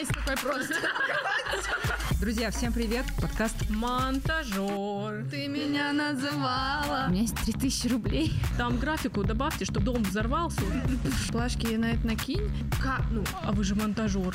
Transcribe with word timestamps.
Nice 0.00 0.08
такой 0.08 0.36
просто. 0.36 0.74
Друзья, 2.20 2.50
всем 2.50 2.72
привет! 2.72 3.04
Подкаст 3.20 3.68
Монтажер. 3.68 5.26
Ты 5.30 5.46
меня 5.46 5.92
называла. 5.92 7.04
У 7.08 7.10
меня 7.10 7.22
есть 7.22 7.36
3000 7.44 7.88
рублей. 7.88 8.32
Там 8.56 8.78
графику 8.78 9.22
добавьте, 9.24 9.66
чтобы 9.66 9.84
дом 9.84 10.02
взорвался. 10.02 10.62
Плашки 11.30 11.76
на 11.76 11.90
это 11.90 12.06
накинь. 12.06 12.50
Как? 12.82 13.02
Ну, 13.10 13.24
а 13.42 13.52
вы 13.52 13.62
же 13.62 13.74
монтажер. 13.74 14.34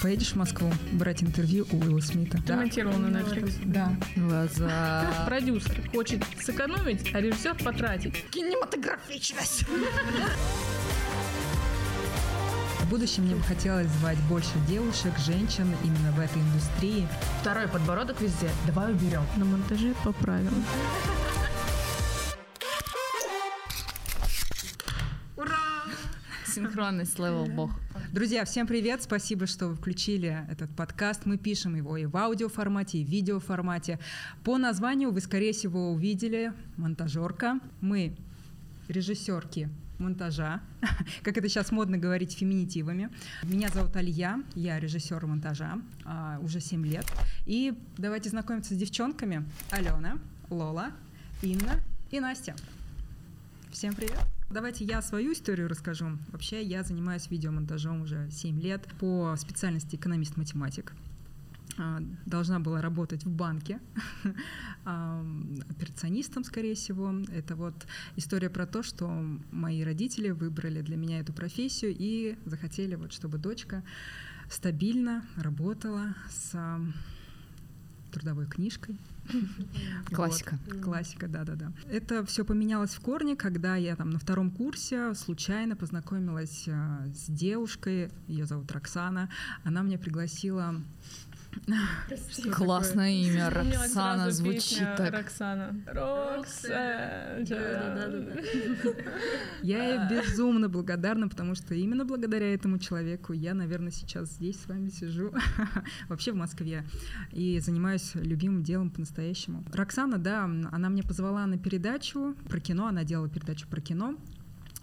Поедешь 0.00 0.32
в 0.32 0.36
Москву 0.36 0.72
брать 0.92 1.24
интервью 1.24 1.66
у 1.72 1.78
Уилла 1.78 2.00
Смита? 2.00 2.40
Ты 2.40 2.54
монтировал 2.54 2.98
на 2.98 3.18
Netflix. 3.18 3.54
Да. 3.64 3.96
Глаза. 4.14 5.24
Продюсер 5.26 5.90
хочет 5.90 6.22
сэкономить, 6.40 7.12
а 7.12 7.20
режиссер 7.20 7.64
потратить. 7.64 8.24
Кинематографичность. 8.30 9.64
В 12.92 12.94
будущем 12.94 13.22
мне 13.22 13.34
бы 13.34 13.40
хотелось 13.40 13.88
звать 13.88 14.18
больше 14.28 14.52
девушек, 14.68 15.16
женщин 15.16 15.66
именно 15.82 16.12
в 16.12 16.20
этой 16.20 16.42
индустрии. 16.42 17.08
Второй 17.40 17.66
подбородок 17.66 18.20
везде. 18.20 18.50
Давай 18.66 18.92
уберем. 18.92 19.22
На 19.38 19.46
монтаже 19.46 19.94
поправил. 20.04 20.50
Синхронность 26.46 27.18
level 27.18 27.46
бог. 27.46 27.70
Друзья, 28.12 28.44
всем 28.44 28.66
привет! 28.66 29.02
Спасибо, 29.02 29.46
что 29.46 29.68
вы 29.68 29.74
включили 29.74 30.44
этот 30.50 30.68
подкаст. 30.76 31.24
Мы 31.24 31.38
пишем 31.38 31.74
его 31.76 31.96
и 31.96 32.04
в 32.04 32.14
аудиоформате, 32.14 32.98
и 32.98 33.04
в 33.06 33.08
видеоформате. 33.08 34.00
По 34.44 34.58
названию 34.58 35.12
вы, 35.12 35.22
скорее 35.22 35.54
всего, 35.54 35.92
увидели 35.92 36.52
монтажерка. 36.76 37.58
Мы 37.80 38.18
режиссерки 38.88 39.70
монтажа, 39.98 40.60
как 41.22 41.36
это 41.36 41.48
сейчас 41.48 41.70
модно 41.70 41.98
говорить 41.98 42.36
феминитивами. 42.36 43.10
Меня 43.42 43.68
зовут 43.68 43.96
Алия, 43.96 44.42
я 44.54 44.80
режиссер 44.80 45.26
монтажа 45.26 45.78
а, 46.04 46.38
уже 46.42 46.60
7 46.60 46.84
лет. 46.86 47.06
И 47.46 47.74
давайте 47.96 48.30
знакомиться 48.30 48.74
с 48.74 48.76
девчонками. 48.76 49.44
Алена, 49.70 50.18
Лола, 50.50 50.90
Инна 51.42 51.80
и 52.10 52.20
Настя. 52.20 52.54
Всем 53.70 53.94
привет! 53.94 54.18
Давайте 54.50 54.84
я 54.84 55.00
свою 55.00 55.32
историю 55.32 55.66
расскажу. 55.66 56.18
Вообще 56.28 56.62
я 56.62 56.82
занимаюсь 56.82 57.30
видеомонтажом 57.30 58.02
уже 58.02 58.30
7 58.30 58.60
лет 58.60 58.86
по 59.00 59.34
специальности 59.36 59.96
экономист-математик. 59.96 60.92
А, 61.78 62.02
Должна 62.26 62.60
была 62.60 62.82
работать 62.82 63.24
в 63.24 63.30
банке 63.30 63.80
операционистом, 64.84 66.44
скорее 66.44 66.74
всего. 66.74 67.14
Это 67.32 67.56
вот 67.56 67.74
история 68.16 68.50
про 68.50 68.66
то, 68.66 68.82
что 68.82 69.08
мои 69.50 69.82
родители 69.82 70.30
выбрали 70.30 70.82
для 70.82 70.96
меня 70.96 71.20
эту 71.20 71.32
профессию 71.32 71.94
и 71.96 72.36
захотели, 72.44 72.94
вот, 72.94 73.12
чтобы 73.12 73.38
дочка 73.38 73.82
стабильно 74.50 75.24
работала 75.36 76.14
с 76.30 76.54
трудовой 78.12 78.46
книжкой. 78.46 78.96
Классика. 80.12 80.58
Вот. 80.66 80.82
Классика, 80.82 81.28
да-да-да. 81.28 81.72
Это 81.90 82.24
все 82.26 82.44
поменялось 82.44 82.90
в 82.90 83.00
корне, 83.00 83.36
когда 83.36 83.76
я 83.76 83.96
там 83.96 84.10
на 84.10 84.18
втором 84.18 84.50
курсе 84.50 85.14
случайно 85.14 85.76
познакомилась 85.76 86.68
а, 86.68 87.06
с 87.14 87.30
девушкой, 87.30 88.10
ее 88.28 88.44
зовут 88.44 88.70
Роксана. 88.72 89.30
Она 89.64 89.82
меня 89.82 89.98
пригласила 89.98 90.76
Классное 92.52 93.10
имя. 93.10 93.50
Роксана 93.50 94.30
звучит 94.30 94.78
песня 94.78 94.94
так. 94.96 95.12
Роксана. 95.12 95.76
Роксана. 95.86 97.42
Я 99.62 99.84
ей 99.84 99.98
безумно 100.10 100.68
благодарна, 100.68 101.28
потому 101.28 101.54
что 101.54 101.74
именно 101.74 102.04
благодаря 102.04 102.52
этому 102.52 102.78
человеку 102.78 103.32
я, 103.32 103.54
наверное, 103.54 103.92
сейчас 103.92 104.30
здесь 104.30 104.60
с 104.60 104.66
вами 104.66 104.88
сижу, 104.88 105.32
вообще 106.08 106.32
в 106.32 106.36
Москве, 106.36 106.84
и 107.32 107.60
занимаюсь 107.60 108.12
любимым 108.14 108.62
делом 108.62 108.90
по-настоящему. 108.90 109.64
Роксана, 109.72 110.18
да, 110.18 110.44
она 110.44 110.88
мне 110.88 111.02
позвала 111.02 111.46
на 111.46 111.58
передачу 111.58 112.34
про 112.48 112.60
кино, 112.60 112.88
она 112.88 113.04
делала 113.04 113.28
передачу 113.28 113.68
про 113.68 113.80
кино, 113.80 114.16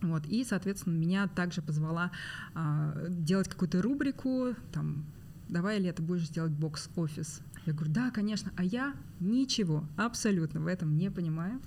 вот, 0.02 0.26
и, 0.28 0.46
соответственно, 0.46 0.96
меня 0.96 1.28
также 1.28 1.62
позвала 1.62 2.12
а, 2.54 2.94
делать 3.10 3.50
какую-то 3.50 3.82
рубрику, 3.82 4.56
там, 4.72 5.06
давай, 5.50 5.80
Лето, 5.80 6.02
будешь 6.02 6.30
делать 6.30 6.52
бокс-офис. 6.52 7.42
Я 7.66 7.74
говорю, 7.74 7.92
да, 7.92 8.12
конечно. 8.12 8.52
А 8.56 8.64
я 8.64 8.96
ничего 9.20 9.84
абсолютно 9.98 10.62
в 10.62 10.68
этом 10.68 10.98
не 10.98 11.12
понимаю. 11.12 11.62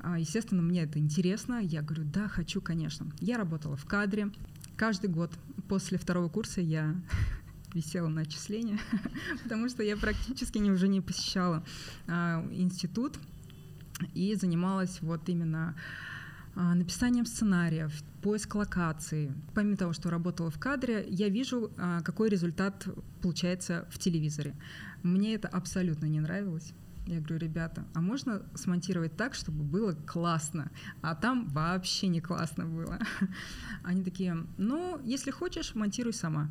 А, 0.00 0.18
Естественно, 0.18 0.62
мне 0.62 0.82
это 0.82 0.98
интересно. 0.98 1.60
Я 1.62 1.82
говорю, 1.82 2.04
да, 2.04 2.28
хочу, 2.28 2.60
конечно. 2.60 3.10
Я 3.20 3.38
работала 3.38 3.76
в 3.76 3.86
кадре. 3.86 4.30
Каждый 4.76 5.08
год 5.08 5.32
после 5.68 5.98
второго 5.98 6.28
курса 6.28 6.60
я 6.60 6.94
висела 7.74 8.08
на 8.08 8.22
отчисления, 8.22 8.78
потому 9.42 9.68
что 9.68 9.82
я 9.82 9.96
практически 9.96 10.58
не, 10.58 10.70
уже 10.70 10.88
не 10.88 11.00
посещала 11.00 11.64
а, 12.06 12.46
институт 12.52 13.18
и 14.14 14.34
занималась 14.34 15.00
вот 15.00 15.28
именно 15.28 15.74
написанием 16.74 17.24
сценариев, 17.24 18.02
поиск 18.22 18.54
локаций. 18.54 19.32
Помимо 19.54 19.76
того, 19.76 19.92
что 19.92 20.10
работала 20.10 20.50
в 20.50 20.58
кадре, 20.58 21.06
я 21.08 21.28
вижу, 21.28 21.70
а, 21.78 22.02
какой 22.02 22.28
результат 22.28 22.86
получается 23.22 23.86
в 23.90 23.98
телевизоре. 23.98 24.56
Мне 25.02 25.34
это 25.34 25.46
абсолютно 25.48 26.06
не 26.06 26.20
нравилось. 26.20 26.72
Я 27.06 27.20
говорю, 27.20 27.38
ребята, 27.38 27.86
а 27.94 28.00
можно 28.00 28.42
смонтировать 28.54 29.16
так, 29.16 29.34
чтобы 29.34 29.62
было 29.62 29.92
классно? 29.92 30.70
А 31.00 31.14
там 31.14 31.48
вообще 31.48 32.08
не 32.08 32.20
классно 32.20 32.66
было. 32.66 32.98
Они 33.82 34.02
такие, 34.02 34.44
ну, 34.58 35.00
если 35.04 35.30
хочешь, 35.30 35.74
монтируй 35.74 36.12
сама. 36.12 36.50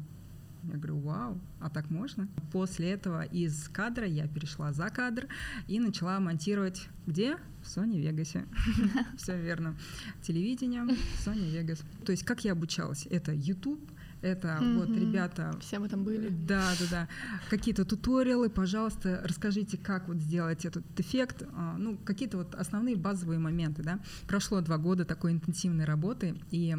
Я 0.71 0.77
говорю, 0.77 0.99
вау, 0.99 1.39
а 1.59 1.69
так 1.69 1.89
можно? 1.89 2.27
После 2.51 2.91
этого 2.91 3.23
из 3.23 3.69
кадра 3.69 4.05
я 4.05 4.27
перешла 4.27 4.73
за 4.73 4.89
кадр 4.89 5.27
и 5.67 5.79
начала 5.79 6.19
монтировать 6.19 6.89
где? 7.05 7.37
В 7.63 7.67
Sony 7.67 8.01
Vegas. 8.01 8.45
Все 9.17 9.39
верно. 9.39 9.75
Телевидение, 10.21 10.83
Sony 11.25 11.51
Vegas. 11.51 11.83
То 12.05 12.11
есть 12.11 12.23
как 12.23 12.43
я 12.43 12.51
обучалась? 12.51 13.07
Это 13.09 13.31
YouTube, 13.33 13.79
это 14.21 14.57
вот 14.61 14.89
ребята 14.89 15.55
Все 15.61 15.79
мы 15.79 15.89
там 15.89 16.03
были. 16.03 16.29
да, 16.29 16.73
да, 16.79 16.85
да. 16.89 17.07
Какие-то 17.49 17.85
туториалы, 17.85 18.49
пожалуйста, 18.49 19.21
расскажите, 19.23 19.77
как 19.77 20.07
вот 20.07 20.17
сделать 20.17 20.65
этот 20.65 20.83
эффект. 20.99 21.43
А, 21.53 21.77
Ну, 21.77 21.97
какие-то 21.97 22.37
вот 22.37 22.55
основные 22.55 22.95
базовые 22.95 23.39
моменты, 23.39 23.83
да. 23.83 23.99
Прошло 24.27 24.61
два 24.61 24.77
года 24.77 25.05
такой 25.05 25.31
интенсивной 25.31 25.85
работы, 25.85 26.35
и 26.51 26.75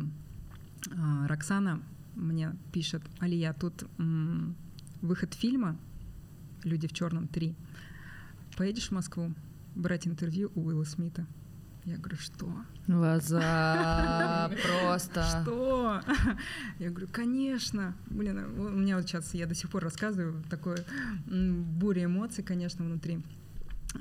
а, 0.97 1.27
Роксана 1.29 1.83
мне 2.19 2.53
пишет, 2.73 3.03
Алия, 3.21 3.53
тут 3.53 3.85
м, 3.99 4.55
выход 5.03 5.35
фильма 5.35 5.77
«Люди 6.65 6.87
в 6.89 6.93
черном 6.93 7.25
3». 7.25 7.55
Поедешь 8.57 8.89
в 8.89 8.93
Москву 8.93 9.33
брать 9.75 10.07
интервью 10.09 10.51
у 10.55 10.67
Уилла 10.67 10.85
Смита? 10.85 11.27
Я 11.85 11.97
говорю, 11.97 12.17
что? 12.19 12.53
Глаза 12.87 14.51
просто. 14.83 15.23
Что? 15.43 16.03
Я 16.79 16.91
говорю, 16.91 17.09
конечно. 17.11 17.95
Блин, 18.11 18.39
у 18.59 18.69
меня 18.71 18.97
вот 18.97 19.07
сейчас, 19.07 19.33
я 19.33 19.47
до 19.47 19.55
сих 19.55 19.71
пор 19.71 19.85
рассказываю, 19.85 20.43
такое 20.51 20.85
буря 21.27 22.05
эмоций, 22.05 22.45
конечно, 22.45 22.85
внутри. 22.85 23.21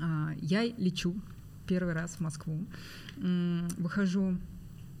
А, 0.00 0.32
Я 0.42 0.64
лечу 0.66 1.14
первый 1.66 1.94
раз 1.94 2.16
в 2.16 2.20
Москву, 2.20 2.66
выхожу 3.16 4.36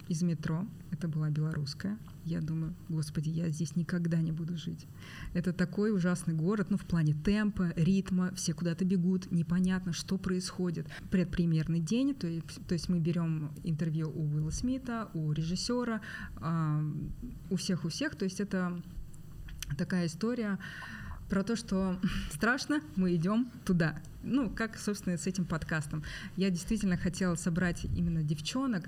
из 0.08 0.22
метро, 0.22 0.66
это 0.90 1.06
была 1.06 1.30
белорусская. 1.30 1.98
Я 2.24 2.40
думаю, 2.40 2.74
господи, 2.88 3.28
я 3.28 3.48
здесь 3.50 3.76
никогда 3.76 4.18
не 4.18 4.32
буду 4.32 4.56
жить. 4.56 4.86
Это 5.34 5.52
такой 5.52 5.94
ужасный 5.94 6.34
город, 6.34 6.68
ну, 6.70 6.76
в 6.76 6.84
плане 6.84 7.14
темпа, 7.14 7.72
ритма, 7.76 8.32
все 8.34 8.54
куда-то 8.54 8.84
бегут, 8.84 9.30
непонятно, 9.30 9.92
что 9.92 10.18
происходит. 10.18 10.86
Предпремьерный 11.10 11.80
день, 11.80 12.14
то 12.14 12.26
есть, 12.26 12.66
то 12.66 12.72
есть 12.72 12.88
мы 12.88 12.98
берем 12.98 13.50
интервью 13.64 14.10
у 14.10 14.34
Уилла 14.34 14.50
Смита, 14.50 15.08
у 15.14 15.32
режиссера, 15.32 16.00
а, 16.36 16.82
у 17.50 17.56
всех, 17.56 17.84
у 17.84 17.88
всех, 17.88 18.16
то 18.16 18.24
есть 18.24 18.40
это 18.40 18.82
такая 19.76 20.06
история 20.06 20.58
про 21.28 21.42
то, 21.42 21.56
что 21.56 21.98
страшно, 22.32 22.80
мы 22.96 23.14
идем 23.14 23.50
туда. 23.64 24.00
Ну, 24.22 24.50
как, 24.50 24.78
собственно, 24.78 25.16
с 25.16 25.26
этим 25.26 25.44
подкастом. 25.44 26.02
Я 26.36 26.50
действительно 26.50 26.96
хотела 26.96 27.34
собрать 27.34 27.84
именно 27.84 28.22
девчонок 28.22 28.84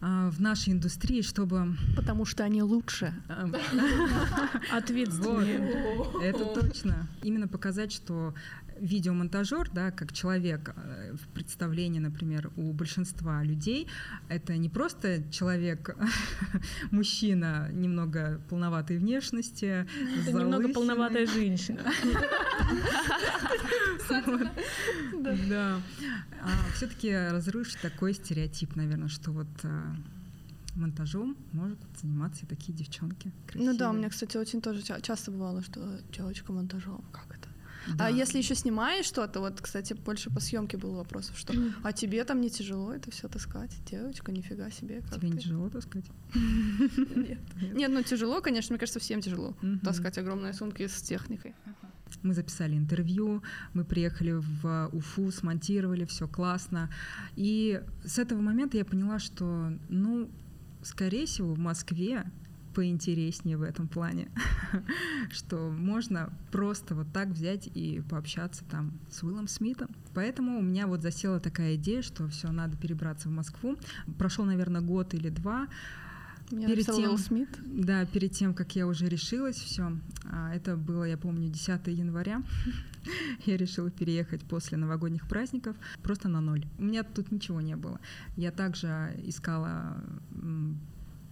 в 0.00 0.40
нашей 0.40 0.72
индустрии, 0.74 1.22
чтобы... 1.22 1.76
Потому 1.96 2.24
что 2.24 2.44
они 2.44 2.62
лучше. 2.62 3.14
а, 3.28 3.48
Ответственнее. 4.76 6.20
это 6.22 6.44
точно. 6.46 7.08
Именно 7.22 7.48
показать, 7.48 7.92
что 7.92 8.34
видеомонтажер, 8.80 9.70
да, 9.72 9.90
как 9.90 10.12
человек 10.12 10.72
э, 10.76 11.14
в 11.14 11.28
представлении, 11.28 12.00
например, 12.00 12.50
у 12.56 12.72
большинства 12.72 13.42
людей, 13.42 13.86
это 14.28 14.56
не 14.56 14.68
просто 14.68 15.22
человек, 15.30 15.96
мужчина 16.90 17.68
немного 17.72 18.40
полноватой 18.48 18.98
внешности, 18.98 19.86
Это 20.20 20.32
немного 20.32 20.68
полноватая 20.68 21.26
женщина. 21.26 21.80
Да. 25.48 25.80
Все-таки 26.74 27.14
разрушить 27.14 27.80
такой 27.80 28.12
стереотип, 28.14 28.76
наверное, 28.76 29.08
что 29.08 29.32
вот 29.32 29.46
а, 29.62 29.96
монтажом 30.76 31.36
могут 31.52 31.78
заниматься 32.00 32.44
и 32.44 32.46
такие 32.48 32.72
девчонки. 32.76 33.32
Ну 33.54 33.64
да, 33.64 33.70
у 33.70 33.74
красивые. 33.76 33.98
меня, 33.98 34.10
кстати, 34.10 34.36
очень 34.36 34.60
тоже 34.60 34.82
ча- 34.82 35.00
часто 35.00 35.30
бывало, 35.30 35.62
что 35.62 35.98
девочка 36.12 36.52
монтажом. 36.52 37.02
Как? 37.12 37.33
Да. 37.96 38.06
А 38.06 38.10
если 38.10 38.38
еще 38.38 38.54
снимаешь 38.54 39.06
что-то, 39.06 39.40
вот, 39.40 39.60
кстати, 39.60 39.94
больше 39.94 40.30
по 40.30 40.40
съемке 40.40 40.76
было 40.76 40.96
вопросов, 40.96 41.38
что 41.38 41.52
а 41.82 41.92
тебе 41.92 42.24
там 42.24 42.40
не 42.40 42.50
тяжело 42.50 42.92
это 42.92 43.10
все 43.10 43.28
таскать? 43.28 43.72
Девочка, 43.90 44.32
нифига 44.32 44.70
себе. 44.70 45.00
Как 45.02 45.14
Тебе 45.14 45.30
не 45.30 45.36
ты?» 45.36 45.42
тяжело 45.42 45.68
таскать? 45.68 46.04
Нет. 46.34 47.38
Нет, 47.74 47.90
ну 47.90 48.02
тяжело, 48.02 48.40
конечно, 48.40 48.72
мне 48.72 48.80
кажется, 48.80 49.00
всем 49.00 49.20
тяжело 49.20 49.56
таскать 49.82 50.18
огромные 50.18 50.52
сумки 50.52 50.86
с 50.86 51.02
техникой. 51.02 51.54
Мы 52.22 52.32
записали 52.32 52.76
интервью, 52.76 53.42
мы 53.72 53.84
приехали 53.84 54.32
в 54.32 54.88
Уфу, 54.92 55.30
смонтировали, 55.30 56.04
все 56.04 56.28
классно. 56.28 56.90
И 57.34 57.82
с 58.04 58.18
этого 58.18 58.40
момента 58.40 58.76
я 58.76 58.84
поняла, 58.84 59.18
что, 59.18 59.72
ну, 59.88 60.30
скорее 60.82 61.26
всего, 61.26 61.54
в 61.54 61.58
Москве 61.58 62.24
поинтереснее 62.74 63.56
в 63.56 63.62
этом 63.62 63.88
плане, 63.88 64.28
что 65.30 65.70
можно 65.70 66.32
просто 66.50 66.94
вот 66.94 67.06
так 67.12 67.28
взять 67.28 67.68
и 67.74 68.02
пообщаться 68.10 68.64
там 68.64 68.92
с 69.10 69.22
Уиллом 69.22 69.48
Смитом. 69.48 69.88
Поэтому 70.14 70.58
у 70.58 70.62
меня 70.62 70.86
вот 70.86 71.02
засела 71.02 71.40
такая 71.40 71.76
идея, 71.76 72.02
что 72.02 72.28
все, 72.28 72.50
надо 72.50 72.76
перебраться 72.76 73.28
в 73.28 73.32
Москву. 73.32 73.76
Прошел, 74.18 74.44
наверное, 74.44 74.80
год 74.80 75.14
или 75.14 75.28
два. 75.28 75.68
Мне 76.50 76.66
Перед 76.66 76.86
тем- 76.86 76.96
Уилл 76.96 77.18
Смит. 77.18 77.48
Да, 77.64 78.04
перед 78.04 78.32
тем, 78.32 78.52
как 78.52 78.76
я 78.76 78.86
уже 78.86 79.08
решилась, 79.08 79.56
все, 79.56 79.96
это 80.52 80.76
было, 80.76 81.04
я 81.04 81.16
помню, 81.16 81.48
10 81.48 81.86
января. 81.86 82.42
Я 83.44 83.58
решила 83.58 83.90
переехать 83.90 84.42
после 84.44 84.78
новогодних 84.78 85.28
праздников 85.28 85.76
просто 86.02 86.28
на 86.28 86.40
ноль. 86.40 86.64
У 86.78 86.84
меня 86.84 87.02
тут 87.02 87.30
ничего 87.30 87.60
не 87.60 87.76
было. 87.76 88.00
Я 88.36 88.50
также 88.50 89.14
искала 89.24 90.02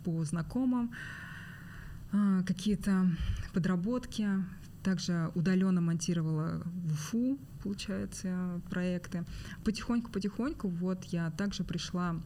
по 0.05 0.23
знакомым 0.25 0.91
а, 0.91 1.22
какие-то 2.47 3.07
подработки, 3.53 4.29
также 4.83 5.31
удаленно 5.35 5.81
монтировала 5.81 6.63
в 6.65 6.93
Уфу, 6.93 7.39
получается, 7.63 8.61
проекты. 8.71 9.25
Потихоньку-потихоньку 9.65 10.69
вот 10.69 11.05
я 11.05 11.31
также 11.31 11.65
пришла 11.65 12.17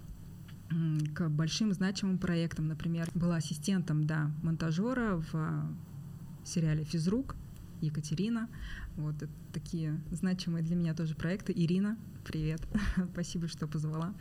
к 1.15 1.29
большим 1.29 1.73
значимым 1.73 2.19
проектам. 2.19 2.69
Например, 2.69 3.09
была 3.15 3.37
ассистентом 3.37 4.06
да, 4.06 4.31
монтажера 4.43 5.17
в 5.17 5.35
а, 5.35 5.73
сериале 6.44 6.85
«Физрук» 6.85 7.37
Екатерина. 7.81 8.49
Вот 8.96 9.17
это 9.17 9.32
такие 9.52 10.00
значимые 10.11 10.62
для 10.62 10.76
меня 10.76 10.94
тоже 10.94 11.14
проекты. 11.14 11.52
Ирина, 11.55 11.96
привет. 12.25 12.61
Спасибо, 13.12 13.49
что 13.49 13.67
позвала. 13.67 14.14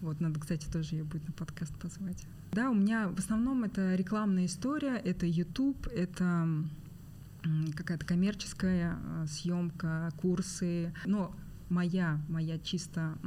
Вот, 0.00 0.20
надо, 0.20 0.40
кстати, 0.40 0.66
тоже 0.70 0.96
ее 0.96 1.04
будет 1.04 1.26
на 1.26 1.32
подкаст 1.32 1.76
позвать. 1.78 2.26
Да, 2.52 2.70
у 2.70 2.74
меня 2.74 3.08
в 3.08 3.18
основном 3.18 3.64
это 3.64 3.94
рекламная 3.94 4.46
история, 4.46 4.96
это 4.96 5.26
YouTube, 5.26 5.86
это 5.88 6.46
какая-то 7.74 8.06
коммерческая 8.06 8.98
э, 9.02 9.26
съемка, 9.26 10.10
курсы. 10.20 10.92
Но 11.06 11.34
моя, 11.68 12.20
моя 12.28 12.58
чисто 12.58 13.18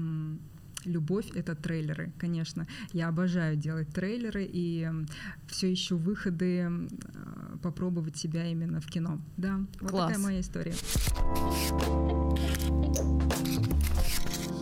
любовь— 0.85 1.31
это 1.35 1.55
трейлеры, 1.55 2.11
конечно. 2.17 2.67
Я 2.93 3.07
обожаю 3.07 3.55
делать 3.55 3.89
трейлеры 3.89 4.47
и 4.51 4.89
все 5.47 5.73
ищу 5.73 5.97
выходы 5.97 6.69
э, 6.69 7.57
попробовать 7.61 8.17
себя 8.17 8.45
именно 8.47 8.81
в 8.81 8.87
кино. 8.87 9.19
Да, 9.37 9.59
вот 9.81 9.91
Класс. 9.91 10.07
такая 10.07 10.23
моя 10.23 10.39
история. 10.41 10.73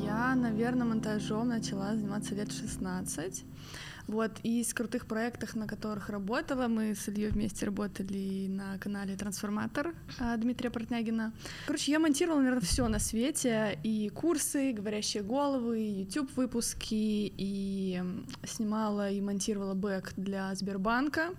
Я, 0.04 0.36
наверное, 0.36 0.86
монтажом 0.86 1.50
начала 1.50 1.96
заниматься 1.96 2.36
лет 2.36 2.52
16. 2.52 3.46
Вот, 4.08 4.32
и 4.44 4.60
из 4.62 4.74
крутых 4.74 5.06
проектов, 5.06 5.56
на 5.56 5.66
которых 5.66 6.10
работала, 6.10 6.68
мы 6.68 6.94
с 6.94 7.08
Ильей 7.08 7.30
вместе 7.30 7.66
работали 7.66 8.48
на 8.50 8.78
канале 8.78 9.16
«Трансформатор» 9.16 9.94
а, 10.20 10.36
Дмитрия 10.36 10.70
Портнягина. 10.70 11.32
Короче, 11.66 11.92
я 11.94 12.00
монтировала, 12.00 12.40
наверное, 12.42 12.62
все 12.62 12.88
на 12.90 13.00
свете, 13.00 13.80
и 13.82 14.10
курсы, 14.10 14.74
говорящие 14.74 15.24
головы, 15.24 15.82
и 15.82 16.02
YouTube-выпуски, 16.02 17.34
и 17.38 18.04
снимала 18.46 19.10
и 19.10 19.22
монтировала 19.22 19.74
бэк 19.74 20.14
для 20.18 20.54
Сбербанка 20.56 21.30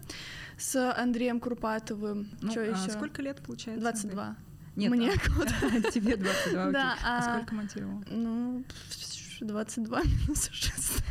с 0.56 0.92
Андреем 0.96 1.40
Курпатовым. 1.40 2.28
Ну, 2.40 2.50
Чё 2.50 2.62
а 2.62 2.64
еще? 2.64 2.90
сколько 2.90 3.20
лет 3.20 3.42
получается? 3.42 3.80
22. 3.82 4.36
Нет, 4.76 4.90
Мне 4.90 5.12
а, 5.12 5.90
тебе 5.92 6.16
22, 6.16 6.62
окей. 6.62 6.72
Да, 6.72 6.96
А 7.04 7.18
а- 7.18 7.22
сколько 7.36 7.54
монтировала? 7.54 8.02
Ну, 8.10 8.64
22 9.40 10.02
минус 10.04 10.48
6. 10.52 11.02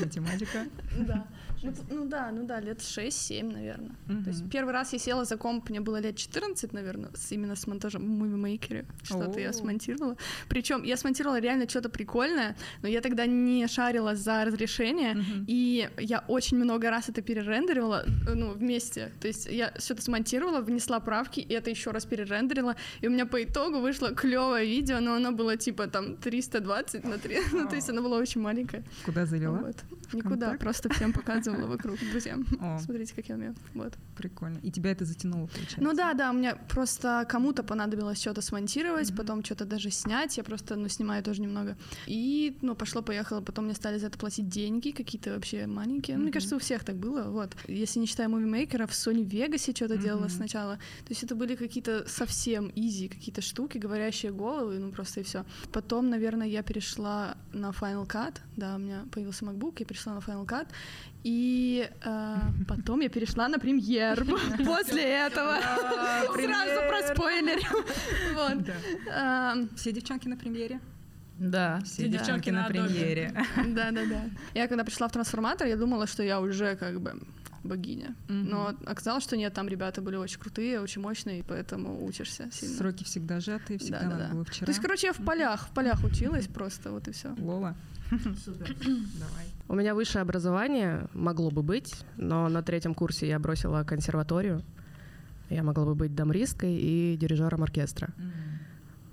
Математика. 0.00 0.66
Да. 0.98 1.26
Ну, 1.66 1.72
ну 1.90 2.04
да, 2.08 2.30
ну 2.32 2.44
да, 2.46 2.60
лет 2.60 2.78
6-7, 2.78 3.52
наверное. 3.52 3.90
То 4.24 4.30
есть 4.30 4.50
первый 4.50 4.72
раз 4.72 4.92
я 4.92 4.98
села 4.98 5.24
за 5.24 5.36
комп, 5.36 5.70
мне 5.70 5.80
было 5.80 6.00
лет 6.00 6.16
14, 6.16 6.72
наверное, 6.72 7.10
с, 7.14 7.32
именно 7.32 7.56
с 7.56 7.66
монтажом 7.66 8.02
в 8.02 8.08
Movie 8.08 8.40
Maker 8.40 8.71
е. 8.71 8.84
Что-то 9.02 9.40
я 9.40 9.52
смонтировала. 9.52 10.16
Причем 10.48 10.84
я 10.84 10.96
смонтировала 10.96 11.40
реально 11.40 11.68
что-то 11.68 11.88
прикольное, 11.88 12.56
но 12.82 12.88
я 12.88 13.00
тогда 13.00 13.26
не 13.26 13.66
шарила 13.68 14.14
за 14.14 14.44
разрешение, 14.44 15.14
Мгм. 15.14 15.44
и 15.48 15.88
я 15.98 16.24
очень 16.28 16.56
много 16.58 16.90
раз 16.90 17.08
это 17.08 17.22
перерендерила, 17.22 18.04
э, 18.06 18.34
ну, 18.34 18.52
вместе. 18.52 19.10
То 19.20 19.28
есть 19.28 19.46
я 19.46 19.72
что-то 19.78 20.02
смонтировала, 20.02 20.60
внесла 20.60 21.00
правки, 21.00 21.40
и 21.40 21.52
это 21.52 21.70
еще 21.70 21.90
раз 21.90 22.04
перерендерила, 22.06 22.76
и 23.00 23.08
у 23.08 23.10
меня 23.10 23.26
по 23.26 23.42
итогу 23.42 23.80
вышло 23.80 24.14
клевое 24.14 24.66
видео, 24.66 25.00
но 25.00 25.14
оно 25.14 25.32
было 25.32 25.56
типа 25.56 25.86
там 25.86 26.16
320 26.16 27.04
на 27.04 27.18
3, 27.18 27.38
ну, 27.52 27.68
то 27.68 27.74
есть 27.74 27.90
оно 27.90 28.02
было 28.02 28.18
очень 28.18 28.40
маленькое. 28.40 28.84
Куда 29.04 29.26
завела? 29.26 29.58
Вот. 29.58 29.76
Никуда, 30.12 30.54
просто 30.60 30.88
всем 30.92 31.12
показывала 31.12 31.55
вокруг 31.64 31.98
друзьям. 32.10 32.44
О, 32.60 32.78
Смотрите, 32.78 33.14
как 33.14 33.28
я 33.28 33.34
умею. 33.34 33.54
Вот. 33.74 33.94
прикольно. 34.16 34.58
И 34.62 34.70
тебя 34.70 34.90
это 34.92 35.04
затянуло, 35.04 35.46
получается? 35.46 35.80
Ну 35.80 35.94
да, 35.94 36.14
да, 36.14 36.30
у 36.30 36.34
меня 36.34 36.56
просто 36.56 37.26
кому-то 37.28 37.62
понадобилось 37.62 38.20
что-то 38.20 38.42
смонтировать, 38.42 39.14
потом 39.16 39.44
что-то 39.44 39.64
даже 39.64 39.90
снять. 39.90 40.36
Я 40.36 40.44
просто, 40.44 40.76
ну, 40.76 40.88
снимаю 40.88 41.22
тоже 41.22 41.42
немного. 41.42 41.76
И, 42.06 42.58
ну, 42.62 42.74
пошло-поехало. 42.74 43.40
Потом 43.40 43.66
мне 43.66 43.74
стали 43.74 43.98
за 43.98 44.08
это 44.08 44.18
платить 44.18 44.48
деньги, 44.48 44.90
какие-то 44.90 45.34
вообще 45.34 45.66
маленькие. 45.66 46.16
Ну, 46.16 46.24
Мне 46.24 46.32
кажется, 46.32 46.56
у 46.56 46.58
всех 46.58 46.84
так 46.84 46.96
было. 46.96 47.30
Вот. 47.30 47.56
Если 47.68 48.00
не 48.00 48.06
считая 48.06 48.28
мувимейкера, 48.28 48.86
в 48.86 48.92
Sony 48.92 49.24
Vegas 49.24 49.74
что-то 49.74 49.96
делала 49.96 50.28
сначала. 50.28 50.76
То 50.76 51.10
есть 51.10 51.22
это 51.22 51.34
были 51.34 51.54
какие-то 51.56 52.04
совсем 52.08 52.70
изи 52.74 53.08
какие-то 53.08 53.40
штуки, 53.40 53.78
говорящие 53.78 54.32
головы, 54.32 54.78
ну, 54.78 54.90
просто 54.90 55.20
и 55.20 55.22
все. 55.22 55.44
Потом, 55.72 56.10
наверное, 56.10 56.46
я 56.46 56.62
перешла 56.62 57.36
на 57.52 57.70
Final 57.70 58.06
Cut. 58.06 58.36
Да, 58.56 58.76
у 58.76 58.78
меня 58.78 59.04
появился 59.12 59.44
MacBook, 59.44 59.76
я 59.78 59.86
перешла 59.86 60.14
на 60.14 60.18
Final 60.18 60.46
Cut. 60.46 60.68
И 61.24 61.30
э, 62.04 62.36
потом 62.68 63.00
я 63.00 63.08
перешла 63.08 63.48
на 63.48 63.58
премьер 63.58 64.24
после 64.64 65.02
этого. 65.02 65.56
Сразу 66.34 66.80
проспойлерю. 66.88 67.84
Вот. 68.34 68.64
Да. 68.64 69.52
Эм, 69.52 69.68
Все 69.76 69.92
девчонки 69.92 70.28
на 70.28 70.36
премьере? 70.36 70.80
Да. 71.38 71.80
Все 71.84 72.06
Да. 72.08 72.18
девчонки 72.18 72.50
на 72.50 72.62
на 72.62 72.66
Adobe. 72.68 72.70
премьере. 72.70 73.44
Да-да-да. 73.66 74.22
Я 74.54 74.68
когда 74.68 74.84
пришла 74.84 75.06
в 75.08 75.12
трансформатор, 75.12 75.66
я 75.66 75.76
думала, 75.76 76.06
что 76.06 76.22
я 76.22 76.40
уже 76.40 76.76
как 76.76 77.00
бы 77.00 77.12
богиня. 77.66 78.14
Мгм. 78.28 78.48
Но 78.48 78.74
оказалось, 78.86 79.24
что 79.24 79.36
нет, 79.36 79.52
там 79.54 79.68
ребята 79.68 80.02
были 80.02 80.16
очень 80.16 80.38
крутые, 80.40 80.80
очень 80.80 81.02
мощные, 81.02 81.40
и 81.40 81.42
поэтому 81.42 82.04
учишься 82.04 82.48
сильно. 82.52 82.76
Сроки 82.76 83.04
всегда 83.04 83.40
сжатые, 83.40 83.78
всегда 83.78 84.00
Да-да-да. 84.00 84.18
надо 84.18 84.34
было 84.34 84.44
вчера. 84.44 84.66
То 84.66 84.70
есть, 84.70 84.80
короче, 84.80 85.08
я 85.08 85.12
в 85.12 85.24
полях, 85.24 85.68
в 85.68 85.74
полях 85.74 86.04
училась 86.04 86.46
просто, 86.46 86.90
вот 86.90 87.08
и 87.08 87.12
все. 87.12 87.34
Лола. 87.38 87.74
Давай. 88.10 89.46
У 89.68 89.74
меня 89.74 89.94
высшее 89.94 90.22
образование 90.22 91.08
могло 91.12 91.50
бы 91.50 91.62
быть, 91.62 91.94
но 92.16 92.48
на 92.48 92.62
третьем 92.62 92.94
курсе 92.94 93.26
я 93.28 93.38
бросила 93.38 93.82
консерваторию. 93.84 94.62
Я 95.50 95.62
могла 95.62 95.84
бы 95.84 95.94
быть 95.94 96.14
дамристкой 96.14 96.76
и 96.76 97.16
дирижером 97.16 97.62
оркестра. 97.62 98.08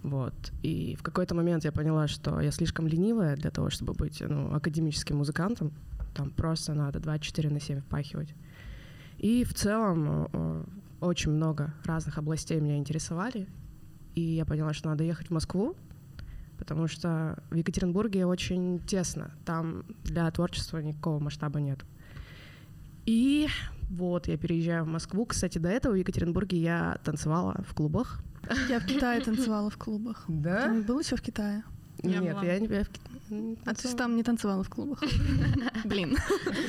Вот. 0.03 0.33
И 0.63 0.95
в 0.99 1.03
какой-то 1.03 1.33
момент 1.33 1.63
я 1.63 1.71
поняла, 1.71 2.07
что 2.07 2.41
я 2.41 2.51
слишком 2.51 2.87
ленивая 2.87 3.35
для 3.37 3.49
того, 3.51 3.69
чтобы 3.69 3.93
быть 3.93 4.21
ну, 4.21 4.53
академическим 4.53 5.17
музыкантом. 5.17 5.71
Там 6.13 6.29
просто 6.29 6.73
надо 6.73 6.99
24 6.99 7.49
на 7.49 7.59
7 7.59 7.79
впахивать. 7.79 8.33
И 9.23 9.43
в 9.45 9.53
целом 9.53 10.27
э, 10.33 10.63
очень 10.99 11.31
много 11.31 11.73
разных 11.85 12.17
областей 12.17 12.59
меня 12.59 12.77
интересовали. 12.77 13.47
И 14.15 14.21
я 14.21 14.45
поняла, 14.45 14.73
что 14.73 14.89
надо 14.89 15.03
ехать 15.05 15.27
в 15.27 15.31
Москву, 15.31 15.75
потому 16.57 16.87
что 16.87 17.41
в 17.49 17.55
Екатеринбурге 17.55 18.25
очень 18.25 18.79
тесно. 18.79 19.31
Там 19.45 19.85
для 20.03 20.29
творчества 20.31 20.79
никакого 20.79 21.19
масштаба 21.19 21.61
нет. 21.61 21.79
И 23.05 23.47
вот 23.89 24.27
я 24.27 24.37
переезжаю 24.37 24.83
в 24.83 24.87
Москву. 24.87 25.25
Кстати, 25.25 25.57
до 25.57 25.69
этого 25.69 25.93
в 25.93 25.97
Екатеринбурге 25.97 26.57
я 26.61 26.99
танцевала 27.03 27.63
в 27.67 27.73
клубах. 27.73 28.21
Я 28.69 28.79
в 28.81 28.85
Китае 28.85 29.21
танцевала 29.21 29.69
в 29.69 29.77
клубах. 29.77 30.25
Ты 30.27 30.33
Да? 30.33 30.67
не 30.67 30.81
был 30.81 30.99
еще 30.99 31.15
в 31.15 31.21
Китае? 31.21 31.63
Я 32.01 32.19
Нет, 32.19 32.33
была. 32.33 32.43
я 32.45 32.59
не 32.59 32.67
я 32.67 32.83
в 32.83 32.89
Кит- 32.89 33.01
не 33.12 33.12
А 33.29 33.29
ты 33.29 33.65
танцевала. 33.65 33.97
там 33.97 34.15
не 34.15 34.23
танцевала 34.23 34.63
в 34.63 34.69
клубах? 34.69 35.01
Блин. 35.85 36.17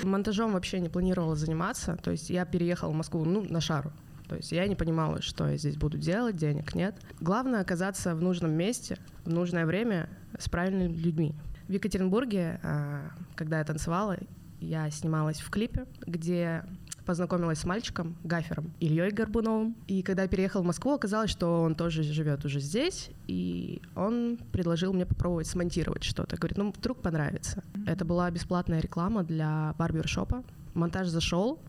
Монтажом 0.03 0.53
вообще 0.53 0.81
не 0.81 0.89
планировала 0.89 1.37
заниматься. 1.37 1.97
То 2.03 2.11
есть 2.11 2.31
я 2.31 2.45
переехала 2.45 2.91
в 2.91 2.95
Москву, 2.95 3.25
ну, 3.25 3.45
на 3.49 3.61
шару. 3.61 3.93
То 4.29 4.37
есть 4.37 4.53
я 4.53 4.67
не 4.67 4.75
понимала, 4.75 5.21
что 5.21 5.49
я 5.49 5.57
здесь 5.57 5.77
буду 5.77 5.99
делать, 5.99 6.37
денег 6.37 6.75
нет. 6.75 6.97
Главное 7.21 7.61
оказаться 7.61 8.15
в 8.15 8.23
нужном 8.23 8.53
месте, 8.53 8.99
в 9.25 9.31
нужное 9.31 9.67
время 9.67 10.09
с 10.39 10.49
правильными 10.49 10.97
людьми. 10.97 11.35
В 11.69 11.73
Екатеринбурге, 11.73 12.61
а, 12.63 13.11
когда 13.35 13.59
я 13.59 13.65
танцевала, 13.65 14.17
я 14.61 14.91
снималась 14.91 15.41
в 15.41 15.51
клипе, 15.51 15.87
где 16.07 16.65
познакомилась 17.05 17.59
с 17.59 17.65
мальчиком, 17.65 18.17
гафером 18.25 18.73
Ильей 18.81 19.11
Горбуновым. 19.11 19.77
И 19.87 20.03
когда 20.03 20.23
я 20.23 20.29
переехала 20.29 20.63
в 20.63 20.67
Москву, 20.67 20.93
оказалось, 20.93 21.31
что 21.31 21.63
он 21.63 21.75
тоже 21.75 22.03
живет 22.03 22.45
уже 22.45 22.61
здесь, 22.61 23.11
и 23.27 23.83
он 23.95 24.39
предложил 24.53 24.93
мне 24.93 25.07
попробовать 25.07 25.47
смонтировать 25.47 26.05
что-то. 26.05 26.37
Говорит, 26.37 26.59
ну, 26.59 26.73
вдруг 26.77 27.01
понравится. 27.01 27.63
Это 27.87 28.05
была 28.05 28.31
бесплатная 28.31 28.81
реклама 28.81 29.23
для 29.23 29.75
барбершопа. 29.79 30.45
Монтаж 30.75 31.09
зашел, 31.09 31.61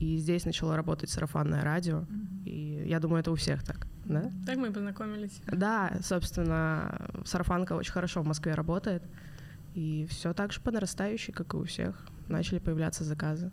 и 0.00 0.18
здесь 0.18 0.44
начало 0.44 0.76
работать 0.76 1.10
сарафанное 1.10 1.62
радио. 1.62 2.04
И 2.44 2.84
я 2.86 3.00
думаю, 3.00 3.20
это 3.20 3.30
у 3.30 3.34
всех 3.34 3.62
так, 3.64 3.86
да? 4.04 4.30
Так 4.44 4.56
мы 4.56 4.68
и 4.68 4.72
познакомились. 4.72 5.40
Да, 5.46 5.98
собственно, 6.02 7.08
сарафанка 7.24 7.72
очень 7.74 7.92
хорошо 7.92 8.22
в 8.22 8.26
Москве 8.26 8.54
работает. 8.54 9.02
И 9.74 10.06
все 10.08 10.32
так 10.32 10.52
же 10.52 10.60
по 10.60 10.70
нарастающей, 10.70 11.32
как 11.32 11.54
и 11.54 11.56
у 11.56 11.64
всех. 11.64 12.06
Начали 12.28 12.58
появляться 12.58 13.04
заказы. 13.04 13.50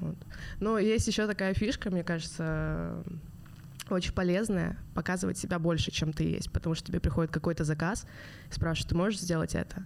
Вот. 0.00 0.16
Но 0.60 0.78
есть 0.78 1.06
еще 1.06 1.26
такая 1.26 1.54
фишка, 1.54 1.90
мне 1.90 2.04
кажется, 2.04 3.02
очень 3.90 4.12
полезная, 4.12 4.76
показывать 4.94 5.38
себя 5.38 5.58
больше, 5.58 5.90
чем 5.90 6.12
ты 6.12 6.24
есть, 6.24 6.50
потому 6.52 6.74
что 6.74 6.86
тебе 6.86 7.00
приходит 7.00 7.32
какой-то 7.32 7.64
заказ, 7.64 8.06
спрашивают, 8.50 8.90
ты 8.90 8.94
можешь 8.94 9.20
сделать 9.20 9.54
это? 9.54 9.84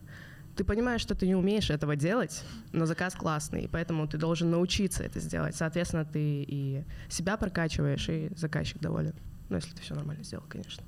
Ты 0.57 0.65
понимаешь, 0.65 1.01
что 1.01 1.15
ты 1.15 1.27
не 1.27 1.35
умеешь 1.35 1.71
этого 1.71 1.97
делать, 1.97 2.45
но 2.73 2.85
заказ 2.85 3.15
классный, 3.15 3.63
и 3.63 3.69
поэтому 3.69 4.07
ты 4.07 4.19
должен 4.19 4.51
научиться 4.51 5.03
это 5.03 5.19
сделать. 5.19 5.57
Соответственно, 5.57 6.05
ты 6.05 6.45
и 6.47 6.85
себя 7.09 7.39
прокачиваешь, 7.39 8.09
и 8.11 8.31
заказчик 8.37 8.79
доволен. 8.79 9.15
Ну, 9.49 9.57
если 9.57 9.75
ты 9.75 9.81
все 9.81 9.95
нормально 9.95 10.25
сделал, 10.25 10.45
конечно. 10.49 10.85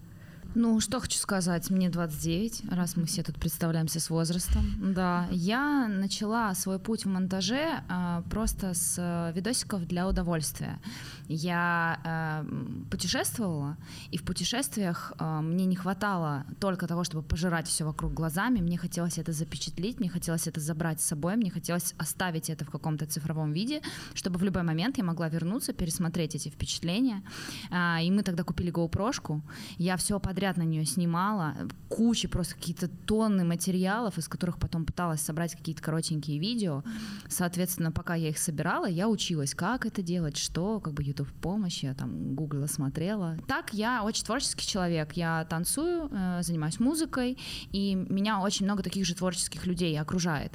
Ну, 0.56 0.78
что 0.78 1.00
хочу 1.00 1.18
сказать, 1.18 1.68
мне 1.70 1.90
29, 1.90 2.70
раз 2.70 2.96
мы 2.96 3.06
все 3.06 3.24
тут 3.24 3.40
представляемся 3.40 3.98
с 3.98 4.08
возрастом. 4.08 4.94
Да, 4.94 5.26
я 5.32 5.88
начала 5.88 6.54
свой 6.54 6.78
путь 6.78 7.04
в 7.04 7.08
монтаже 7.08 7.82
э, 7.88 8.22
просто 8.30 8.72
с 8.72 8.94
э, 8.96 9.32
видосиков 9.34 9.84
для 9.84 10.06
удовольствия. 10.06 10.78
Я 11.26 11.98
э, 12.04 12.88
путешествовала, 12.88 13.76
и 14.12 14.16
в 14.16 14.22
путешествиях 14.22 15.12
э, 15.18 15.40
мне 15.40 15.64
не 15.66 15.74
хватало 15.74 16.44
только 16.60 16.86
того, 16.86 17.02
чтобы 17.02 17.24
пожирать 17.24 17.66
все 17.66 17.84
вокруг 17.84 18.14
глазами, 18.14 18.60
мне 18.60 18.78
хотелось 18.78 19.18
это 19.18 19.32
запечатлеть, 19.32 19.98
мне 19.98 20.08
хотелось 20.08 20.46
это 20.46 20.60
забрать 20.60 21.00
с 21.00 21.04
собой, 21.04 21.34
мне 21.34 21.50
хотелось 21.50 21.94
оставить 21.98 22.48
это 22.48 22.64
в 22.64 22.70
каком-то 22.70 23.06
цифровом 23.06 23.52
виде, 23.52 23.82
чтобы 24.14 24.38
в 24.38 24.44
любой 24.44 24.62
момент 24.62 24.98
я 24.98 25.04
могла 25.04 25.28
вернуться, 25.28 25.72
пересмотреть 25.72 26.36
эти 26.36 26.48
впечатления. 26.48 27.24
Э, 27.72 28.04
и 28.04 28.10
мы 28.12 28.22
тогда 28.22 28.44
купили 28.44 28.72
GoPro-шку, 28.72 29.42
я 29.78 29.96
все 29.96 30.20
подряд 30.20 30.43
подряд 30.44 30.56
на 30.58 30.62
нее 30.68 30.84
снимала, 30.84 31.54
куча 31.88 32.28
просто 32.28 32.54
какие-то 32.54 32.88
тонны 32.88 33.44
материалов, 33.44 34.18
из 34.18 34.28
которых 34.28 34.58
потом 34.58 34.84
пыталась 34.84 35.22
собрать 35.22 35.54
какие-то 35.54 35.82
коротенькие 35.82 36.38
видео. 36.38 36.82
Соответственно, 37.28 37.90
пока 37.90 38.14
я 38.14 38.28
их 38.28 38.38
собирала, 38.38 38.84
я 38.86 39.08
училась, 39.08 39.54
как 39.54 39.86
это 39.86 40.02
делать, 40.02 40.36
что, 40.36 40.80
как 40.80 40.92
бы 40.92 41.02
YouTube 41.02 41.32
помощь, 41.40 41.82
я 41.82 41.94
там 41.94 42.34
гуглила, 42.34 42.66
смотрела. 42.66 43.38
Так, 43.48 43.72
я 43.72 44.04
очень 44.04 44.24
творческий 44.26 44.66
человек, 44.66 45.14
я 45.14 45.46
танцую, 45.48 46.10
э, 46.12 46.42
занимаюсь 46.42 46.78
музыкой, 46.78 47.38
и 47.72 47.94
меня 47.94 48.40
очень 48.40 48.66
много 48.66 48.82
таких 48.82 49.06
же 49.06 49.14
творческих 49.14 49.64
людей 49.64 49.98
окружает. 49.98 50.52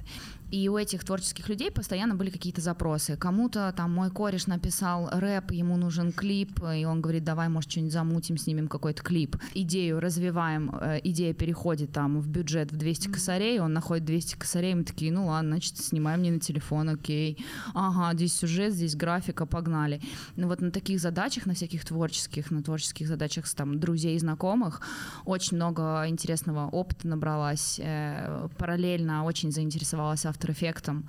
И 0.52 0.68
у 0.68 0.78
этих 0.78 1.04
творческих 1.04 1.48
людей 1.48 1.72
постоянно 1.72 2.16
были 2.16 2.30
какие-то 2.30 2.62
запросы. 2.62 3.16
Кому-то 3.16 3.74
там 3.76 3.94
мой 3.94 4.10
кореш 4.10 4.48
написал 4.48 5.10
рэп, 5.12 5.52
ему 5.52 5.78
нужен 5.78 6.12
клип, 6.12 6.60
и 6.64 6.86
он 6.86 7.02
говорит, 7.02 7.24
давай, 7.24 7.50
может, 7.50 7.72
что-нибудь 7.72 7.94
замутим, 7.94 8.38
снимем 8.38 8.68
какой-то 8.68 9.04
клип. 9.04 9.38
Идею 9.54 10.00
развиваем, 10.00 10.76
э, 10.82 11.00
идея 11.04 11.34
переходит 11.34 11.92
там 11.92 12.20
в 12.20 12.28
бюджет 12.28 12.72
в 12.72 12.78
200 12.78 13.10
косарей, 13.10 13.60
он 13.60 13.74
находит 13.74 14.06
200 14.06 14.36
косарей, 14.36 14.74
мы 14.74 14.84
такие, 14.84 15.12
ну 15.12 15.28
ладно, 15.28 15.52
значит, 15.52 15.78
снимаем 15.78 16.22
мне 16.22 16.32
на 16.32 16.40
телефон, 16.40 16.90
окей. 16.90 17.38
Ага, 17.74 18.16
здесь 18.16 18.34
сюжет, 18.34 18.74
здесь 18.74 18.96
графика, 18.96 19.46
погнали. 19.46 20.02
Ну 20.36 20.48
вот 20.48 20.62
на 20.62 20.72
таких 20.72 21.00
задачах, 21.00 21.46
на 21.46 21.54
всяких 21.54 21.86
творческих, 21.86 22.50
на 22.50 22.64
творческих 22.64 23.08
задачах 23.08 23.46
с 23.46 23.54
там 23.54 23.80
друзей 23.80 24.16
и 24.16 24.20
знакомых 24.20 24.82
очень 25.26 25.58
много 25.58 26.06
интересного 26.08 26.70
опыта 26.70 27.08
набралась. 27.08 27.80
Э, 27.82 28.48
параллельно 28.58 29.26
очень 29.26 29.52
заинтересовалась 29.52 30.26
авто 30.26 30.39
After 30.40 30.54
Effects. 30.54 31.04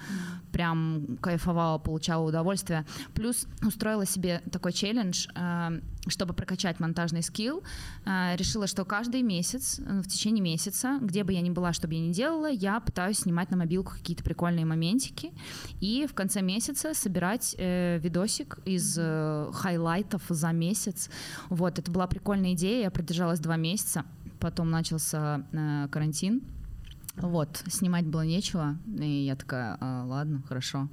Прям 0.52 1.18
кайфовала, 1.20 1.78
получала 1.78 2.26
удовольствие. 2.26 2.84
Плюс 3.14 3.46
устроила 3.62 4.04
себе 4.04 4.42
такой 4.50 4.72
челлендж, 4.72 5.28
э, 5.34 5.80
чтобы 6.08 6.34
прокачать 6.34 6.80
монтажный 6.80 7.22
skill. 7.22 7.62
Э, 8.04 8.36
решила, 8.36 8.66
что 8.66 8.84
каждый 8.84 9.22
месяц, 9.22 9.78
э, 9.78 10.00
в 10.00 10.08
течение 10.08 10.42
месяца, 10.42 10.98
где 11.00 11.24
бы 11.24 11.32
я 11.32 11.40
ни 11.40 11.50
была, 11.50 11.72
что 11.72 11.86
бы 11.86 11.94
я 11.94 12.00
ни 12.00 12.12
делала, 12.12 12.50
я 12.50 12.80
пытаюсь 12.80 13.20
снимать 13.20 13.50
на 13.50 13.56
мобилку 13.56 13.92
какие-то 13.92 14.24
прикольные 14.24 14.64
моментики 14.64 15.32
и 15.80 16.06
в 16.10 16.14
конце 16.14 16.42
месяца 16.42 16.94
собирать 16.94 17.54
видосик 17.58 18.58
из 18.64 18.94
хайлайтов 18.94 20.22
за 20.28 20.52
месяц. 20.52 21.10
Вот, 21.48 21.78
это 21.78 21.90
была 21.90 22.06
прикольная 22.06 22.54
идея, 22.54 22.84
я 22.84 22.90
продержалась 22.90 23.40
два 23.40 23.56
месяца, 23.56 24.04
потом 24.38 24.70
начался 24.70 25.46
карантин, 25.90 26.42
вот, 27.16 27.64
снимать 27.68 28.06
было 28.06 28.22
нечего, 28.22 28.76
и 28.86 29.24
я 29.24 29.36
такая, 29.36 29.76
а, 29.80 30.04
ладно, 30.04 30.42
хорошо, 30.46 30.88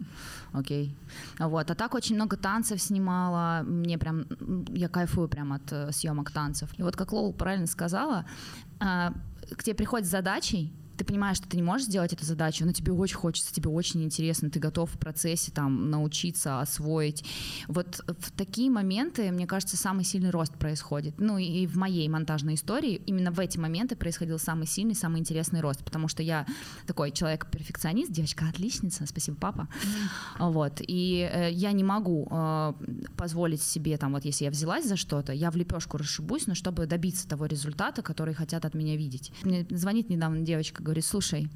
окей. 0.52 0.96
Вот, 1.40 1.70
а 1.70 1.76
так 1.76 1.94
очень 1.94 2.16
много 2.16 2.38
танцев 2.38 2.82
снимала, 2.82 3.64
мне 3.64 3.98
прям, 3.98 4.26
я 4.70 4.90
кайфую 4.90 5.28
прям 5.28 5.54
от 5.54 5.72
э, 5.72 5.92
съемок 5.92 6.32
танцев. 6.32 6.70
И 6.78 6.84
вот 6.84 6.96
как 6.96 7.14
Лола 7.14 7.32
правильно 7.32 7.68
сказала, 7.68 8.26
э, 8.80 9.12
к 9.56 9.64
тебе 9.64 9.76
приходят 9.76 10.08
с 10.08 10.12
задачей, 10.12 10.74
ты 10.98 11.06
понимаешь, 11.06 11.38
что 11.38 11.48
ты 11.48 11.58
не 11.58 11.64
можешь 11.64 11.88
сделать 11.88 12.14
эту 12.14 12.26
задачу, 12.26 12.66
но 12.66 12.72
тебе 12.72 12.92
очень 12.92 13.16
хочется, 13.16 13.54
тебе 13.54 13.70
очень 13.70 14.04
интересно, 14.04 14.50
ты 14.50 14.60
готов 14.60 14.92
в 14.92 14.98
процессе 14.98 15.52
там 15.52 15.90
научиться, 15.90 16.60
освоить. 16.60 17.24
Вот 17.68 18.04
в 18.08 18.32
такие 18.32 18.70
моменты, 18.70 19.32
мне 19.32 19.46
кажется, 19.46 19.78
самый 19.78 20.04
сильный 20.04 20.32
рост 20.32 20.54
происходит. 20.54 21.16
Ну 21.20 21.38
и 21.38 21.68
в 21.68 21.76
моей 21.76 22.08
монтажной 22.10 22.56
истории 22.56 23.02
именно 23.06 23.32
в 23.32 23.40
эти 23.40 23.58
моменты 23.58 23.96
происходил 23.96 24.40
самый 24.40 24.68
сильный, 24.68 24.96
самый 24.96 25.20
интересный 25.20 25.62
рост, 25.62 25.84
потому 25.84 26.08
что 26.08 26.24
я 26.24 26.46
такой 26.86 27.12
человек-перфекционист, 27.12 28.12
девочка-отличница, 28.12 29.06
спасибо, 29.06 29.38
папа. 29.38 29.68
Mm. 30.40 30.52
Вот, 30.52 30.82
и 30.82 31.30
э, 31.32 31.52
я 31.52 31.72
не 31.72 31.84
могу 31.84 32.28
э, 32.30 32.74
позволить 33.16 33.62
себе, 33.62 33.98
там, 33.98 34.14
вот 34.14 34.26
если 34.26 34.46
я 34.46 34.52
взялась 34.52 34.86
за 34.86 34.96
что-то, 34.96 35.34
я 35.34 35.52
в 35.52 35.56
лепешку 35.56 35.98
расшибусь, 35.98 36.48
но 36.48 36.56
чтобы 36.56 36.86
добиться 36.86 37.28
того 37.28 37.46
результата, 37.46 38.02
который 38.02 38.34
хотят 38.34 38.66
от 38.66 38.74
меня 38.74 38.96
видеть. 38.96 39.32
Мне 39.44 39.66
звонит 39.70 40.10
недавно 40.10 40.42
девочка, 40.42 40.84
говорит, 40.88 41.06
слушай, 41.06 41.50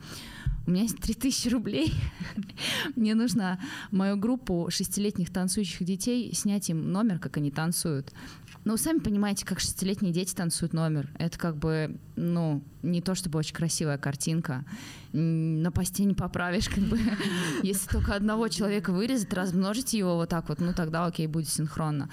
у 0.68 0.72
меня 0.72 0.84
есть 0.84 1.00
3000 1.00 1.48
рублей, 1.50 1.94
мне 2.96 3.16
нужно 3.16 3.60
мою 3.90 4.18
группу 4.18 4.68
шестилетних 4.70 5.32
танцующих 5.32 5.84
детей 5.86 6.34
снять 6.36 6.70
им 6.70 6.92
номер, 6.92 7.20
как 7.20 7.38
они 7.38 7.50
танцуют. 7.52 8.14
Ну, 8.64 8.78
сами 8.78 9.00
понимаете, 9.00 9.44
как 9.44 9.60
шестилетние 9.60 10.14
дети 10.14 10.36
танцуют 10.36 10.74
номер. 10.74 11.10
Это 11.18 11.40
как 11.40 11.58
бы, 11.58 11.98
ну, 12.16 12.62
не 12.84 13.02
то 13.02 13.16
чтобы 13.16 13.40
очень 13.40 13.56
красивая 13.56 13.98
картинка. 13.98 14.66
На 15.14 15.72
посте 15.72 16.04
не 16.04 16.14
поправишь, 16.14 16.70
как 16.70 16.84
бы. 16.84 17.00
Если 17.64 17.90
только 17.90 18.14
одного 18.14 18.50
человека 18.50 18.92
вырезать, 18.92 19.34
размножить 19.34 19.94
его 19.94 20.16
вот 20.16 20.30
так 20.30 20.48
вот, 20.50 20.60
ну, 20.60 20.74
тогда 20.74 21.08
окей, 21.08 21.26
будет 21.26 21.50
синхронно. 21.50 22.08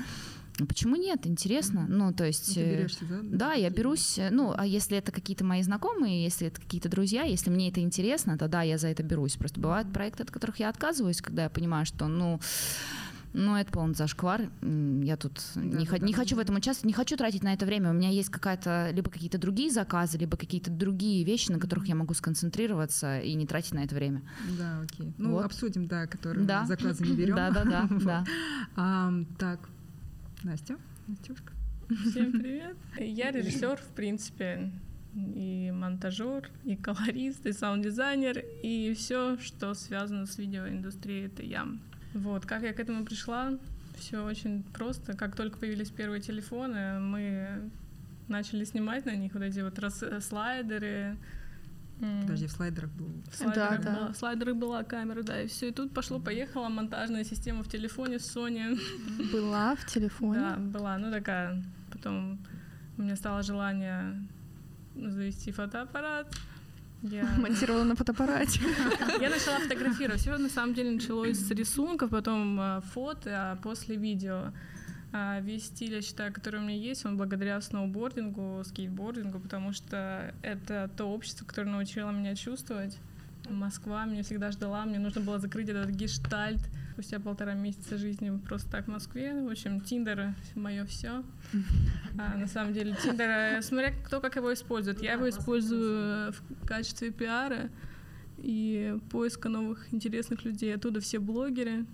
Ну, 0.58 0.66
почему 0.66 0.96
нет? 0.96 1.26
Интересно. 1.26 1.86
Ну, 1.88 2.12
то 2.12 2.24
есть... 2.24 2.48
Ну, 2.48 2.62
ты 2.62 2.76
берешься, 2.76 3.04
да? 3.08 3.20
Да, 3.22 3.52
я 3.52 3.70
берусь. 3.70 4.18
Э, 4.18 4.30
ну, 4.30 4.52
а 4.56 4.66
если 4.66 4.98
это 4.98 5.12
какие-то 5.12 5.44
мои 5.44 5.62
знакомые, 5.62 6.22
если 6.22 6.48
это 6.48 6.60
какие-то 6.60 6.88
друзья, 6.88 7.22
если 7.22 7.50
мне 7.50 7.68
это 7.68 7.80
интересно, 7.80 8.36
то 8.36 8.48
да, 8.48 8.62
я 8.62 8.78
за 8.78 8.88
это 8.88 9.02
берусь. 9.02 9.36
Просто 9.36 9.60
бывают 9.60 9.92
проекты, 9.92 10.24
от 10.24 10.30
которых 10.30 10.58
я 10.58 10.68
отказываюсь, 10.68 11.22
когда 11.22 11.44
я 11.44 11.50
понимаю, 11.50 11.86
что, 11.86 12.08
ну, 12.08 12.40
ну, 13.34 13.56
это 13.56 13.70
полный 13.70 13.94
зашквар. 13.94 14.50
Я 14.62 15.16
тут 15.16 15.40
да, 15.54 15.60
не, 15.60 15.86
да, 15.86 15.98
не 15.98 16.12
да. 16.12 16.18
хочу 16.18 16.36
в 16.36 16.38
этом 16.38 16.56
участвовать, 16.56 16.86
не 16.86 16.92
хочу 16.92 17.16
тратить 17.16 17.42
на 17.42 17.52
это 17.52 17.66
время. 17.66 17.90
У 17.90 17.92
меня 17.92 18.08
есть 18.08 18.30
какая-то 18.30 18.90
либо 18.92 19.10
какие-то 19.10 19.38
другие 19.38 19.70
заказы, 19.70 20.18
либо 20.18 20.36
какие-то 20.36 20.70
другие 20.70 21.24
вещи, 21.24 21.52
на 21.52 21.60
которых 21.60 21.86
я 21.86 21.94
могу 21.94 22.14
сконцентрироваться 22.14 23.20
и 23.20 23.34
не 23.34 23.46
тратить 23.46 23.74
на 23.74 23.84
это 23.84 23.94
время. 23.94 24.22
Да, 24.58 24.80
окей. 24.80 25.12
Ну, 25.18 25.32
вот. 25.32 25.44
обсудим, 25.44 25.86
да, 25.86 26.06
которые 26.06 26.46
да. 26.46 26.64
заказы 26.66 27.04
не 27.04 27.14
берем. 27.14 27.28
Да, 27.38 27.50
да, 27.50 27.64
да. 27.64 27.88
да. 28.00 28.24
А, 28.74 29.12
так, 29.38 29.60
Настя, 30.44 30.76
Настюшка. 31.08 31.52
Всем 32.10 32.32
привет. 32.40 32.76
Я 32.96 33.32
режиссер, 33.32 33.76
в 33.76 33.94
принципе, 33.94 34.70
и 35.14 35.72
монтажер, 35.74 36.48
и 36.64 36.76
колорист, 36.76 37.44
и 37.46 37.52
саунд-дизайнер, 37.52 38.44
и 38.62 38.94
все, 38.94 39.36
что 39.38 39.74
связано 39.74 40.26
с 40.26 40.38
видеоиндустрией, 40.38 41.26
это 41.26 41.42
я. 41.42 41.66
Вот, 42.14 42.46
как 42.46 42.62
я 42.62 42.72
к 42.72 42.78
этому 42.78 43.04
пришла, 43.04 43.58
все 43.96 44.24
очень 44.24 44.62
просто. 44.62 45.16
Как 45.16 45.34
только 45.34 45.58
появились 45.58 45.90
первые 45.90 46.20
телефоны, 46.20 47.00
мы 47.00 47.70
начали 48.28 48.64
снимать 48.64 49.06
на 49.06 49.16
них 49.16 49.34
вот 49.34 49.42
эти 49.42 49.60
вот 49.60 49.74
слайдеры, 50.22 51.16
Подожди, 52.00 52.46
в 52.46 52.52
слайдерах 52.52 52.90
был. 52.90 53.10
В 53.30 53.36
слайдерах, 53.36 53.82
да, 53.82 53.92
была, 53.92 54.12
в 54.12 54.16
слайдерах 54.16 54.56
была 54.56 54.84
камера, 54.84 55.22
да, 55.22 55.42
и 55.42 55.46
все. 55.48 55.68
И 55.68 55.72
тут 55.72 55.92
пошло-поехала 55.92 56.68
монтажная 56.68 57.24
система 57.24 57.62
в 57.62 57.68
телефоне 57.68 58.16
Sony. 58.16 58.78
Была 59.32 59.74
в 59.74 59.84
телефоне? 59.86 60.40
Да, 60.40 60.56
была. 60.56 60.98
Ну, 60.98 61.10
такая. 61.10 61.62
Потом 61.90 62.38
у 62.96 63.02
меня 63.02 63.16
стало 63.16 63.42
желание 63.42 64.14
завести 64.94 65.50
фотоаппарат. 65.50 66.32
Я... 67.02 67.24
Монтировала 67.38 67.84
на 67.84 67.94
фотоаппарате. 67.94 68.60
Я 69.20 69.30
начала 69.30 69.58
фотографировать. 69.58 70.20
Все 70.20 70.36
на 70.36 70.48
самом 70.48 70.74
деле 70.74 70.90
началось 70.92 71.38
с 71.38 71.50
рисунков, 71.50 72.10
потом 72.10 72.60
э, 72.60 72.80
фото, 72.92 73.52
а 73.52 73.56
после 73.56 73.96
видео. 73.96 74.52
А 75.12 75.40
весь 75.40 75.66
стиль, 75.66 75.94
я 75.94 76.02
считаю, 76.02 76.32
который 76.32 76.60
у 76.60 76.62
меня 76.62 76.76
есть, 76.76 77.06
он 77.06 77.16
благодаря 77.16 77.60
сноубордингу, 77.60 78.62
скейтбордингу, 78.64 79.40
потому 79.40 79.72
что 79.72 80.34
это 80.42 80.90
то 80.96 81.06
общество, 81.06 81.46
которое 81.46 81.70
научило 81.70 82.10
меня 82.10 82.34
чувствовать. 82.34 82.98
Москва 83.48 84.04
меня 84.04 84.22
всегда 84.22 84.50
ждала, 84.50 84.84
мне 84.84 84.98
нужно 84.98 85.22
было 85.22 85.38
закрыть 85.38 85.68
этот 85.68 85.90
гештальт 85.90 86.60
спустя 86.98 87.20
полтора 87.20 87.54
месяца 87.54 87.96
жизни 87.96 88.36
просто 88.44 88.68
так 88.72 88.86
в 88.86 88.88
Москве. 88.88 89.32
В 89.32 89.48
общем, 89.48 89.80
Тиндер— 89.80 90.34
мое 90.56 90.84
все. 90.84 91.22
А, 92.18 92.36
на 92.36 92.48
самом 92.48 92.72
деле, 92.72 92.96
Тиндер, 93.00 93.62
смотря 93.62 93.92
кто 94.04 94.20
как 94.20 94.34
его 94.34 94.52
использует. 94.52 95.00
Я 95.00 95.12
его 95.12 95.28
использую 95.28 96.32
в 96.32 96.66
качестве 96.66 97.12
пиара 97.12 97.70
и 98.36 98.98
поиска 99.10 99.48
новых 99.48 99.94
интересных 99.94 100.44
людей. 100.44 100.74
Оттуда 100.74 101.00
все 101.00 101.20
блогеры. 101.20 101.86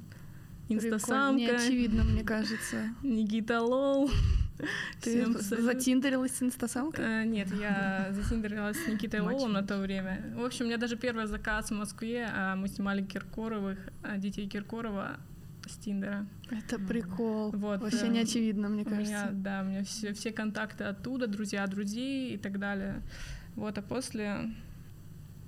Инстасамка, 0.74 1.38
Не 1.38 1.48
очевидно, 1.50 2.04
мне 2.04 2.22
кажется. 2.24 2.90
Никита 3.02 3.60
Лол. 3.60 4.10
Ты 5.00 5.26
затиндерилась 5.26 6.36
с 6.36 6.42
инстасамкой? 6.42 7.04
Э, 7.04 7.24
Нет, 7.24 7.48
я 7.54 8.08
затиндерилась 8.12 8.76
с 8.82 8.86
Никитой 8.88 9.20
Лолом 9.20 9.52
на 9.52 9.62
то 9.62 9.78
время. 9.78 10.32
В 10.36 10.44
общем, 10.44 10.66
у 10.66 10.68
меня 10.68 10.78
даже 10.78 10.96
первый 10.96 11.26
заказ 11.26 11.70
в 11.70 11.74
Москве, 11.74 12.28
а 12.32 12.54
мы 12.56 12.68
снимали 12.68 13.02
Киркоровых, 13.02 13.78
а, 14.02 14.16
детей 14.16 14.48
Киркорова 14.48 15.18
с 15.66 15.76
Тиндера. 15.76 16.26
Это 16.50 16.78
прикол. 16.78 17.50
Вот, 17.50 17.80
Вообще 17.80 18.06
э, 18.06 18.08
не 18.08 18.20
очевидно, 18.20 18.68
мне 18.68 18.84
У 18.84 18.90
меня, 18.90 19.22
кажется. 19.22 19.30
да, 19.32 19.62
у 19.62 19.64
меня 19.64 19.84
все, 19.84 20.12
все 20.12 20.30
контакты 20.30 20.84
оттуда, 20.84 21.26
друзья 21.26 21.66
друзей 21.66 22.34
и 22.34 22.38
так 22.38 22.58
далее. 22.58 23.02
Вот, 23.56 23.76
а 23.78 23.82
после... 23.82 24.52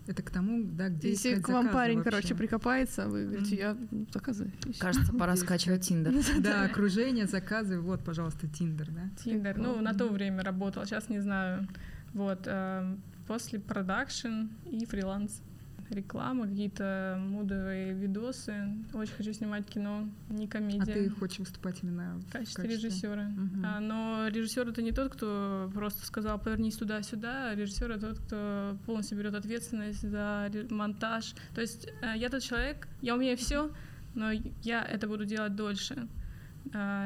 Это 0.07 0.23
к 0.23 0.31
тому, 0.31 0.63
да, 0.65 0.89
где 0.89 1.11
Если 1.11 1.41
к 1.41 1.49
вам 1.49 1.65
заказы 1.65 1.75
парень, 1.75 1.97
вообще. 1.99 2.11
короче, 2.11 2.35
прикопается, 2.35 3.09
вы 3.09 3.25
говорите, 3.25 3.57
я. 3.57 3.77
И 3.91 4.73
всё. 4.73 4.81
Кажется, 4.81 5.13
пора 5.13 5.37
скачивать 5.37 5.83
Тиндер. 5.83 6.15
Да, 6.41 6.65
окружение, 6.65 7.27
заказы, 7.27 7.81
вот, 7.81 8.05
пожалуйста, 8.05 8.47
Тиндер, 8.47 8.91
да? 8.91 9.11
Тиндер, 9.23 9.59
ну, 9.59 9.81
на 9.81 9.95
то 9.95 10.09
время 10.09 10.43
работал, 10.43 10.85
сейчас 10.85 11.09
не 11.09 11.21
знаю. 11.21 11.67
Вот, 12.15 12.43
эм, 12.47 13.03
после 13.27 13.59
продакшн 13.59 14.47
и 14.65 14.87
фриланс. 14.87 15.43
Реклама, 15.91 16.49
какие-то 16.49 17.19
мудовые 17.21 17.93
видосы. 17.93 18.55
Очень 18.93 19.13
хочу 19.15 19.33
снимать 19.33 19.67
кино, 19.67 20.09
не 20.29 20.49
комедия. 20.49 20.83
А 20.83 20.87
ты 20.87 21.11
хочешь 21.11 21.39
выступать 21.39 21.83
именно 21.83 22.21
В 22.29 22.33
качестве 22.33 22.69
режиссера. 22.69 23.25
Мгм. 23.25 23.65
А, 23.65 23.81
но 23.81 24.29
режиссер 24.29 24.69
это 24.69 24.83
не 24.83 24.93
тот, 24.93 25.13
кто 25.13 25.71
просто 25.73 26.05
сказал 26.07 26.39
повернись 26.39 26.77
туда-сюда. 26.77 27.55
Режиссер 27.55 27.91
это 27.91 28.15
тот, 28.15 28.19
кто 28.19 28.77
полностью 28.87 29.19
берет 29.19 29.35
ответственность 29.35 30.03
за 30.03 30.51
монтаж. 30.71 31.35
То 31.55 31.61
есть 31.61 31.89
э, 32.03 32.15
я 32.17 32.29
тот 32.29 32.43
человек, 32.43 32.89
я 33.01 33.15
умею 33.15 33.37
все, 33.37 33.71
но 34.15 34.31
я 34.63 34.83
это 34.83 35.07
буду 35.07 35.25
делать 35.25 35.55
дольше, 35.55 35.95
а, 35.95 36.26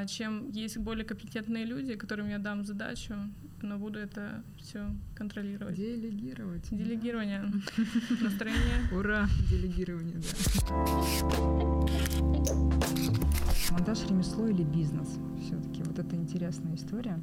чем 0.09 0.51
есть 0.51 0.79
более 0.79 1.05
компетентные 1.05 1.65
люди, 1.65 1.95
которым 1.95 2.29
я 2.29 2.39
дам 2.39 2.65
задачу, 2.65 3.15
но 3.63 3.79
буду 3.79 3.99
это 3.99 4.43
все 4.59 4.91
контролировать. 5.15 5.77
Делегировать. 5.77 6.67
да. 6.71 6.77
Делегирование, 6.77 7.45
настроение. 8.21 8.89
Ура, 8.93 9.29
делегирование, 9.51 10.17
да. 10.17 11.41
Монтаж 13.71 14.07
ремесло 14.09 14.49
или 14.49 14.65
бизнес? 14.65 15.19
Все-таки 15.45 15.83
вот 15.83 15.99
это 15.99 16.17
интересная 16.17 16.75
история. 16.75 17.21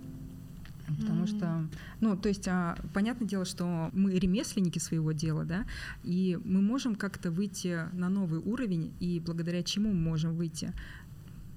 Потому 0.99 1.21
М. 1.21 1.27
что, 1.27 1.67
ну, 1.99 2.15
то 2.15 2.29
есть, 2.29 2.47
а, 2.47 2.77
понятное 2.93 3.27
дело, 3.27 3.43
что 3.43 3.89
мы 3.91 4.17
ремесленники 4.17 4.79
своего 4.79 5.11
дела, 5.11 5.43
да, 5.43 5.65
и 6.03 6.39
мы 6.45 6.61
можем 6.61 6.95
как-то 6.95 7.29
выйти 7.29 7.79
на 7.91 8.07
новый 8.07 8.39
уровень, 8.39 8.93
и 9.01 9.19
благодаря 9.19 9.63
чему 9.63 9.89
мы 9.89 9.99
можем 9.99 10.35
выйти? 10.35 10.71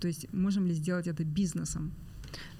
То 0.00 0.08
есть, 0.08 0.32
можем 0.32 0.66
ли 0.66 0.72
сделать 0.74 1.06
это 1.06 1.24
бизнесом? 1.24 1.92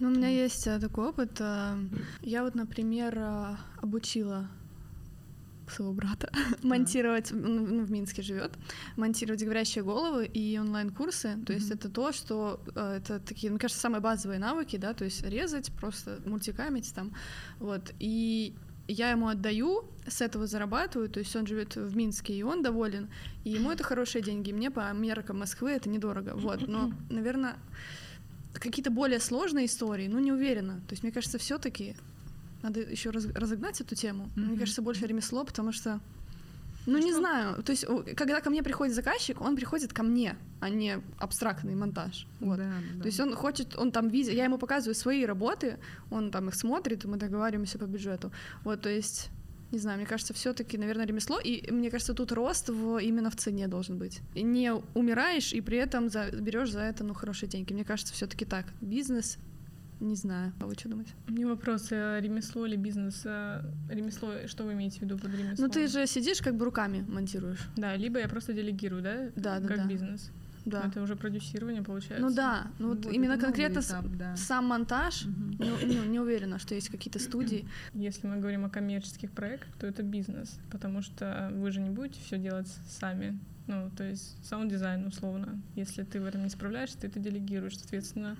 Ну, 0.00 0.08
у 0.08 0.10
меня 0.10 0.28
есть 0.28 0.66
э, 0.66 0.78
такой 0.80 1.08
опыт. 1.08 1.40
э, 1.40 1.76
Я 2.22 2.42
вот, 2.42 2.54
например, 2.54 3.14
э, 3.18 3.56
обучила 3.82 4.48
своего 5.68 5.92
брата 5.92 6.30
монтировать, 6.62 7.30
ну, 7.30 7.66
ну, 7.66 7.84
в 7.84 7.90
Минске 7.92 8.22
живет, 8.22 8.52
монтировать 8.96 9.44
говорящие 9.44 9.84
головы 9.84 10.26
и 10.26 10.58
онлайн-курсы. 10.58 11.38
То 11.46 11.52
есть 11.52 11.68
Мгм. 11.70 11.78
это 11.78 11.88
то, 11.88 12.12
что 12.12 12.60
это 12.74 13.20
такие, 13.20 13.50
мне 13.50 13.58
кажется, 13.60 13.80
самые 13.80 14.00
базовые 14.00 14.40
навыки, 14.40 14.76
да, 14.76 14.92
то 14.94 15.04
есть 15.04 15.22
резать, 15.22 15.70
просто 15.80 16.20
мультикамить 16.26 16.92
там, 16.92 17.12
вот. 17.60 17.92
И 18.00 18.54
я 18.92 19.10
ему 19.10 19.28
отдаю, 19.28 19.84
с 20.06 20.20
этого 20.20 20.46
зарабатываю, 20.46 21.08
то 21.08 21.20
есть 21.20 21.34
он 21.36 21.46
живет 21.46 21.76
в 21.76 21.96
Минске, 21.96 22.32
и 22.34 22.42
он 22.42 22.62
доволен, 22.62 23.08
и 23.44 23.50
ему 23.50 23.70
это 23.70 23.84
хорошие 23.84 24.22
деньги, 24.22 24.52
мне 24.52 24.70
по 24.70 24.92
меркам 24.92 25.38
Москвы 25.38 25.70
это 25.70 25.88
недорого, 25.88 26.32
вот. 26.34 26.68
Но, 26.68 26.90
наверное, 27.10 27.56
какие-то 28.54 28.90
более 28.90 29.20
сложные 29.20 29.66
истории, 29.66 30.08
ну, 30.08 30.18
не 30.18 30.32
уверена. 30.32 30.80
То 30.88 30.92
есть, 30.92 31.02
мне 31.02 31.12
кажется, 31.12 31.38
все 31.38 31.58
таки 31.58 31.94
надо 32.62 32.80
еще 32.80 33.10
разогнать 33.10 33.80
эту 33.80 33.94
тему. 33.94 34.28
Мне 34.36 34.46
Мгм. 34.48 34.58
кажется, 34.58 34.82
больше 34.82 35.06
ремесло, 35.06 35.44
потому 35.44 35.72
что 35.72 36.00
ну, 36.86 36.98
не 36.98 37.12
знаю. 37.12 37.62
То 37.62 37.72
есть, 37.72 37.86
когда 38.16 38.40
ко 38.40 38.50
мне 38.50 38.62
приходит 38.62 38.94
заказчик, 38.94 39.40
он 39.40 39.56
приходит 39.56 39.92
ко 39.92 40.02
мне, 40.02 40.36
а 40.60 40.70
не 40.70 41.00
абстрактный 41.18 41.74
монтаж. 41.74 42.26
Вот. 42.40 42.58
Да, 42.58 42.72
да. 42.94 43.00
То 43.02 43.06
есть 43.06 43.20
он 43.20 43.34
хочет, 43.34 43.76
он 43.78 43.92
там 43.92 44.08
видит, 44.08 44.34
я 44.34 44.44
ему 44.44 44.58
показываю 44.58 44.94
свои 44.94 45.24
работы, 45.24 45.78
он 46.10 46.30
там 46.30 46.48
их 46.48 46.54
смотрит, 46.54 47.04
и 47.04 47.08
мы 47.08 47.16
договариваемся 47.16 47.78
по 47.78 47.84
бюджету. 47.84 48.32
Вот, 48.64 48.80
то 48.80 48.88
есть, 48.88 49.30
не 49.72 49.78
знаю, 49.78 49.98
мне 49.98 50.06
кажется, 50.06 50.34
все-таки, 50.34 50.78
наверное, 50.78 51.06
ремесло, 51.06 51.38
и 51.38 51.70
мне 51.70 51.90
кажется, 51.90 52.14
тут 52.14 52.32
рост 52.32 52.68
в, 52.68 52.98
именно 52.98 53.30
в 53.30 53.36
цене 53.36 53.68
должен 53.68 53.98
быть. 53.98 54.20
И 54.34 54.42
не 54.42 54.72
умираешь, 54.94 55.52
и 55.52 55.60
при 55.60 55.78
этом 55.78 56.08
за, 56.08 56.30
берешь 56.30 56.70
за 56.70 56.80
это, 56.80 57.04
ну, 57.04 57.14
хорошие 57.14 57.48
деньги. 57.48 57.72
Мне 57.72 57.84
кажется, 57.84 58.14
все-таки 58.14 58.44
так. 58.44 58.66
Бизнес, 58.80 59.38
не 60.00 60.14
знаю. 60.14 60.52
А 60.60 60.66
вы 60.66 60.74
что 60.74 60.88
думаете? 60.88 61.12
Мне 61.28 61.46
вопрос, 61.46 61.88
э, 61.90 62.20
ремесло 62.20 62.66
или 62.66 62.76
бизнес? 62.76 63.22
Э, 63.24 63.62
Ремесло, 63.88 64.32
что 64.46 64.64
вы 64.64 64.72
имеете 64.72 64.98
в 64.98 65.02
виду 65.02 65.18
под 65.18 65.32
ремеслом? 65.34 65.66
Ну, 65.66 65.68
ты 65.68 65.86
же 65.88 66.06
сидишь, 66.06 66.40
как 66.40 66.56
бы 66.56 66.64
руками 66.64 67.04
монтируешь. 67.08 67.68
Да, 67.76 67.96
либо 67.96 68.18
я 68.18 68.28
просто 68.28 68.52
делегирую, 68.52 69.02
да? 69.02 69.30
Да, 69.36 69.60
да, 69.60 69.68
как 69.68 69.76
да. 69.78 69.86
бизнес. 69.86 70.30
Да. 70.64 70.84
Это 70.86 71.02
уже 71.02 71.16
продюсирование 71.16 71.82
получается. 71.82 72.26
Ну 72.26 72.34
да, 72.34 72.66
ну 72.78 72.88
вот, 72.90 73.04
Вот 73.06 73.14
именно 73.14 73.38
конкретно 73.38 73.80
этап, 73.80 74.04
да. 74.16 74.36
сам 74.36 74.66
монтаж, 74.66 75.24
Мгм. 75.24 75.56
ну, 75.58 75.76
ну, 75.86 76.04
не 76.04 76.20
уверена, 76.20 76.58
что 76.58 76.74
есть 76.74 76.90
какие-то 76.90 77.18
студии. 77.18 77.66
Если 77.94 78.26
мы 78.26 78.36
говорим 78.38 78.64
о 78.66 78.70
коммерческих 78.70 79.30
проектах, 79.30 79.70
то 79.78 79.86
это 79.86 80.02
бизнес, 80.02 80.58
потому 80.70 81.02
что 81.02 81.50
вы 81.54 81.70
же 81.70 81.80
не 81.80 81.90
будете 81.90 82.20
все 82.20 82.38
делать 82.38 82.68
сами. 82.88 83.38
Ну, 83.66 83.90
то 83.96 84.04
есть 84.04 84.36
саунд-дизайн 84.44 85.06
условно. 85.06 85.60
Если 85.76 86.02
ты 86.02 86.20
в 86.20 86.26
этом 86.26 86.42
не 86.42 86.50
справляешься, 86.50 86.98
ты 86.98 87.06
это 87.06 87.20
делегируешь. 87.20 87.78
Соответственно, 87.78 88.36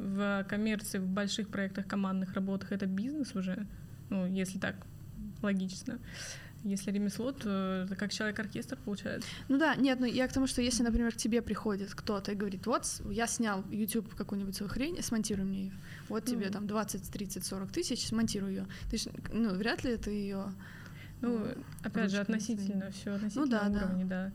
в 0.00 0.44
коммерции, 0.48 0.98
в 0.98 1.06
больших 1.06 1.48
проектах, 1.48 1.86
командных 1.86 2.32
работах 2.32 2.72
это 2.72 2.86
бизнес 2.86 3.34
уже, 3.36 3.66
ну, 4.08 4.26
если 4.26 4.58
так 4.58 4.74
логично. 5.42 5.98
Если 6.62 6.90
ремесло, 6.90 7.32
то 7.32 7.84
это 7.86 7.96
как 7.96 8.12
человек-оркестр 8.12 8.76
получается. 8.84 9.26
Ну 9.48 9.58
да, 9.58 9.74
нет, 9.76 9.98
ну 9.98 10.04
я 10.04 10.28
к 10.28 10.32
тому, 10.32 10.46
что 10.46 10.60
если, 10.60 10.82
например, 10.82 11.12
к 11.12 11.16
тебе 11.16 11.40
приходит 11.40 11.94
кто-то 11.94 12.32
и 12.32 12.34
говорит, 12.34 12.66
вот, 12.66 12.84
я 13.10 13.26
снял 13.26 13.64
YouTube 13.70 14.14
какую-нибудь 14.14 14.54
свою 14.54 14.70
хрень, 14.70 15.02
смонтируй 15.02 15.44
мне 15.44 15.64
ее. 15.64 15.72
Вот 16.08 16.26
тебе 16.26 16.46
Ну. 16.46 16.52
там 16.52 16.66
20, 16.66 17.10
30, 17.10 17.44
40 17.46 17.72
тысяч, 17.72 18.06
смонтируй 18.06 18.50
ее. 18.50 18.66
Ты 18.90 18.98
ж, 18.98 19.06
ну, 19.32 19.54
вряд 19.54 19.84
ли 19.84 19.96
ты 19.96 20.10
ее... 20.10 20.52
Ну, 21.22 21.46
опять 21.82 22.10
же, 22.10 22.18
относительно, 22.18 22.90
все 22.90 23.12
относительно 23.14 23.46
да, 23.46 23.68
да. 23.68 23.86
уровня, 23.86 24.06
да. 24.06 24.32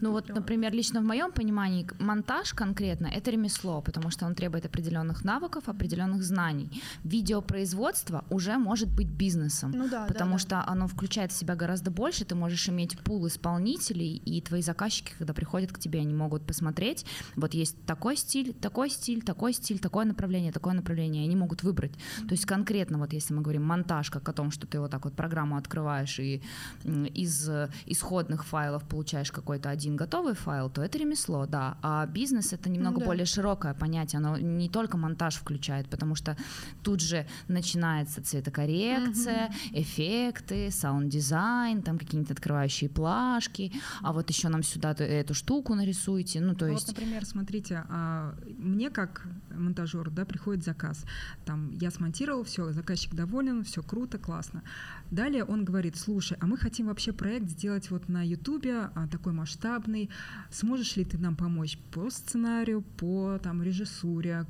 Ну 0.00 0.12
вот, 0.12 0.28
например, 0.28 0.72
лично 0.72 1.00
в 1.00 1.04
моем 1.04 1.32
понимании 1.32 1.86
монтаж 1.98 2.52
конкретно 2.54 3.06
это 3.06 3.30
ремесло, 3.30 3.80
потому 3.80 4.10
что 4.10 4.26
он 4.26 4.34
требует 4.34 4.66
определенных 4.66 5.24
навыков, 5.24 5.68
определенных 5.68 6.22
знаний. 6.22 6.82
Видеопроизводство 7.04 8.24
уже 8.30 8.58
может 8.58 8.88
быть 8.88 9.08
бизнесом. 9.08 9.72
Ну 9.72 9.88
да, 9.88 10.06
Потому 10.06 10.32
да, 10.32 10.36
да. 10.36 10.38
что 10.38 10.72
оно 10.72 10.88
включает 10.88 11.32
в 11.32 11.36
себя 11.36 11.54
гораздо 11.54 11.90
больше, 11.90 12.24
ты 12.24 12.34
можешь 12.34 12.68
иметь 12.68 12.98
пул 13.00 13.26
исполнителей, 13.26 14.16
и 14.16 14.40
твои 14.40 14.62
заказчики, 14.62 15.12
когда 15.18 15.32
приходят 15.32 15.72
к 15.72 15.78
тебе, 15.78 16.00
они 16.00 16.14
могут 16.14 16.46
посмотреть, 16.46 17.06
вот 17.36 17.54
есть 17.54 17.76
такой 17.86 18.16
стиль, 18.16 18.52
такой 18.52 18.90
стиль, 18.90 19.22
такой 19.22 19.52
стиль, 19.52 19.78
такое 19.78 20.04
направление, 20.04 20.52
такое 20.52 20.74
направление, 20.74 21.22
и 21.22 21.26
они 21.26 21.36
могут 21.36 21.62
выбрать. 21.62 21.92
То 22.28 22.32
есть 22.32 22.46
конкретно, 22.46 22.98
вот 22.98 23.12
если 23.12 23.34
мы 23.34 23.42
говорим 23.42 23.64
монтаж, 23.64 24.10
как 24.10 24.28
о 24.28 24.32
том, 24.32 24.50
что 24.50 24.66
ты 24.66 24.80
вот 24.80 24.90
так 24.90 25.04
вот 25.04 25.14
программу 25.14 25.56
открываешь 25.56 26.18
и 26.18 26.42
из 26.84 27.48
э, 27.48 27.68
исходных 27.86 28.44
файлов 28.44 28.84
получаешь 28.84 29.32
какой-то 29.54 29.70
один 29.70 29.96
готовый 29.96 30.34
файл, 30.34 30.68
то 30.68 30.82
это 30.82 30.98
ремесло, 30.98 31.46
да. 31.46 31.76
А 31.82 32.06
бизнес 32.06 32.52
это 32.52 32.68
немного 32.68 33.00
да. 33.00 33.06
более 33.06 33.24
широкое 33.24 33.74
понятие, 33.74 34.18
оно 34.18 34.36
не 34.38 34.68
только 34.68 34.96
монтаж 34.96 35.36
включает, 35.36 35.88
потому 35.88 36.16
что 36.16 36.36
тут 36.82 37.00
же 37.00 37.26
начинается 37.48 38.20
цветокоррекция, 38.22 39.52
эффекты, 39.72 40.70
саунд-дизайн, 40.70 41.82
там 41.82 41.98
какие-нибудь 41.98 42.32
открывающие 42.32 42.90
плашки, 42.90 43.72
а 44.02 44.12
вот 44.12 44.30
еще 44.30 44.48
нам 44.48 44.62
сюда 44.62 44.90
эту 44.90 45.34
штуку 45.34 45.74
нарисуйте, 45.74 46.40
ну 46.40 46.54
то 46.54 46.66
А 46.66 46.70
есть... 46.70 46.88
Вот, 46.88 46.96
например, 46.96 47.24
смотрите, 47.24 47.84
а, 47.88 48.34
мне 48.58 48.90
как 48.90 49.26
монтажеру, 49.50 50.10
да, 50.10 50.24
приходит 50.24 50.64
заказ. 50.64 51.04
Там 51.44 51.70
я 51.80 51.90
смонтировал, 51.90 52.42
все, 52.42 52.72
заказчик 52.72 53.14
доволен, 53.14 53.62
все 53.62 53.82
круто, 53.82 54.18
классно. 54.18 54.62
Далее 55.10 55.44
он 55.44 55.64
говорит, 55.64 55.96
слушай, 55.96 56.36
а 56.40 56.46
мы 56.46 56.56
хотим 56.56 56.86
вообще 56.86 57.12
проект 57.12 57.48
сделать 57.48 57.90
вот 57.90 58.08
на 58.08 58.26
Ютубе, 58.26 58.90
а, 58.94 59.06
такой 59.06 59.32
масштабный. 59.44 60.08
Сможешь 60.50 60.96
ли 60.96 61.04
ты 61.04 61.18
нам 61.18 61.36
помочь 61.36 61.78
по 61.92 62.10
сценарию, 62.10 62.82
по 62.82 63.38
там 63.42 63.62
режиссуре, 63.62 64.46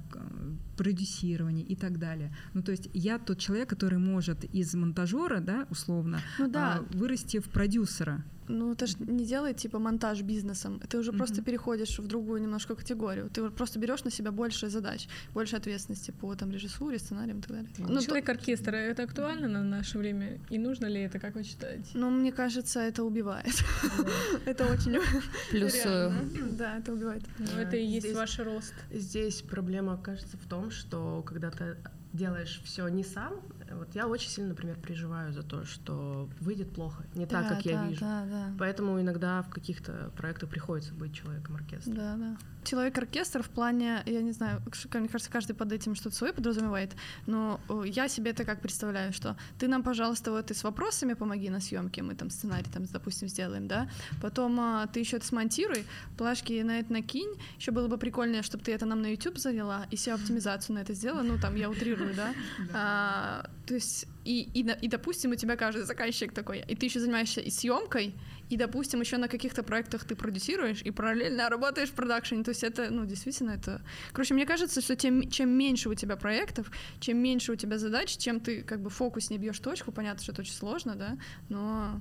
продюсированию 0.77 1.67
и 1.67 1.75
так 1.77 1.99
далее. 1.99 2.35
Ну, 2.55 2.63
то 2.63 2.73
есть 2.73 2.89
я 2.95 3.19
тот 3.19 3.39
человек, 3.39 3.69
который 3.69 3.99
может 3.99 4.45
из 4.55 4.75
монтажера, 4.75 5.41
да, 5.41 5.67
условно, 5.71 6.19
Ну 6.39 6.49
да. 6.49 6.79
а, 6.79 6.97
вырасти 6.97 7.39
в 7.41 7.45
продюсера. 7.45 8.23
Ну, 8.49 8.73
это 8.73 8.87
же 8.87 8.97
не 8.99 9.25
делает 9.25 9.57
типа 9.57 9.79
монтаж 9.79 10.21
бизнесом. 10.23 10.81
Ты 10.89 10.99
уже 10.99 11.13
просто 11.13 11.37
Мгм. 11.37 11.45
переходишь 11.45 11.99
в 11.99 12.07
другую 12.07 12.43
немножко 12.43 12.75
категорию. 12.75 13.31
Ты 13.31 13.51
просто 13.51 13.79
берешь 13.79 14.05
на 14.05 14.11
себя 14.11 14.31
больше 14.33 14.69
задач, 14.69 15.09
больше 15.35 15.57
ответственности 15.57 16.11
по 16.11 16.35
там 16.35 16.51
режиссуре, 16.51 16.99
сценариям 16.99 17.39
и 17.39 17.43
так 17.43 17.51
далее. 17.51 17.71
Ну, 17.79 17.95
то- 18.01 18.05
Человек-оркестр, 18.05 18.75
это 18.75 19.03
актуально 19.05 19.49
на 19.49 19.63
наше 19.63 19.99
время? 19.99 20.39
И 20.51 20.59
нужно 20.59 20.87
ли 20.87 21.01
это, 21.01 21.19
как 21.19 21.35
вы 21.35 21.43
считаете? 21.45 21.89
ну, 21.95 22.11
мне 22.11 22.33
кажется, 22.33 22.81
это 22.81 23.03
убивает. 23.05 23.55
Это 24.47 24.65
очень 24.67 24.99
Плюсую. 25.51 26.11
реально. 26.11 26.53
Да, 26.53 26.77
это 26.79 26.93
убивает. 26.93 27.23
Ну, 27.39 27.47
это 27.61 27.77
и 27.77 27.85
есть 27.87 28.13
ваш 28.15 28.39
рост. 28.39 28.75
Здесь 28.93 29.43
проблема, 29.43 29.97
кажется, 29.97 30.37
в 30.37 30.47
том, 30.49 30.71
что 30.71 31.23
когда 31.27 31.51
ты 31.51 31.77
делаешь 32.15 32.61
все 32.65 32.89
не 32.89 33.03
сам, 33.05 33.43
вот 33.73 33.95
я 33.95 34.07
очень 34.07 34.31
сильно, 34.31 34.51
например, 34.51 34.77
переживаю 34.77 35.33
за 35.33 35.43
то, 35.43 35.65
что 35.65 36.29
выйдет 36.41 36.73
плохо, 36.73 37.05
не 37.15 37.27
так, 37.27 37.43
Да, 37.43 37.49
как 37.55 37.65
я 37.65 37.79
да, 37.79 37.89
вижу. 37.89 38.01
Да, 38.01 38.25
да. 38.27 38.53
Поэтому 38.59 39.01
иногда 39.01 39.43
в 39.43 39.51
каких-то 39.51 40.13
проектах 40.17 40.49
приходится 40.49 40.95
быть 40.95 41.15
человеком 41.15 41.57
оркестра. 41.57 41.93
Да, 41.93 42.17
да. 42.17 42.37
Человек-оркестр 42.65 43.43
в 43.43 43.51
плане, 43.51 44.03
я 44.07 44.23
не 44.23 44.33
знаю, 44.33 44.63
мне 44.95 45.09
кажется, 45.09 45.31
каждый 45.31 45.55
под 45.55 45.73
этим 45.73 45.95
что-то 45.95 46.17
свое 46.17 46.33
подразумевает, 46.33 46.93
но 47.27 47.61
э, 47.69 47.83
я 47.87 48.09
себе 48.09 48.31
это 48.31 48.45
как 48.45 48.63
представляю, 48.63 49.13
что 49.13 49.37
ты 49.59 49.69
нам, 49.69 49.83
пожалуйста, 49.83 50.31
вот 50.31 50.51
и 50.51 50.55
с 50.55 50.65
вопросами 50.65 51.13
помоги 51.13 51.51
на 51.51 51.61
съемке, 51.61 52.03
мы 52.03 52.15
там 52.15 52.31
сценарий, 52.31 52.67
там, 52.73 52.85
допустим, 52.85 53.29
сделаем, 53.29 53.69
да, 53.69 53.91
потом 54.23 54.59
а, 54.61 54.87
ты 54.87 55.01
еще 55.01 55.19
это 55.19 55.27
смонтируй, 55.27 55.85
плашки 56.17 56.63
на 56.63 56.79
это 56.79 56.91
накинь, 56.93 57.39
еще 57.59 57.71
было 57.71 57.87
бы 57.87 57.99
прикольнее, 57.99 58.43
чтобы 58.43 58.65
ты 58.65 58.73
это 58.73 58.87
нам 58.87 59.03
на 59.03 59.09
YouTube 59.09 59.39
завела 59.39 59.87
и 59.91 59.97
себе 59.97 60.15
оптимизацию 60.15 60.77
на 60.77 60.81
это 60.81 60.95
сделала, 60.95 61.23
ну, 61.23 61.39
там, 61.39 61.57
я 61.57 61.69
утрирую, 61.69 62.04
да, 62.17 62.35
А, 62.73 63.51
то 63.67 63.75
есть, 63.75 64.07
и, 64.25 64.49
и, 64.55 64.61
и, 64.61 64.89
допустим, 64.89 65.33
у 65.33 65.35
тебя 65.35 65.57
каждый 65.57 65.85
заказчик 65.85 66.33
такой, 66.33 66.65
и 66.69 66.75
ты 66.75 66.87
еще 66.87 67.01
занимаешься 67.01 67.41
и 67.41 67.51
съемкой, 67.51 68.15
и, 68.51 68.57
допустим, 68.57 69.01
еще 69.01 69.17
на 69.17 69.29
каких-то 69.29 69.63
проектах 69.63 70.05
ты 70.05 70.15
продюсируешь 70.15 70.83
и 70.83 70.91
параллельно 70.91 71.49
работаешь 71.49 71.89
в 71.89 71.95
продакшене. 71.95 72.45
То 72.45 72.51
есть 72.51 72.63
это, 72.63 72.91
ну, 72.91 73.07
действительно, 73.07 73.53
это... 73.53 73.81
Короче, 74.13 74.35
мне 74.35 74.47
кажется, 74.47 74.81
что 74.81 74.97
тем, 74.97 75.31
чем 75.31 75.51
меньше 75.51 75.89
у 75.89 75.95
тебя 75.95 76.17
проектов, 76.17 76.71
чем 77.01 77.19
меньше 77.19 77.53
у 77.53 77.57
тебя 77.57 77.79
задач, 77.79 78.17
чем 78.17 78.41
ты 78.41 78.63
как 78.63 78.81
бы 78.81 78.91
фокус 78.91 79.31
не 79.31 79.39
бьешь 79.39 79.59
точку, 79.59 79.93
понятно, 79.93 80.23
что 80.23 80.33
это 80.33 80.43
очень 80.43 80.55
сложно, 80.55 80.95
да, 80.95 81.17
но 81.49 82.01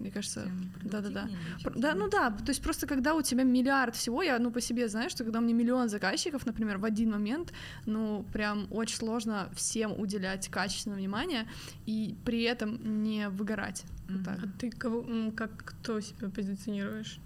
мне 0.00 0.10
кажется, 0.10 0.50
да-да-да. 0.82 1.28
Да, 1.76 1.94
ну 1.94 2.08
да, 2.08 2.30
то 2.30 2.48
есть 2.50 2.62
просто 2.62 2.86
когда 2.86 3.14
у 3.14 3.22
тебя 3.22 3.44
миллиард 3.44 3.94
всего, 3.94 4.22
я 4.22 4.38
ну 4.38 4.50
по 4.50 4.60
себе 4.60 4.88
знаю, 4.88 5.10
что 5.10 5.24
когда 5.24 5.38
у 5.38 5.42
меня 5.42 5.54
миллион 5.54 5.88
заказчиков, 5.88 6.46
например, 6.46 6.78
в 6.78 6.84
один 6.84 7.10
момент, 7.10 7.52
ну 7.86 8.24
прям 8.32 8.66
очень 8.70 8.96
сложно 8.96 9.48
всем 9.54 9.98
уделять 9.98 10.48
качественное 10.48 10.98
внимание 10.98 11.46
и 11.86 12.16
при 12.24 12.42
этом 12.42 13.02
не 13.02 13.28
выгорать. 13.28 13.84
Вот 14.08 14.24
так. 14.24 14.38
А 14.42 14.58
ты 14.58 14.70
кого, 14.70 15.30
как 15.36 15.50
кто 15.56 16.00
себя 16.00 16.28
позиционируешь? 16.30 17.20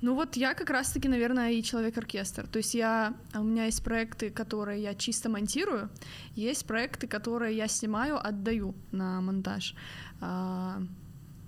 Ну 0.00 0.14
вот 0.14 0.36
я 0.36 0.54
как 0.54 0.70
раз-таки, 0.70 1.08
наверное, 1.08 1.52
и 1.52 1.62
человек-оркестр. 1.62 2.46
То 2.46 2.58
есть 2.58 2.74
я, 2.74 3.14
у 3.34 3.42
меня 3.42 3.64
есть 3.64 3.82
проекты, 3.82 4.30
которые 4.30 4.82
я 4.82 4.94
чисто 4.94 5.28
монтирую, 5.28 5.90
есть 6.34 6.66
проекты, 6.66 7.06
которые 7.06 7.56
я 7.56 7.68
снимаю, 7.68 8.24
отдаю 8.24 8.74
на 8.92 9.20
монтаж. 9.20 9.74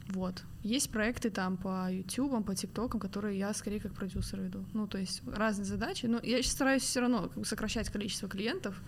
А, 0.09 0.12
вот. 0.12 0.42
Есть 0.62 0.90
проекты 0.90 1.31
там 1.31 1.57
по 1.57 1.90
YouTube, 1.90 2.44
по 2.44 2.55
ТикТокам, 2.55 3.01
которые 3.01 3.38
я 3.38 3.53
скорее 3.55 3.81
как 3.81 3.92
продюсер 3.94 4.40
веду. 4.40 4.64
Ну, 4.73 4.87
то 4.87 4.99
есть 4.99 5.23
разные 5.27 5.64
задачи. 5.64 6.07
Но 6.07 6.21
я 6.23 6.42
сейчас 6.42 6.53
стараюсь 6.53 6.83
все 6.83 7.01
равно 7.01 7.31
сокращать 7.44 7.90
количество 7.90 8.29
клиентов 8.29 8.81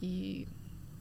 и 0.00 0.46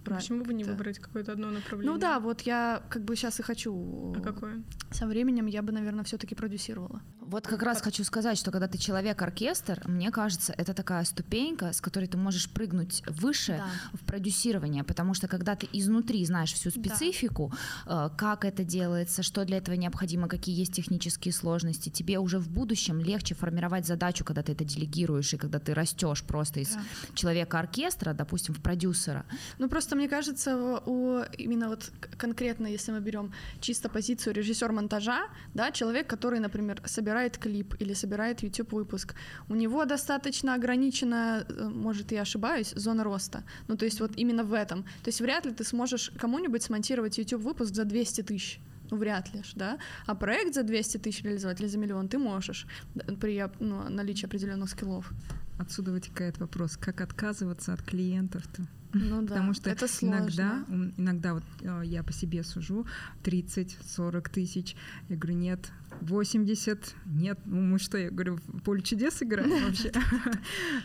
брать 0.05 0.19
Почему 0.19 0.43
бы 0.43 0.53
не 0.53 0.63
выбрать 0.63 0.99
какое-то 0.99 1.33
одно 1.33 1.49
направление? 1.49 1.93
Ну 1.93 1.99
да, 1.99 2.19
вот 2.19 2.41
я 2.41 2.83
как 2.89 3.03
бы 3.03 3.15
сейчас 3.15 3.39
и 3.39 3.43
хочу. 3.43 4.13
А 4.17 4.21
какое? 4.21 4.63
Со 4.91 5.07
временем 5.07 5.47
я 5.47 5.61
бы, 5.61 5.71
наверное, 5.71 6.03
все-таки 6.03 6.35
продюсировала. 6.35 7.01
Вот 7.33 7.47
как 7.47 7.63
раз 7.63 7.81
хочу 7.81 8.03
сказать, 8.03 8.37
что 8.37 8.51
когда 8.51 8.67
ты 8.67 8.77
человек-оркестр, 8.77 9.81
мне 9.87 10.11
кажется, 10.11 10.53
это 10.55 10.75
такая 10.75 11.03
ступенька, 11.03 11.73
с 11.73 11.81
которой 11.81 12.05
ты 12.05 12.15
можешь 12.15 12.47
прыгнуть 12.47 13.01
выше 13.07 13.59
в 13.93 14.05
продюсирование, 14.05 14.83
потому 14.83 15.15
что 15.15 15.27
когда 15.27 15.55
ты 15.55 15.67
изнутри 15.73 16.23
знаешь 16.25 16.53
всю 16.53 16.69
Да. 16.69 16.79
специфику, 16.79 17.51
э, 17.87 18.09
как 18.15 18.45
это 18.45 18.63
делается, 18.63 19.23
что 19.23 19.45
для 19.45 19.57
этого 19.57 19.73
необходимо, 19.75 20.27
какие 20.27 20.55
есть 20.55 20.73
технические 20.75 21.33
сложности, 21.33 21.89
тебе 21.89 22.19
уже 22.19 22.37
в 22.37 22.49
будущем 22.49 22.99
легче 22.99 23.33
формировать 23.33 23.87
задачу, 23.87 24.23
когда 24.23 24.43
ты 24.43 24.51
это 24.51 24.63
делегируешь 24.63 25.33
и 25.33 25.37
когда 25.37 25.57
ты 25.57 25.73
растешь 25.73 26.21
просто 26.23 26.59
из 26.59 26.75
Да. 26.75 26.81
человека-оркестра, 27.15 28.13
допустим, 28.13 28.53
в 28.53 28.61
продюсера. 28.61 29.25
Ну 29.57 29.69
просто 29.69 29.95
мне 29.95 30.07
кажется, 30.07 30.55
у 30.85 31.23
именно 31.39 31.67
вот 31.69 31.91
конкретно, 32.15 32.67
если 32.67 32.91
мы 32.91 32.99
берем 32.99 33.31
чисто 33.59 33.89
позицию 33.89 34.35
режиссер 34.35 34.71
монтажа, 34.71 35.23
да, 35.55 35.71
человек, 35.71 36.05
который, 36.07 36.39
например, 36.39 36.79
собирает 36.85 37.22
клип 37.31 37.75
или 37.81 37.93
собирает 37.93 38.43
YouTube 38.43 38.73
выпуск, 38.73 39.15
у 39.49 39.55
него 39.55 39.85
достаточно 39.85 40.53
ограниченная, 40.55 41.45
э, 41.49 41.69
может, 41.69 42.11
я 42.11 42.21
ошибаюсь, 42.21 42.73
зона 42.75 43.03
роста. 43.03 43.43
Ну 43.67 43.75
то 43.77 43.85
есть 43.85 43.99
вот 44.01 44.11
именно 44.17 44.43
в 44.43 44.53
этом. 44.53 44.83
То 45.03 45.09
есть 45.09 45.21
вряд 45.21 45.45
ли 45.45 45.51
ты 45.53 45.63
сможешь 45.63 46.11
кому-нибудь 46.19 46.61
смонтировать 46.63 47.17
YouTube 47.17 47.41
выпуск 47.43 47.73
за 47.75 47.85
200 47.85 48.21
тысяч. 48.23 48.59
Ну, 48.91 48.97
вряд 48.97 49.33
ли 49.33 49.41
ж, 49.43 49.53
да? 49.55 49.77
А 50.05 50.13
проект 50.13 50.53
за 50.53 50.63
200 50.63 50.97
тысяч 50.97 51.23
реализовать 51.23 51.59
или 51.61 51.67
за 51.69 51.77
миллион 51.79 52.07
ты 52.07 52.17
можешь 52.19 52.67
д- 52.95 53.15
при 53.15 53.43
ну, 53.59 53.89
наличии 53.89 54.25
определенных 54.27 54.69
скиллов. 54.69 55.11
Отсюда 55.57 55.91
вытекает 55.91 56.37
вопрос, 56.39 56.77
как 56.77 57.01
отказываться 57.01 57.73
от 57.73 57.81
клиентов-то? 57.81 58.63
Ну 58.95 59.21
да, 59.21 59.27
Потому 59.29 59.53
что 59.53 59.69
это 59.71 59.87
сложно. 59.87 60.17
иногда, 60.19 60.65
м, 60.67 60.93
иногда 60.97 61.33
вот 61.33 61.43
э, 61.61 61.81
я 61.85 62.03
по 62.03 62.11
себе 62.13 62.43
сужу 62.43 62.85
30-40 63.23 64.29
тысяч. 64.29 64.75
Я 65.09 65.15
говорю, 65.15 65.37
нет, 65.39 65.71
80, 66.01 66.95
нет, 67.05 67.39
ну 67.45 67.61
мы 67.61 67.79
что, 67.79 67.97
я 67.97 68.09
говорю, 68.09 68.37
в 68.47 68.61
поле 68.61 68.81
чудес 68.81 69.21
играем 69.21 69.63
вообще. 69.65 69.91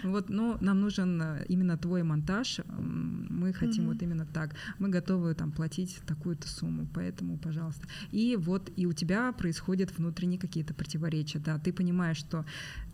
Вот, 0.02 0.28
но 0.28 0.58
нам 0.60 0.80
нужен 0.80 1.20
э, 1.20 1.44
именно 1.48 1.76
твой 1.76 2.02
монтаж, 2.02 2.60
мы 2.68 3.52
хотим 3.52 3.86
вот 3.86 4.02
именно 4.02 4.26
так. 4.26 4.54
Мы 4.78 4.88
готовы 4.88 5.34
там 5.34 5.52
платить 5.52 6.00
такую-то 6.06 6.48
сумму, 6.48 6.86
поэтому, 6.94 7.38
пожалуйста. 7.38 7.86
И 8.12 8.36
вот 8.36 8.70
и 8.76 8.86
у 8.86 8.92
тебя 8.92 9.32
происходят 9.32 9.96
внутренние 9.96 10.38
какие-то 10.38 10.74
противоречия, 10.74 11.38
да, 11.38 11.58
ты 11.58 11.72
понимаешь, 11.72 12.16
что 12.16 12.44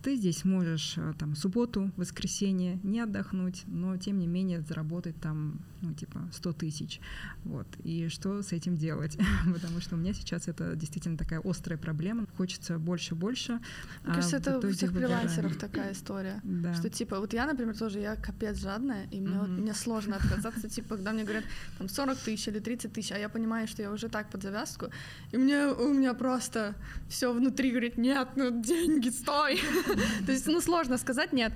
ты 0.02 0.16
здесь 0.16 0.44
можешь 0.44 0.94
э, 0.98 1.14
там 1.18 1.34
субботу, 1.34 1.90
воскресенье 1.96 2.78
не 2.82 3.00
отдохнуть, 3.00 3.62
но 3.66 3.96
тем 3.96 4.18
не 4.18 4.26
менее 4.26 4.60
заработать 4.60 5.18
там, 5.20 5.60
ну, 5.80 5.94
типа, 5.94 6.28
100 6.30 6.52
тысяч. 6.52 7.00
Вот. 7.44 7.66
И 7.84 8.08
что 8.08 8.42
с 8.42 8.52
этим 8.52 8.76
делать? 8.76 9.16
Потому 9.44 9.80
что 9.80 9.94
у 9.94 9.98
меня 9.98 10.12
сейчас 10.12 10.46
это 10.46 10.76
действительно 10.76 11.16
такая 11.16 11.40
острая 11.42 11.78
проблема. 11.78 12.03
Хочется 12.36 12.78
больше-больше. 12.78 13.52
Мне 13.52 14.12
а 14.12 14.14
кажется, 14.14 14.36
это 14.36 14.58
у 14.58 14.70
всех 14.70 14.92
фрилансеров 14.92 15.56
такая 15.56 15.92
история. 15.92 16.40
Да. 16.42 16.74
Что 16.74 16.90
типа, 16.90 17.20
вот 17.20 17.32
я, 17.32 17.46
например, 17.46 17.76
тоже, 17.76 18.00
я 18.00 18.16
капец 18.16 18.58
жадная, 18.58 19.06
и 19.10 19.20
мне, 19.20 19.38
вот- 19.38 19.48
Мгм. 19.48 19.62
мне 19.62 19.74
сложно 19.74 20.16
отказаться, 20.16 20.68
типа, 20.68 20.96
когда 20.96 21.12
мне 21.12 21.22
говорят 21.22 21.44
там 21.78 21.88
40 21.88 22.18
тысяч 22.18 22.48
или 22.48 22.58
30 22.58 22.92
тысяч, 22.92 23.12
а 23.12 23.18
я 23.18 23.28
понимаю, 23.28 23.68
что 23.68 23.82
я 23.82 23.90
уже 23.90 24.08
так 24.08 24.30
под 24.30 24.42
завязку, 24.42 24.86
и 25.32 25.36
мне, 25.38 25.66
у 25.66 25.92
меня 25.92 26.14
просто 26.14 26.74
все 27.08 27.32
внутри 27.32 27.70
говорит, 27.70 27.98
нет, 27.98 28.28
ну 28.36 28.50
деньги, 28.62 29.10
стой. 29.10 29.60
То 30.26 30.32
есть, 30.32 30.46
ну 30.46 30.60
сложно 30.60 30.98
сказать 30.98 31.32
нет. 31.32 31.52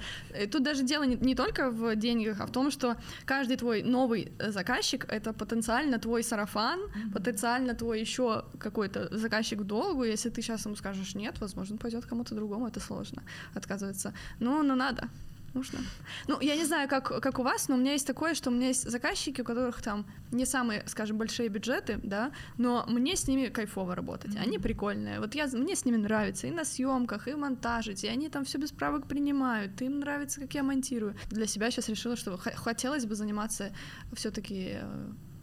Тут 0.51 0.63
даже 0.63 0.83
дело 0.83 1.05
не, 1.05 1.17
не 1.17 1.35
только 1.35 1.71
в 1.71 1.97
деньгах, 1.97 2.41
а 2.41 2.47
в 2.47 2.51
том, 2.53 2.71
что 2.71 2.97
каждый 3.25 3.57
твой 3.57 3.83
новый 3.83 4.33
э, 4.39 4.53
заказчик— 4.53 5.05
это 5.09 5.33
потенциально 5.33 5.99
твой 5.99 6.23
сарафан, 6.23 6.81
потенциально 7.13 7.75
твой 7.75 8.01
еще 8.01 8.45
какой-то 8.59 9.09
заказчик 9.17 9.61
в 9.61 9.65
долгу. 9.65 10.05
Если 10.05 10.31
ты 10.31 10.38
сейчас 10.43 10.65
ему 10.65 10.77
скажешь 10.77 11.15
нет, 11.15 11.41
возможно, 11.41 11.77
пойдет 11.77 12.07
кому-то 12.07 12.35
другому, 12.35 12.67
это 12.67 12.81
сложно 12.81 13.23
отказываться. 13.55 14.13
Ну, 14.41 14.63
ну 14.63 14.75
надо. 14.75 15.09
Нужно. 15.55 15.79
Ну, 16.27 16.41
я 16.41 16.57
не 16.57 16.65
знаю, 16.67 16.89
как, 16.89 17.09
как 17.23 17.39
у 17.39 17.43
вас, 17.43 17.69
но 17.69 17.77
у 17.77 17.79
меня 17.79 17.93
есть 17.93 18.07
такое, 18.07 18.35
что 18.35 18.51
у 18.51 18.53
меня 18.53 18.69
есть 18.69 18.89
заказчики, 18.89 19.41
у 19.41 19.45
которых 19.45 19.81
там 19.81 20.05
не 20.31 20.45
самые, 20.45 20.83
скажем, 20.87 21.17
большие 21.17 21.49
бюджеты, 21.49 21.99
да, 22.03 22.33
но 22.59 22.85
мне 22.87 23.17
с 23.17 23.27
ними 23.27 23.47
кайфово 23.47 23.95
работать. 23.95 24.37
Они 24.37 24.59
прикольные. 24.59 25.21
Вот 25.21 25.35
я, 25.35 25.47
мне 25.47 25.75
с 25.75 25.87
ними 25.87 25.97
нравится 25.97 26.47
и 26.47 26.51
на 26.51 26.65
съемках, 26.65 27.29
и 27.29 27.35
монтажить, 27.35 28.05
и 28.05 28.09
они 28.09 28.29
там 28.29 28.45
все 28.45 28.59
без 28.59 28.73
правок 28.73 29.07
принимают, 29.07 29.81
им 29.81 30.01
нравится, 30.01 30.41
как 30.41 30.55
я 30.55 30.63
монтирую. 30.63 31.17
Для 31.31 31.47
себя 31.47 31.71
сейчас 31.71 31.89
решила, 31.89 32.15
что 32.17 32.37
хотелось 32.37 33.07
бы 33.07 33.15
заниматься 33.15 33.73
все-таки 34.13 34.77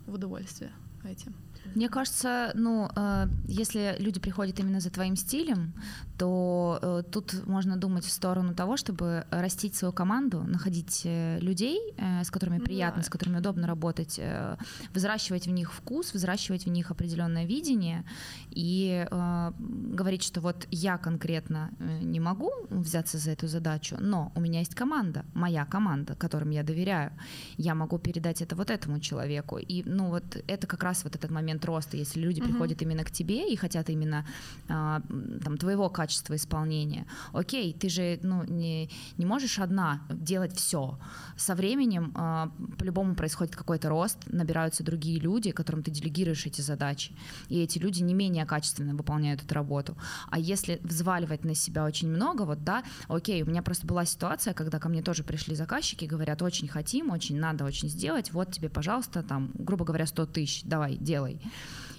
в 0.05 0.13
удовольствие 0.13 0.71
отдыхаете? 1.05 1.31
Мне 1.73 1.89
кажется, 1.89 2.51
ну, 2.55 2.89
э, 2.95 3.27
если 3.47 3.95
люди 3.99 4.19
приходят 4.19 4.59
именно 4.59 4.79
за 4.79 4.89
твоим 4.89 5.15
стилем, 5.15 5.73
то 6.17 6.79
э, 6.81 7.03
тут 7.11 7.45
можно 7.47 7.77
думать 7.77 8.05
в 8.05 8.11
сторону 8.11 8.53
того, 8.53 8.77
чтобы 8.77 9.25
растить 9.31 9.75
свою 9.75 9.93
команду, 9.93 10.43
находить 10.43 11.01
э, 11.05 11.39
людей, 11.39 11.79
э, 11.97 12.23
с 12.23 12.31
которыми 12.31 12.59
Ну 12.59 12.65
приятно, 12.65 13.01
да. 13.01 13.05
с 13.05 13.09
которыми 13.09 13.39
удобно 13.39 13.67
работать, 13.67 14.19
э, 14.19 14.57
взращивать 14.93 15.47
в 15.47 15.51
них 15.51 15.73
вкус, 15.73 16.13
взращивать 16.13 16.65
в 16.65 16.69
них 16.69 16.91
определенное 16.91 17.45
видение 17.45 18.05
и 18.51 19.05
э, 19.09 19.51
говорить, 19.59 20.23
что 20.23 20.41
вот 20.41 20.67
я 20.71 20.97
конкретно 20.97 21.71
э, 21.79 21.99
не 22.01 22.19
могу 22.19 22.51
взяться 22.69 23.17
за 23.17 23.31
эту 23.31 23.47
задачу, 23.47 23.97
но 23.99 24.31
у 24.35 24.39
меня 24.39 24.59
есть 24.59 24.75
команда, 24.75 25.25
моя 25.33 25.65
команда, 25.65 26.15
которым 26.15 26.51
я 26.51 26.63
доверяю, 26.63 27.11
я 27.57 27.75
могу 27.75 27.99
передать 27.99 28.41
это 28.41 28.55
вот 28.55 28.69
этому 28.69 28.99
человеку. 28.99 29.57
И, 29.57 29.83
ну, 29.85 30.09
вот 30.09 30.23
это 30.47 30.67
как 30.67 30.83
раз 30.83 31.03
вот 31.03 31.15
этот 31.15 31.31
момент 31.31 31.54
роста, 31.63 31.95
если 31.95 32.19
люди 32.19 32.41
Мгм. 32.41 32.49
приходят 32.49 32.81
именно 32.81 33.03
к 33.03 33.11
тебе 33.11 33.51
и 33.51 33.55
хотят 33.55 33.89
именно 33.89 34.25
а, 34.67 35.01
там 35.43 35.57
твоего 35.57 35.89
качества 35.89 36.35
исполнения. 36.35 37.05
Окей, 37.33 37.73
ты 37.73 37.87
же 37.89 38.19
ну, 38.23 38.43
не, 38.43 38.89
не 39.17 39.25
можешь 39.25 39.59
одна 39.59 40.01
делать 40.09 40.55
все. 40.55 40.97
Со 41.37 41.55
временем 41.55 42.11
а, 42.15 42.51
по-любому 42.77 43.15
происходит 43.15 43.55
какой-то 43.55 43.89
рост, 43.89 44.17
набираются 44.27 44.83
другие 44.83 45.19
люди, 45.19 45.51
которым 45.51 45.83
ты 45.83 45.91
делегируешь 45.91 46.45
эти 46.45 46.61
задачи. 46.61 47.13
И 47.49 47.59
эти 47.61 47.77
люди 47.77 48.01
не 48.01 48.13
менее 48.13 48.45
качественно 48.45 48.95
выполняют 48.95 49.43
эту 49.43 49.53
работу. 49.53 49.97
А 50.29 50.39
если 50.39 50.79
взваливать 50.83 51.45
на 51.45 51.55
себя 51.55 51.85
очень 51.85 52.09
много, 52.09 52.43
вот 52.43 52.63
да, 52.63 52.83
окей, 53.07 53.43
у 53.43 53.45
меня 53.45 53.61
просто 53.61 53.85
была 53.85 54.05
ситуация, 54.05 54.53
когда 54.53 54.79
ко 54.79 54.89
мне 54.89 55.01
тоже 55.01 55.23
пришли 55.23 55.55
заказчики, 55.55 56.05
говорят, 56.05 56.41
очень 56.41 56.67
хотим, 56.67 57.11
очень 57.11 57.37
надо, 57.39 57.65
очень 57.65 57.89
сделать, 57.89 58.31
вот 58.31 58.51
тебе, 58.51 58.69
пожалуйста, 58.69 59.23
там, 59.23 59.51
грубо 59.53 59.85
говоря, 59.85 60.05
100 60.05 60.25
тысяч, 60.27 60.63
давай, 60.63 60.97
делай. 60.97 61.39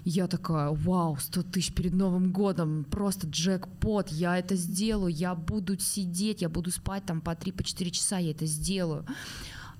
Я 0.05 0.29
такая, 0.29 0.71
вау, 0.71 1.17
100 1.17 1.43
тысяч 1.43 1.73
перед 1.75 1.93
Новым 1.93 2.31
годом, 2.31 2.85
просто 2.85 3.27
джекпот, 3.27 4.11
я 4.11 4.39
это 4.39 4.55
сделаю, 4.55 5.13
я 5.13 5.35
буду 5.35 5.77
сидеть, 5.81 6.43
я 6.43 6.49
буду 6.49 6.71
спать 6.71 7.05
там 7.07 7.21
по 7.21 7.31
3-4 7.31 7.53
по 7.53 7.65
часа, 7.91 8.19
я 8.19 8.31
это 8.31 8.47
сделаю. 8.47 9.05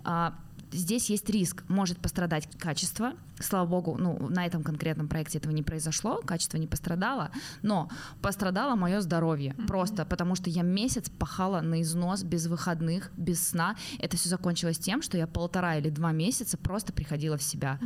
А, 0.03 0.35
здесь 0.77 1.11
есть 1.11 1.29
риск, 1.31 1.65
может 1.69 1.99
пострадать 1.99 2.49
качество. 2.59 3.13
Слава 3.41 3.67
богу, 3.67 3.97
ну, 3.99 4.29
на 4.31 4.47
этом 4.47 4.63
конкретном 4.63 5.09
проекте 5.09 5.39
этого 5.39 5.53
не 5.53 5.63
произошло, 5.63 6.23
качество 6.25 6.57
не 6.57 6.67
пострадало, 6.67 7.31
но 7.63 7.91
пострадало 8.23 8.77
мое 8.77 9.01
здоровье. 9.01 9.55
Просто 9.67 10.05
потому 10.07 10.35
что 10.37 10.49
я 10.51 10.63
месяц 10.63 11.11
пахала 11.11 11.61
на 11.61 11.83
износ, 11.83 12.23
без 12.23 12.47
выходных, 12.47 13.11
без 13.17 13.49
сна. 13.49 13.77
Это 13.99 14.17
все 14.17 14.29
закончилось 14.31 14.79
тем, 14.79 15.03
что 15.03 15.19
я 15.19 15.27
полтора 15.27 15.77
или 15.77 15.91
два 15.91 16.13
месяца 16.13 16.57
просто 16.57 16.93
приходила 16.93 17.37
в 17.37 17.43
себя. 17.43 17.79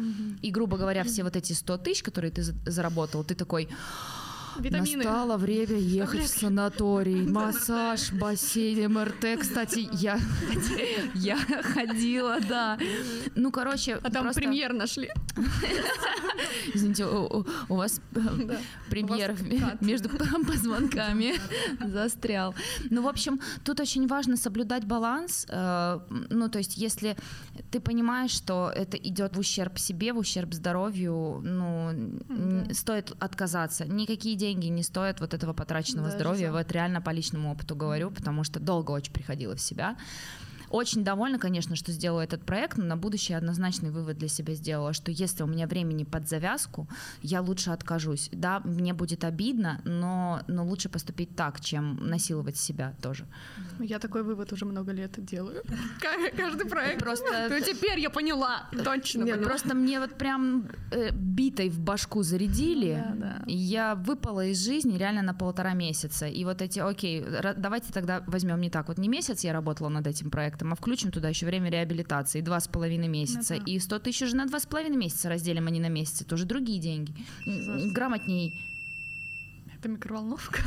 И, 0.43 0.51
грубо 0.51 0.77
говоря, 0.77 1.03
все 1.05 1.25
вот 1.25 1.37
эти 1.37 1.53
100 1.53 1.79
тысяч, 1.79 2.03
которые 2.03 2.31
ты 2.31 2.43
за- 2.43 2.55
заработал, 2.67 3.25
ты 3.25 3.35
такой, 3.35 3.69
Витамины. 4.61 5.05
Настало 5.05 5.37
время 5.37 5.77
ехать 5.79 6.23
в 6.25 6.29
санаторий, 6.29 7.23
массаж, 7.29 8.13
бассейн, 8.13 8.93
МРТ. 8.93 9.41
Кстати, 9.41 9.89
я, 9.93 10.19
я 11.15 11.37
ходила, 11.63 12.39
да. 12.49 12.79
Ну, 13.35 13.51
короче, 13.51 13.97
А 14.03 14.11
там 14.11 14.25
просто- 14.25 14.41
премьер 14.41 14.73
нашли. 14.73 15.11
Извините, 16.75 17.05
у, 17.07 17.75
вас 17.75 18.01
э, 18.15 18.21
Да. 18.47 18.57
премьер 18.89 19.31
У 19.31 19.59
вас 19.61 19.81
между 19.81 20.09
позвонками 20.47 21.35
застрял. 21.85 22.55
Ну, 22.91 23.03
в 23.03 23.09
общем, 23.09 23.41
тут 23.65 23.81
очень 23.81 24.07
важно 24.07 24.37
соблюдать 24.37 24.85
баланс. 24.85 25.47
э, 25.49 26.01
Ну, 26.31 26.49
то 26.49 26.59
есть, 26.59 26.77
если 26.77 27.17
ты 27.71 27.81
понимаешь, 27.81 28.31
что 28.33 28.71
это 28.75 28.97
идет 28.97 29.37
в 29.37 29.39
ущерб 29.41 29.79
себе, 29.79 30.13
в 30.13 30.19
ущерб 30.19 30.53
здоровью, 30.55 31.41
ну, 31.43 31.91
Да. 32.29 32.75
стоит 32.75 33.13
отказаться. 33.19 33.85
Никакие 33.87 34.37
деньги 34.37 34.50
не 34.55 34.83
стоят 34.83 35.21
вот 35.21 35.35
этого 35.35 35.53
потраченного 35.53 36.09
Даже 36.09 36.19
здоровья. 36.19 36.47
за. 36.49 36.53
Вот 36.53 36.73
реально 36.73 37.01
по 37.01 37.11
личному 37.11 37.53
опыту 37.53 37.77
говорю, 37.77 38.11
потому 38.11 38.45
что 38.45 38.61
долго 38.61 38.91
очень 38.91 39.13
приходила 39.13 39.55
в 39.55 39.61
себя. 39.61 39.97
Очень 40.71 41.05
довольна, 41.05 41.39
конечно, 41.39 41.75
что 41.77 41.93
сделала 41.93 42.21
этот 42.21 42.43
проект, 42.45 42.79
но 42.79 42.85
на 42.85 42.97
будущее 42.97 43.37
однозначный 43.39 43.91
вывод 43.91 44.19
для 44.19 44.29
себя 44.29 44.55
сделала, 44.55 44.93
что 44.93 45.11
если 45.11 45.43
у 45.43 45.47
меня 45.47 45.67
времени 45.67 46.05
под 46.05 46.29
завязку, 46.29 46.89
я 47.23 47.41
лучше 47.43 47.71
откажусь. 47.71 48.29
Да, 48.33 48.61
мне 48.65 48.95
будет 48.95 49.25
обидно, 49.25 49.81
но, 49.85 50.43
но 50.47 50.65
лучше 50.65 50.89
поступить 50.89 51.35
так, 51.35 51.61
чем 51.61 51.97
насиловать 52.09 52.57
себя 52.57 52.95
тоже. 53.03 53.25
Я 53.81 53.99
такой 53.99 54.23
вывод 54.23 54.53
уже 54.53 54.65
много 54.65 54.93
лет 54.93 55.13
делаю. 55.25 55.63
Ка- 56.01 56.37
Каждый 56.37 56.69
проект. 56.69 57.01
Просто- 57.03 57.49
Ну 57.51 57.59
теперь 57.61 57.99
я 57.99 58.11
поняла. 58.11 58.69
Точно 58.85 59.25
Не, 59.25 59.33
поняла. 59.33 59.49
просто 59.49 59.75
мне 59.75 59.99
вот 59.99 60.17
прям 60.19 60.69
э, 60.93 61.11
битой 61.13 61.69
в 61.69 61.81
башку 61.81 62.23
зарядили, 62.23 63.03
Ну 63.11 63.17
да, 63.21 63.27
да. 63.39 63.43
я 63.47 63.95
выпала 63.97 64.47
из 64.47 64.65
жизни 64.65 64.97
реально 64.97 65.23
на 65.23 65.35
полтора 65.35 65.75
месяца. 65.75 66.27
И 66.29 66.45
вот 66.45 66.63
эти, 66.63 66.79
окей, 66.79 67.25
давайте 67.57 67.93
тогда 67.93 68.23
возьмем 68.29 68.61
не 68.61 68.71
так. 68.71 68.87
Вот 68.89 68.99
не 68.99 69.09
месяц 69.09 69.43
я 69.45 69.53
работала 69.53 69.89
над 69.89 70.07
этим 70.07 70.31
проектом, 70.31 70.60
а 70.63 70.75
включим 70.75 71.11
туда 71.11 71.29
еще 71.29 71.47
время 71.47 71.71
реабилитации, 71.71 72.41
два 72.41 72.61
с 72.61 72.69
половиной 72.69 73.09
месяца. 73.09 73.55
Ну 73.55 73.61
да. 73.61 73.73
И 73.73 73.79
100 73.79 73.99
тысяч 74.01 74.23
уже 74.23 74.37
на 74.37 74.47
два 74.47 74.61
с 74.61 74.67
половиной 74.67 74.97
месяца 74.97 75.29
разделим, 75.29 75.67
а 75.67 75.71
не 75.71 75.81
на 75.81 75.89
месяц. 75.89 76.23
Это 76.23 76.35
уже 76.35 76.45
другие 76.45 76.79
деньги. 76.79 77.15
Грамотней. 77.93 78.55
Это 79.81 79.89
микроволновка. 79.89 80.61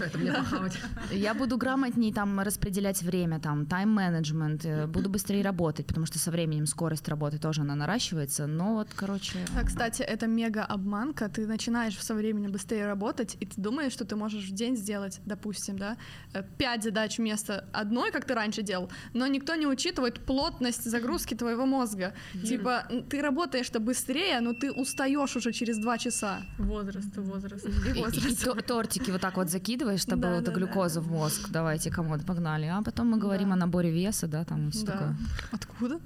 Это 0.00 0.18
мне 0.18 0.32
похавать. 0.32 0.76
Я 1.12 1.32
буду 1.32 1.56
грамотней 1.56 2.12
там 2.12 2.40
распределять 2.40 3.02
время, 3.02 3.38
там 3.38 3.66
тайм-менеджмент, 3.66 4.64
э, 4.64 4.88
буду 4.88 5.08
быстрее 5.08 5.42
работать, 5.42 5.86
потому 5.86 6.06
что 6.06 6.18
со 6.18 6.32
временем 6.32 6.66
скорость 6.66 7.08
работы 7.08 7.38
тоже 7.38 7.60
она 7.60 7.76
наращивается. 7.76 8.48
Но 8.48 8.74
вот, 8.74 8.88
короче... 8.96 9.38
А, 9.56 9.64
кстати, 9.64 10.02
это 10.02 10.26
мега 10.26 10.64
обманка. 10.64 11.28
Ты 11.28 11.46
начинаешь 11.46 11.96
со 12.02 12.14
временем 12.16 12.50
быстрее 12.50 12.88
работать, 12.88 13.36
и 13.38 13.46
ты 13.46 13.60
думаешь, 13.60 13.92
что 13.92 14.04
ты 14.04 14.16
можешь 14.16 14.48
в 14.48 14.52
день 14.52 14.76
сделать, 14.76 15.20
допустим, 15.24 15.78
да, 15.78 15.98
э, 16.34 16.42
пять 16.58 16.82
задач 16.82 17.18
вместо 17.18 17.64
одной, 17.72 18.10
как 18.10 18.24
ты 18.24 18.34
раньше 18.34 18.62
делал, 18.62 18.90
но 19.14 19.28
никто 19.28 19.54
не 19.54 19.68
учитывает 19.68 20.18
плотность 20.18 20.82
загрузки 20.82 21.34
твоего 21.34 21.64
мозга. 21.64 22.12
Типа, 22.44 22.88
ты 23.08 23.22
работаешь-то 23.22 23.78
быстрее, 23.78 24.40
но 24.40 24.52
ты 24.52 24.72
устаешь 24.72 25.36
уже 25.36 25.52
через 25.52 25.78
два 25.78 25.96
часа. 25.96 26.42
Возраст, 26.58 27.16
возраст. 27.16 27.35
И 27.36 27.68
И, 27.94 27.98
и 27.98 28.02
возраст. 28.02 28.44
то- 28.44 28.54
тортики 28.62 29.10
вот 29.10 29.20
так 29.20 29.36
вот 29.36 29.50
закидываешь, 29.50 30.00
чтобы 30.00 30.22
Да, 30.22 30.34
вот 30.34 30.44
да, 30.44 30.52
глюкозу 30.52 31.00
в 31.00 31.10
мозг. 31.10 31.48
Давайте, 31.50 31.90
кому-то 31.90 32.24
погнали. 32.24 32.66
А 32.66 32.82
потом 32.82 33.08
мы 33.08 33.18
говорим 33.18 33.48
Да. 33.48 33.54
о 33.54 33.56
наборе 33.56 33.90
веса, 33.90 34.26
да, 34.26 34.44
там 34.44 34.68
и 34.68 34.70
все 34.70 34.86
Да. 34.86 34.92
такое. 34.92 35.16
Откуда? 35.52 36.00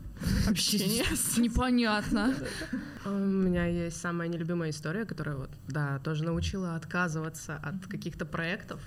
Вообще 0.47 0.79
непонятно. 1.39 2.35
У 3.05 3.11
меня 3.11 3.67
есть 3.67 4.01
самая 4.01 4.29
нелюбимая 4.29 4.71
история, 4.71 5.05
которая 5.05 5.37
вот, 5.37 5.51
да, 5.69 5.99
тоже 6.01 6.25
научила 6.25 6.75
отказываться 6.77 7.57
от 7.57 7.87
каких-то 7.87 8.27
проектов, 8.27 8.81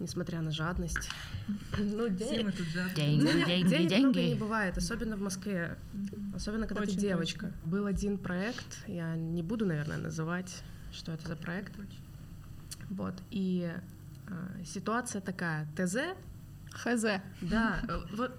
несмотря 0.00 0.40
на 0.42 0.50
жадность. 0.50 1.08
Ну, 1.78 2.08
денег, 2.08 2.54
жадные. 2.74 2.94
Деньги, 2.94 3.22
Ну, 3.22 3.46
деньги, 3.46 3.68
денег 3.68 3.98
много 3.98 4.18
не 4.20 4.26
деньги. 4.26 4.40
бывает, 4.40 4.76
особенно 4.78 5.16
в 5.16 5.20
Москве. 5.20 5.76
Особенно, 6.34 6.66
когда 6.66 6.82
Очень 6.82 6.94
ты 6.94 7.00
девочка. 7.00 7.52
Был 7.64 7.86
один 7.86 8.18
проект, 8.18 8.78
я 8.86 9.14
не 9.16 9.42
буду, 9.42 9.64
наверное, 9.66 9.98
называть, 9.98 10.62
что 10.92 11.12
это 11.12 11.28
за 11.28 11.36
проект. 11.36 11.72
Вот, 12.90 13.14
и 13.30 13.72
э, 14.28 14.64
ситуация 14.64 15.20
такая, 15.20 15.66
ТЗ, 15.76 15.96
Хз. 16.72 17.04
да, 17.40 17.80
э, 17.88 18.00
вот, 18.16 18.38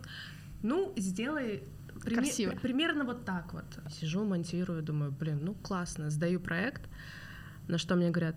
ну, 0.62 0.94
сделай 0.98 1.64
приме- 1.96 2.16
Красиво. 2.16 2.52
примерно 2.52 3.04
вот 3.06 3.26
так 3.26 3.54
вот. 3.54 3.66
Сижу, 3.92 4.24
монтирую, 4.26 4.84
думаю, 4.84 5.12
блин, 5.12 5.40
ну 5.42 5.54
классно, 5.56 6.10
сдаю 6.10 6.40
проект, 6.40 6.82
на 7.68 7.78
что 7.78 7.96
мне 7.96 8.10
говорят, 8.12 8.36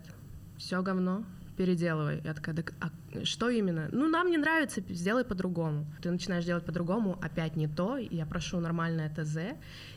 все 0.57 0.81
говно, 0.81 1.23
переделывай. 1.57 2.21
Я 2.23 2.33
такая, 2.33 2.55
так, 2.55 2.73
а 2.79 2.89
что 3.23 3.49
именно? 3.49 3.89
Ну, 3.91 4.07
нам 4.07 4.29
не 4.29 4.37
нравится, 4.37 4.81
сделай 4.89 5.23
по-другому. 5.23 5.85
Ты 6.01 6.11
начинаешь 6.11 6.45
делать 6.45 6.65
по-другому, 6.65 7.17
опять 7.21 7.55
не 7.55 7.67
то, 7.67 7.97
я 7.97 8.25
прошу 8.25 8.59
нормальное 8.59 9.09
ТЗ, 9.09 9.37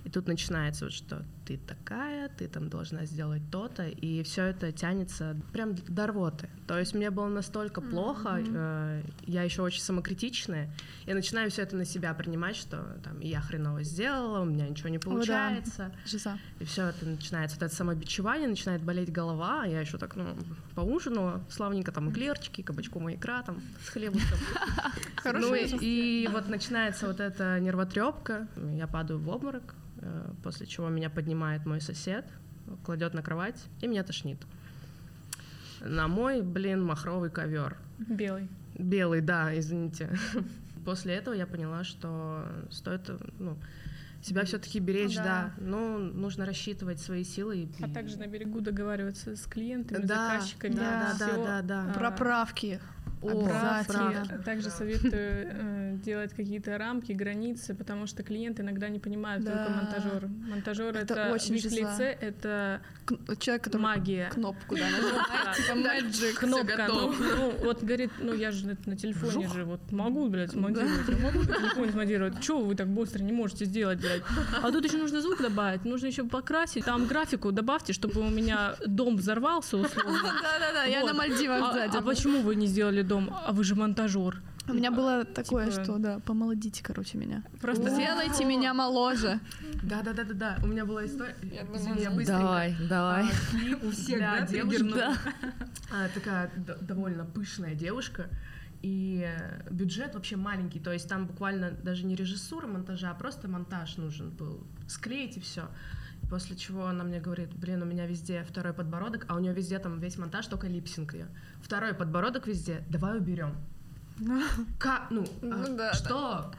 и 0.04 0.10
тут 0.10 0.28
начинается 0.28 0.86
вот 0.86 0.92
что 0.92 1.24
ты 1.46 1.58
такая, 1.58 2.28
ты 2.28 2.46
там 2.46 2.68
должна 2.68 3.04
сделать 3.06 3.42
то-то, 3.50 3.88
и 3.88 4.22
все 4.22 4.44
это 4.44 4.70
тянется 4.72 5.36
прям 5.52 5.74
до 5.74 6.06
рвоты. 6.06 6.48
То 6.68 6.78
есть 6.78 6.94
мне 6.94 7.10
было 7.10 7.28
настолько 7.28 7.80
плохо, 7.80 8.40
э, 8.40 9.02
я 9.26 9.42
еще 9.42 9.62
очень 9.62 9.80
самокритичная, 9.80 10.70
я 11.06 11.14
начинаю 11.14 11.50
все 11.50 11.62
это 11.62 11.76
на 11.76 11.84
себя 11.84 12.14
принимать, 12.14 12.56
что 12.56 13.00
там 13.02 13.18
я 13.20 13.40
хреново 13.40 13.82
сделала, 13.82 14.40
у 14.40 14.44
меня 14.44 14.68
ничего 14.68 14.88
не 14.88 14.98
да. 14.98 15.08
получается. 15.08 15.92
Жиза. 16.06 16.38
И 16.60 16.64
все 16.64 16.86
это 16.86 17.04
начинается, 17.04 17.56
вот 17.56 17.64
это 17.64 17.74
самобичевание, 17.74 18.48
начинает 18.48 18.82
болеть 18.82 19.10
голова, 19.10 19.62
а 19.64 19.66
я 19.66 19.80
еще 19.80 19.98
так, 19.98 20.14
ну, 20.14 20.36
поужинала, 20.74 21.42
славненько 21.50 21.90
там 21.92 22.10
эклерчики, 22.10 22.62
кабачком 22.62 22.99
и 23.08 23.16
икра 23.16 23.42
там 23.42 23.60
с 23.84 23.88
хлебушком. 23.88 24.38
Ну 25.24 25.54
и, 25.54 25.66
и 26.24 26.28
вот 26.28 26.48
начинается 26.48 27.06
вот 27.06 27.20
эта 27.20 27.60
нервотрепка, 27.60 28.48
я 28.72 28.86
падаю 28.86 29.20
в 29.20 29.28
обморок, 29.28 29.74
э, 29.98 30.32
после 30.42 30.66
чего 30.66 30.88
меня 30.88 31.10
поднимает 31.10 31.66
мой 31.66 31.82
сосед, 31.82 32.24
кладет 32.84 33.12
на 33.12 33.22
кровать, 33.22 33.62
и 33.82 33.86
меня 33.86 34.02
тошнит. 34.02 34.38
На 35.80 36.08
мой, 36.08 36.40
блин, 36.40 36.82
махровый 36.82 37.30
ковер. 37.30 37.76
Белый. 37.98 38.48
Белый, 38.78 39.20
да, 39.20 39.56
извините. 39.58 40.10
После 40.84 41.14
этого 41.14 41.34
я 41.34 41.46
поняла, 41.46 41.84
что 41.84 42.46
стоит 42.70 43.10
ну, 43.38 43.58
себя 44.22 44.44
все-таки 44.44 44.78
беречь, 44.80 45.16
Да. 45.16 45.24
да. 45.24 45.52
Но 45.64 45.98
нужно 45.98 46.44
рассчитывать 46.46 47.00
свои 47.00 47.24
силы. 47.24 47.56
и- 47.58 47.68
А 47.82 47.88
также 47.88 48.18
на 48.18 48.26
берегу 48.26 48.60
договариваться 48.60 49.34
с 49.36 49.42
клиентами, 49.46 50.02
Да, 50.04 50.30
заказчиками. 50.32 50.74
да, 50.74 51.14
да, 51.18 51.26
всё. 51.26 51.44
да, 51.44 51.62
да. 51.62 51.86
А, 51.90 51.92
Про 51.94 52.10
правки. 52.10 52.80
О, 53.22 53.44
правда. 53.44 54.24
А 54.30 54.38
Также 54.38 54.70
советую 54.70 55.12
э, 55.14 55.96
делать 56.02 56.32
какие-то 56.32 56.78
рамки, 56.78 57.12
границы, 57.12 57.74
потому 57.74 58.06
что 58.06 58.22
клиент 58.22 58.58
иногда 58.60 58.88
не 58.88 58.98
понимает 58.98 59.44
Да. 59.44 59.50
только 59.66 59.70
монтажер. 59.72 60.26
Монтажер 60.26 60.96
Это 60.96 61.14
это, 61.14 61.30
очень 61.34 61.54
в 61.54 61.58
их 61.58 61.70
лице 61.70 62.16
это 62.18 62.80
К- 63.04 63.36
Человек, 63.36 63.64
который 63.64 63.82
магия. 63.82 64.30
кнопку 64.32 64.74
да, 64.74 64.80
нажимает, 64.90 65.56
типа 65.56 66.24
magic. 66.26 66.32
Кнопка, 66.38 66.86
ну, 66.88 67.12
ну, 67.36 67.52
вот 67.62 67.82
говорит, 67.84 68.10
ну 68.20 68.32
я 68.32 68.52
же 68.52 68.66
на, 68.86 68.96
телефоне 68.96 69.48
же 69.48 69.64
вот 69.66 69.92
могу, 69.92 70.26
блядь, 70.30 70.52
смонтировать, 70.52 71.20
могу 71.22 71.38
на 71.40 71.44
телефоне 71.58 71.92
смонтировать. 71.92 72.40
Чего 72.40 72.62
вы 72.64 72.74
так 72.74 72.88
быстро 72.88 73.22
не 73.22 73.32
можете 73.32 73.66
сделать, 73.66 74.00
блядь? 74.10 74.22
А 74.62 74.70
тут 74.72 74.84
еще 74.84 74.96
нужно 74.96 75.20
звук 75.20 75.40
добавить, 75.42 75.84
нужно 75.84 76.06
еще 76.06 76.24
покрасить, 76.24 76.84
там 76.84 77.06
графику 77.06 77.52
добавьте, 77.52 77.92
чтобы 77.92 78.20
у 78.20 78.30
меня 78.30 78.74
дом 78.86 79.16
взорвался 79.16 79.76
условно. 79.76 80.18
Да-да-да, 80.42 80.84
я 80.84 81.04
на 81.04 81.14
Мальдивах 81.14 81.70
А, 81.70 81.72
сзади. 81.72 81.96
а 81.96 82.02
почему 82.02 82.40
вы 82.42 82.56
не 82.56 82.66
сделали 82.66 83.02
дом? 83.02 83.30
А 83.46 83.52
вы 83.52 83.64
же 83.64 83.74
монтажер. 83.74 84.40
У 84.68 84.74
меня 84.74 84.90
было 84.92 85.24
такое, 85.24 85.68
Типа- 85.70 85.82
что, 85.84 85.96
да, 85.98 86.18
помолодите, 86.20 86.82
короче, 86.84 87.18
меня. 87.18 87.42
Просто 87.60 87.90
Сделайте 87.90 88.44
меня 88.44 88.72
моложе. 88.74 89.40
Да, 89.82 90.02
да, 90.02 90.12
да, 90.12 90.22
да, 90.24 90.34
да. 90.34 90.56
У 90.62 90.66
меня 90.66 90.84
была 90.84 91.06
история. 91.06 91.34
Извини, 91.74 92.02
я 92.02 92.10
быстренько. 92.10 92.42
Давай, 92.42 92.76
давай. 92.88 93.24
А, 93.24 93.86
У 93.86 93.90
всех, 93.90 94.20
да, 94.20 94.46
триггернуло? 94.46 95.14
А, 95.92 96.08
такая 96.14 96.52
довольно 96.82 97.24
пышная 97.24 97.74
девушка. 97.74 98.28
И 98.82 99.28
бюджет 99.70 100.14
вообще 100.14 100.36
маленький, 100.36 100.80
то 100.80 100.92
есть 100.92 101.08
там 101.08 101.26
буквально 101.26 101.70
даже 101.70 102.06
не 102.06 102.16
режиссура 102.16 102.66
монтажа, 102.66 103.10
а 103.10 103.14
просто 103.14 103.46
монтаж 103.46 103.98
нужен 103.98 104.30
был. 104.30 104.66
Склеить 104.88 105.36
и 105.36 105.40
все. 105.40 105.68
После 106.30 106.56
чего 106.56 106.86
она 106.86 107.04
мне 107.04 107.20
говорит, 107.20 107.52
блин, 107.54 107.82
у 107.82 107.84
меня 107.84 108.06
везде 108.06 108.44
второй 108.44 108.72
подбородок, 108.72 109.26
а 109.28 109.34
у 109.34 109.38
нее 109.38 109.52
везде 109.52 109.78
там 109.78 110.00
весь 110.00 110.16
монтаж, 110.16 110.46
только 110.46 110.66
липсинг 110.66 111.14
ее. 111.14 111.26
Второй 111.62 111.92
подбородок 111.92 112.46
везде, 112.46 112.84
давай 112.88 113.18
уберем. 113.18 113.54
Как? 114.78 115.10
Ну, 115.10 115.26
а 115.42 115.46
Ну 115.46 115.76
да, 115.76 115.92
что? 115.94 116.52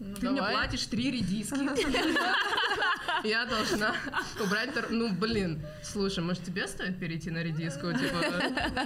Ну, 0.00 0.14
Ты 0.14 0.30
мне 0.30 0.36
давай. 0.40 0.54
платишь 0.54 0.86
три 0.86 1.10
редиски. 1.10 1.58
Я 3.24 3.46
должна 3.46 3.94
убрать... 4.40 4.70
Ну, 4.90 5.12
блин, 5.12 5.60
слушай, 5.82 6.22
может, 6.22 6.44
тебе 6.44 6.68
стоит 6.68 7.00
перейти 7.00 7.30
на 7.30 7.42
редиску? 7.42 7.92
Типа, 7.92 8.20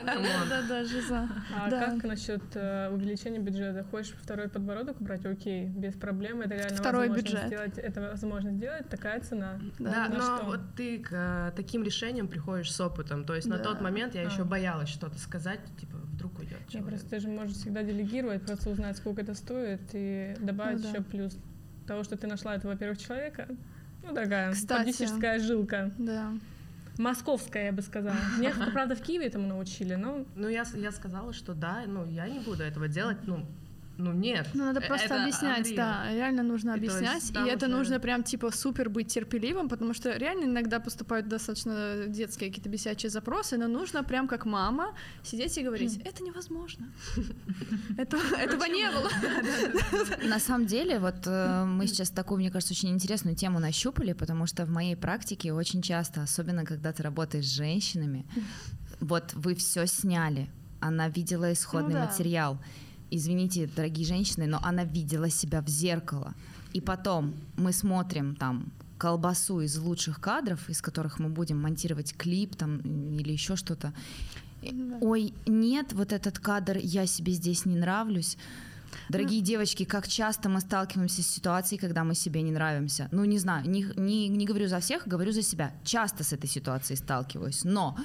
come 0.06 0.30
on. 0.30 0.48
Да-да, 0.48 0.84
жиза. 0.84 1.28
А 1.54 1.68
Да. 1.68 1.86
как 1.86 2.04
насчет 2.04 2.42
э, 2.54 2.88
увеличения 2.90 3.40
бюджета? 3.40 3.84
Хочешь 3.90 4.14
второй 4.22 4.48
подбородок 4.48 5.00
убрать? 5.00 5.26
Окей, 5.26 5.66
без 5.66 5.94
проблем. 5.94 6.40
Это 6.40 6.54
реально 6.54 6.76
Второй 6.76 7.08
бюджет. 7.10 7.46
сделать. 7.46 7.76
Это 7.76 8.00
возможно 8.00 8.52
сделать. 8.52 8.88
Такая 8.88 9.20
цена. 9.20 9.60
Да, 9.78 10.08
но 10.08 10.40
вот 10.46 10.60
ты 10.76 10.98
к 11.00 11.08
э, 11.12 11.52
таким 11.54 11.82
решениям 11.82 12.26
приходишь 12.28 12.72
с 12.72 12.80
опытом. 12.80 13.24
То 13.24 13.34
есть 13.34 13.46
на 13.48 13.58
Да. 13.58 13.64
тот 13.64 13.80
момент 13.82 14.14
я 14.14 14.22
А. 14.22 14.24
еще 14.30 14.44
боялась 14.44 14.88
что-то 14.88 15.18
сказать, 15.18 15.60
типа, 15.78 15.96
вдруг 15.98 16.38
уйдет 16.38 16.58
просто 16.86 17.10
ты 17.10 17.20
же 17.20 17.28
можешь 17.28 17.56
всегда 17.56 17.82
делегировать, 17.82 18.46
просто 18.46 18.70
узнать, 18.70 18.96
сколько 18.96 19.20
это 19.20 19.34
стоит, 19.34 19.80
и 19.92 20.34
добавить 20.40 20.82
Ну 20.82 21.01
плюс 21.02 21.36
того, 21.86 22.04
что 22.04 22.16
ты 22.16 22.26
нашла 22.26 22.54
этого, 22.54 22.72
во-первых, 22.72 22.98
человека. 22.98 23.48
Ну, 24.02 24.14
такая 24.14 24.52
Кстати. 24.52 25.38
жилка. 25.38 25.92
Да. 25.98 26.32
Московская, 26.98 27.66
я 27.66 27.72
бы 27.72 27.82
сказала. 27.82 28.16
Меня, 28.38 28.52
правда, 28.72 28.94
в 28.94 29.00
Киеве 29.00 29.26
этому 29.26 29.46
научили, 29.46 29.94
но 29.94 30.24
Ну, 30.34 30.48
я, 30.48 30.64
я 30.74 30.92
сказала, 30.92 31.32
что 31.32 31.54
да, 31.54 31.84
ну, 31.86 32.06
я 32.06 32.28
не 32.28 32.40
буду 32.40 32.62
этого 32.62 32.88
делать, 32.88 33.18
ну, 33.24 33.46
ну 33.98 34.12
нет. 34.12 34.48
Ну, 34.54 34.64
надо 34.64 34.80
Э, 34.80 34.86
просто 34.88 35.06
это 35.06 35.22
объяснять, 35.22 35.66
unreal. 35.70 35.76
да, 35.76 36.12
реально 36.14 36.42
нужно 36.42 36.70
И 36.72 36.74
то 36.78 36.84
есть 36.84 36.96
объяснять, 36.96 37.30
и, 37.30 37.32
там 37.32 37.46
это 37.46 37.66
уже- 37.66 37.76
нужно 37.76 38.00
прям, 38.00 38.22
типа, 38.22 38.50
супер 38.50 38.88
быть 38.88 39.08
терпеливым, 39.08 39.68
потому 39.68 39.94
что 39.94 40.16
реально 40.16 40.44
иногда 40.44 40.80
поступают 40.80 41.28
достаточно 41.28 42.06
детские 42.08 42.50
какие-то 42.50 42.68
бесячие 42.70 43.10
запросы, 43.10 43.56
но 43.58 43.68
нужно 43.68 44.02
прям 44.04 44.28
как 44.28 44.46
мама 44.46 44.94
сидеть 45.22 45.56
и 45.58 45.62
говорить, 45.62 45.98
это 46.04 46.22
невозможно. 46.24 46.86
Это- 47.98 48.16
Этого 48.38 48.64
не 48.64 48.90
было. 48.90 49.10
На 50.28 50.38
самом 50.38 50.66
деле, 50.66 50.98
вот 50.98 51.26
э, 51.26 51.64
мы 51.64 51.86
сейчас 51.86 52.10
такую, 52.10 52.38
мне 52.38 52.50
кажется, 52.50 52.72
очень 52.74 52.90
интересную 52.90 53.36
тему 53.36 53.58
нащупали, 53.60 54.12
потому 54.14 54.46
что 54.46 54.64
в 54.64 54.70
моей 54.70 54.96
практике 54.96 55.52
очень 55.52 55.82
часто, 55.82 56.22
особенно 56.22 56.64
когда 56.64 56.92
ты 56.92 57.02
работаешь 57.02 57.46
с 57.46 57.54
женщинами, 57.56 58.24
вот 59.00 59.32
вы 59.34 59.54
все 59.54 59.86
сняли, 59.86 60.48
она 60.80 61.08
видела 61.08 61.52
исходный 61.52 61.94
Ну 61.94 62.00
да. 62.00 62.06
Извините, 63.14 63.68
дорогие 63.76 64.06
женщины, 64.06 64.46
но 64.46 64.58
она 64.62 64.84
видела 64.84 65.28
себя 65.28 65.60
в 65.60 65.68
зеркало. 65.68 66.34
И 66.72 66.80
потом 66.80 67.34
мы 67.56 67.72
смотрим 67.72 68.34
там 68.34 68.72
колбасу 68.96 69.60
из 69.60 69.76
лучших 69.76 70.18
кадров, 70.20 70.70
из 70.70 70.80
которых 70.80 71.18
мы 71.18 71.28
будем 71.28 71.60
монтировать 71.60 72.16
клип 72.16 72.56
там 72.56 72.78
или 73.18 73.32
еще 73.32 73.56
что-то. 73.56 73.92
Да. 74.62 74.98
Ой, 75.00 75.34
нет, 75.46 75.92
вот 75.92 76.12
этот 76.12 76.38
кадр, 76.38 76.78
я 76.80 77.06
себе 77.06 77.32
здесь 77.32 77.66
не 77.66 77.76
нравлюсь. 77.76 78.38
Дорогие 79.08 79.42
девочки, 79.42 79.84
как 79.84 80.08
часто 80.08 80.48
мы 80.48 80.60
сталкиваемся 80.60 81.22
с 81.22 81.26
ситуацией, 81.26 81.80
когда 81.80 82.04
мы 82.04 82.14
себе 82.14 82.42
не 82.42 82.52
нравимся? 82.52 83.08
Ну, 83.12 83.24
не 83.24 83.38
знаю, 83.38 83.68
не, 83.68 83.86
не, 83.96 84.28
не 84.28 84.46
говорю 84.46 84.68
за 84.68 84.80
всех, 84.80 85.06
говорю 85.06 85.32
за 85.32 85.42
себя. 85.42 85.72
Часто 85.84 86.24
с 86.24 86.32
этой 86.32 86.48
ситуацией 86.48 86.96
сталкиваюсь. 86.96 87.64
Но 87.64 87.96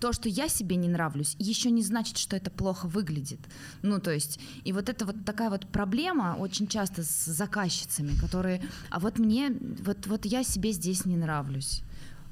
то, 0.00 0.12
что 0.12 0.28
я 0.28 0.48
себе 0.48 0.76
не 0.76 0.88
нравлюсь, 0.88 1.36
еще 1.38 1.70
не 1.70 1.82
значит, 1.82 2.16
что 2.18 2.36
это 2.36 2.50
плохо 2.50 2.86
выглядит. 2.86 3.40
Ну, 3.82 4.00
то 4.00 4.10
есть, 4.10 4.40
и 4.64 4.72
вот 4.72 4.88
это 4.88 5.04
вот 5.04 5.24
такая 5.24 5.50
вот 5.50 5.66
проблема 5.66 6.36
очень 6.38 6.66
часто 6.66 7.02
с 7.02 7.26
заказчицами, 7.26 8.18
которые, 8.18 8.62
а 8.90 8.98
вот 8.98 9.18
мне, 9.18 9.50
вот, 9.84 10.06
вот 10.06 10.24
я 10.24 10.42
себе 10.42 10.72
здесь 10.72 11.04
не 11.04 11.16
нравлюсь. 11.16 11.82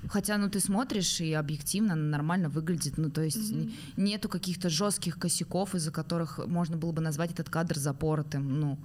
Хотя, 0.09 0.39
ну, 0.39 0.49
ты 0.49 0.61
смотришь, 0.61 1.21
и 1.21 1.33
объективно 1.33 1.95
она 1.95 2.03
нормально 2.03 2.49
выглядит. 2.49 2.99
Ну, 2.99 3.11
то 3.11 3.21
есть 3.23 3.53
н- 3.53 3.73
нету 3.97 4.29
каких-то 4.29 4.71
жестких 4.71 5.19
косяков, 5.19 5.75
из-за 5.75 5.91
которых 5.91 6.39
можно 6.47 6.77
было 6.77 6.93
бы 6.93 7.01
назвать 7.03 7.33
этот 7.33 7.51
кадр 7.51 7.77
запоротым. 7.79 8.61
Ну, 8.61 8.79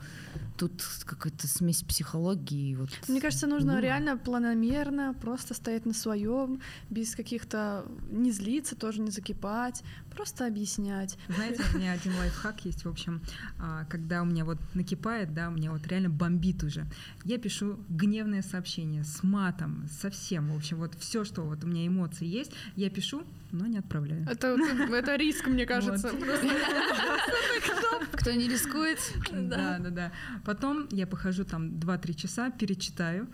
тут 0.58 0.84
какая-то 1.06 1.47
смесь 1.47 1.84
психологии. 1.84 2.76
Вот. 2.76 2.89
Мне 3.08 3.21
кажется, 3.21 3.45
нужно 3.47 3.73
Ну. 3.76 3.80
реально 3.82 4.17
планомерно 4.17 5.13
просто 5.21 5.54
стоять 5.54 5.86
на 5.86 5.93
своем, 5.93 6.60
без 6.89 7.15
каких-то 7.15 7.86
не 8.12 8.32
злиться, 8.32 8.76
тоже 8.76 8.99
не 9.02 9.12
закипать, 9.12 9.84
просто 10.15 10.47
объяснять. 10.47 11.17
Знаете, 11.30 11.63
у 11.73 11.78
меня 11.78 11.93
один 11.93 12.15
лайфхак 12.15 12.65
есть, 12.65 12.86
в 12.86 12.89
общем, 12.89 13.21
а, 13.60 13.86
когда 13.86 14.21
у 14.21 14.26
меня 14.26 14.45
вот 14.45 14.58
накипает, 14.73 15.34
да, 15.34 15.49
у 15.49 15.52
меня 15.52 15.71
вот 15.71 15.86
реально 15.88 16.10
бомбит 16.10 16.63
уже. 16.63 16.86
Я 17.23 17.38
пишу 17.38 17.80
гневное 17.89 18.41
сообщение 18.41 19.04
с 19.04 19.23
матом, 19.23 19.88
со 20.02 20.10
всем, 20.10 20.52
в 20.52 20.56
общем, 20.56 20.78
вот 20.78 20.95
все, 20.99 21.23
что 21.23 21.43
вот 21.43 21.63
у 21.63 21.67
меня 21.67 21.88
эмоции 21.88 22.26
есть, 22.26 22.52
я 22.76 22.89
пишу, 22.89 23.23
но 23.52 23.67
не 23.67 23.78
отправляю. 23.78 24.28
Это, 24.28 24.58
это 24.91 25.15
риск, 25.15 25.47
мне 25.47 25.65
кажется. 25.65 26.12
Кто 28.13 28.32
не 28.32 28.47
рискует? 28.47 28.99
Да, 29.32 29.80
да, 29.80 29.89
да. 29.89 30.12
Потом 30.45 30.88
я 30.91 31.06
похожу 31.06 31.43
там 31.43 31.71
2-3 31.71 32.13
часа, 32.13 32.49
перечитаю, 32.52 33.28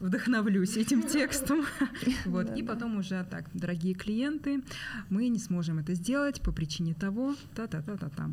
вдохновлюсь 0.00 0.76
этим 0.76 1.02
текстом. 1.08 1.64
Вот. 2.26 2.56
И 2.56 2.62
потом 2.62 2.96
уже 2.96 3.26
так, 3.30 3.46
дорогие 3.54 3.94
клиенты, 3.94 4.62
мы 5.10 5.28
не 5.28 5.38
сможем 5.38 5.78
это 5.78 5.94
сделать 5.94 6.40
по 6.40 6.52
причине 6.52 6.94
того, 6.94 7.34
та-та-та-та-та. 7.54 8.30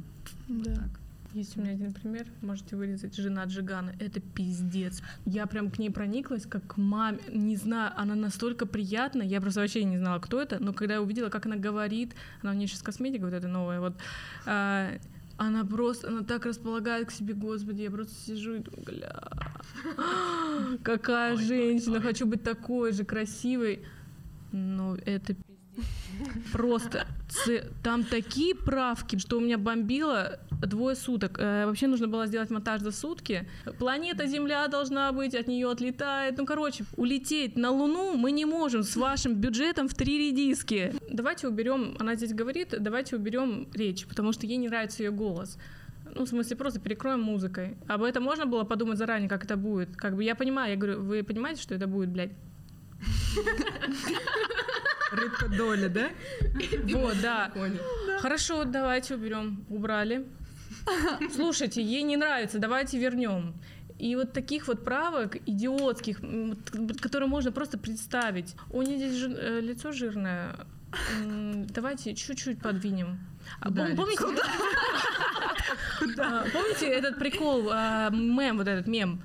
Да. 0.48 0.76
Так. 0.76 1.02
Есть 1.34 1.56
у 1.56 1.62
меня 1.62 1.72
один 1.72 1.94
пример, 1.94 2.28
можете 2.42 2.76
вырезать, 2.76 3.16
жена 3.16 3.46
Джигана, 3.46 3.94
это 4.00 4.20
пиздец. 4.20 5.02
Я 5.26 5.46
прям 5.46 5.72
к 5.72 5.80
ней 5.80 5.90
прониклась, 5.90 6.46
как 6.46 6.68
к 6.68 6.78
маме, 6.78 7.20
не 7.32 7.56
знаю, 7.56 7.94
она 7.96 8.16
настолько 8.16 8.66
приятна, 8.66 9.22
я 9.22 9.40
просто 9.40 9.62
вообще 9.62 9.86
не 9.86 9.98
знала, 9.98 10.20
кто 10.20 10.42
это, 10.42 10.62
но 10.62 10.74
когда 10.74 10.96
я 10.96 11.02
увидела, 11.02 11.30
как 11.30 11.46
она 11.46 11.56
говорит, 11.56 12.16
она 12.42 12.52
у 12.52 12.56
нее 12.56 12.68
сейчас 12.68 12.82
косметика 12.82 13.24
вот 13.24 13.34
эта 13.34 13.48
новая, 13.48 13.80
вот, 13.80 13.94
а, 14.46 14.92
она 15.42 15.66
просто, 15.66 16.08
она 16.08 16.24
так 16.24 16.46
располагает 16.46 17.08
к 17.08 17.12
себе, 17.12 17.34
господи, 17.34 17.82
я 17.82 17.92
просто 17.92 18.14
сижу 18.14 18.56
и 18.56 18.60
думаю, 18.60 18.84
бля, 18.86 19.24
какая 20.84 21.36
женщина, 21.36 22.00
хочу 22.00 22.28
быть 22.28 22.44
такой 22.44 22.92
же 22.94 23.04
красивой, 23.04 23.84
но 24.52 24.96
это 25.04 25.34
пиздец. 25.34 25.51
Просто 26.52 27.08
там 27.84 28.04
такие 28.04 28.56
правки, 28.56 29.18
что 29.18 29.38
у 29.38 29.40
меня 29.40 29.58
бомбило 29.58 30.40
двое 30.62 30.96
суток. 30.96 31.38
Э, 31.40 31.66
вообще 31.66 31.88
нужно 31.88 32.08
было 32.08 32.28
сделать 32.28 32.50
монтаж 32.50 32.82
за 32.82 32.92
сутки. 32.92 33.48
Планета 33.80 34.28
Земля 34.28 34.68
должна 34.68 35.12
быть, 35.12 35.36
от 35.36 35.48
нее 35.48 35.70
отлетает. 35.70 36.38
Ну, 36.38 36.46
короче, 36.46 36.86
улететь 36.98 37.56
на 37.58 37.72
Луну 37.72 38.16
мы 38.16 38.32
не 38.32 38.46
можем 38.46 38.84
с 38.84 38.96
вашим 38.96 39.36
бюджетом 39.36 39.88
в 39.88 39.94
три 39.94 40.18
редиски. 40.18 40.94
Давайте 41.10 41.48
уберем, 41.48 41.96
она 42.00 42.16
здесь 42.16 42.34
говорит, 42.34 42.76
давайте 42.78 43.16
уберем 43.16 43.68
речь, 43.74 44.06
потому 44.06 44.34
что 44.34 44.46
ей 44.46 44.58
не 44.58 44.70
нравится 44.70 45.04
ее 45.04 45.12
голос. 45.12 45.58
Ну, 46.14 46.26
в 46.26 46.30
смысле, 46.30 46.58
просто 46.58 46.80
перекроем 46.80 47.22
музыкой. 47.22 47.78
Об 47.88 48.04
этом 48.04 48.24
можно 48.24 48.46
было 48.46 48.64
подумать 48.64 48.98
заранее, 48.98 49.30
как 49.30 49.46
это 49.46 49.56
будет. 49.56 49.96
Как 49.96 50.16
бы 50.16 50.24
я 50.24 50.36
понимаю, 50.36 50.72
я 50.72 50.78
говорю, 50.78 51.02
вы 51.02 51.24
понимаете, 51.24 51.62
что 51.62 51.74
это 51.74 51.88
будет, 51.88 52.10
блядь? 52.10 52.32
Рыбка 55.12 55.48
доля, 55.50 55.90
да? 55.90 56.10
Вот, 56.96 57.16
да. 57.22 57.52
Хорошо, 58.20 58.64
давайте 58.66 59.16
уберем. 59.16 59.66
Убрали. 59.70 60.26
Слушайте, 61.36 61.82
ей 61.84 62.04
не 62.04 62.18
нравится, 62.18 62.60
давайте 62.60 62.98
вернем. 63.00 63.54
И 64.00 64.16
вот 64.16 64.34
таких 64.34 64.68
вот 64.68 64.84
правок 64.84 65.36
идиотских, 65.46 66.22
которые 67.02 67.30
можно 67.30 67.52
просто 67.52 67.78
представить. 67.78 68.56
У 68.72 68.82
нее 68.82 68.98
здесь 68.98 69.14
жир- 69.16 69.38
э, 69.38 69.60
лицо 69.62 69.92
жирное. 69.92 70.56
Давайте 71.70 72.16
чуть-чуть 72.16 72.62
подвинем. 72.62 73.20
А 73.60 73.68
Куда 73.68 73.90
пом- 73.92 73.96
помните, 73.96 74.24
А, 76.18 76.46
помните 76.52 76.88
этот 76.88 77.20
прикол, 77.20 77.70
а, 77.72 78.10
мем, 78.10 78.58
вот 78.58 78.68
этот 78.68 78.88
мем? 78.88 79.22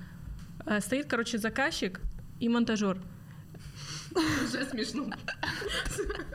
А, 0.65 0.79
Стоит, 0.79 1.07
короче, 1.07 1.37
заказчик 1.39 1.99
и 2.39 2.47
монтажер. 2.49 2.99
Уже 4.43 4.65
смешно. 4.65 5.09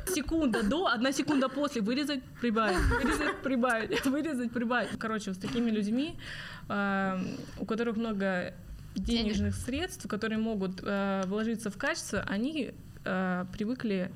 Секунда 0.06 0.62
до, 0.62 0.86
одна 0.86 1.12
секунда 1.12 1.48
после. 1.48 1.80
Вырезать, 1.80 2.22
прибавить, 2.40 2.78
вырезать, 2.78 3.42
прибавить, 3.42 4.04
вырезать, 4.06 4.52
прибавить. 4.52 4.98
Короче, 4.98 5.30
вот 5.30 5.38
с 5.38 5.40
такими 5.40 5.70
людьми, 5.70 6.18
а, 6.68 7.20
у 7.58 7.64
которых 7.64 7.96
много 7.96 8.54
денежных 8.94 9.54
средств, 9.54 10.06
которые 10.08 10.38
могут 10.38 10.80
а, 10.82 11.24
вложиться 11.26 11.70
в 11.70 11.76
качество, 11.76 12.24
они 12.28 12.72
а, 13.04 13.46
привыкли 13.52 14.10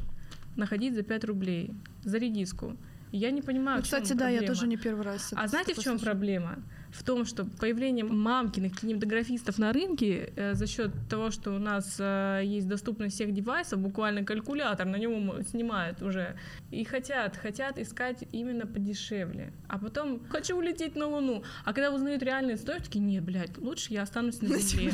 находить 0.57 0.95
за 0.95 1.03
5 1.03 1.25
рублей 1.25 1.75
за 2.03 2.19
редиску. 2.19 2.77
Я 3.13 3.31
не 3.31 3.43
понимаю, 3.43 3.79
Ну, 3.79 3.83
кстати, 3.83 4.13
да, 4.13 4.29
я 4.29 4.43
тоже 4.43 4.67
не 4.67 4.77
первый 4.77 5.05
раз. 5.05 5.33
А 5.35 5.47
знаете, 5.49 5.75
в 5.75 5.79
чем 5.79 5.99
слышу. 5.99 6.05
проблема? 6.05 6.59
В 6.91 7.03
том, 7.03 7.25
что 7.25 7.45
появление 7.45 8.05
мамкиных 8.05 8.81
кинематографистов 8.81 9.59
на 9.59 9.73
рынке 9.73 10.33
э, 10.37 10.55
за 10.55 10.67
счет 10.67 10.91
того, 11.09 11.31
что 11.31 11.53
у 11.53 11.59
нас 11.59 11.97
э, 11.99 12.43
есть 12.45 12.69
доступность 12.69 13.15
всех 13.15 13.33
девайсов, 13.33 13.81
буквально 13.81 14.25
калькулятор, 14.25 14.87
на 14.87 14.97
него 14.97 15.43
снимают 15.43 16.03
уже, 16.03 16.37
и 16.71 16.85
хотят, 16.85 17.37
хотят 17.37 17.79
искать 17.79 18.25
именно 18.33 18.67
подешевле. 18.67 19.53
А 19.69 19.79
потом 19.79 20.21
хочу 20.29 20.57
улететь 20.57 20.97
на 20.97 21.07
Луну. 21.07 21.43
А 21.65 21.73
когда 21.73 21.93
узнают 21.93 22.23
реальные 22.23 22.57
стоимость, 22.57 22.87
такие, 22.87 23.05
не, 23.05 23.21
блядь, 23.21 23.59
лучше 23.59 23.93
я 23.93 24.03
останусь 24.03 24.41
на 24.41 24.59
Земле. 24.59 24.93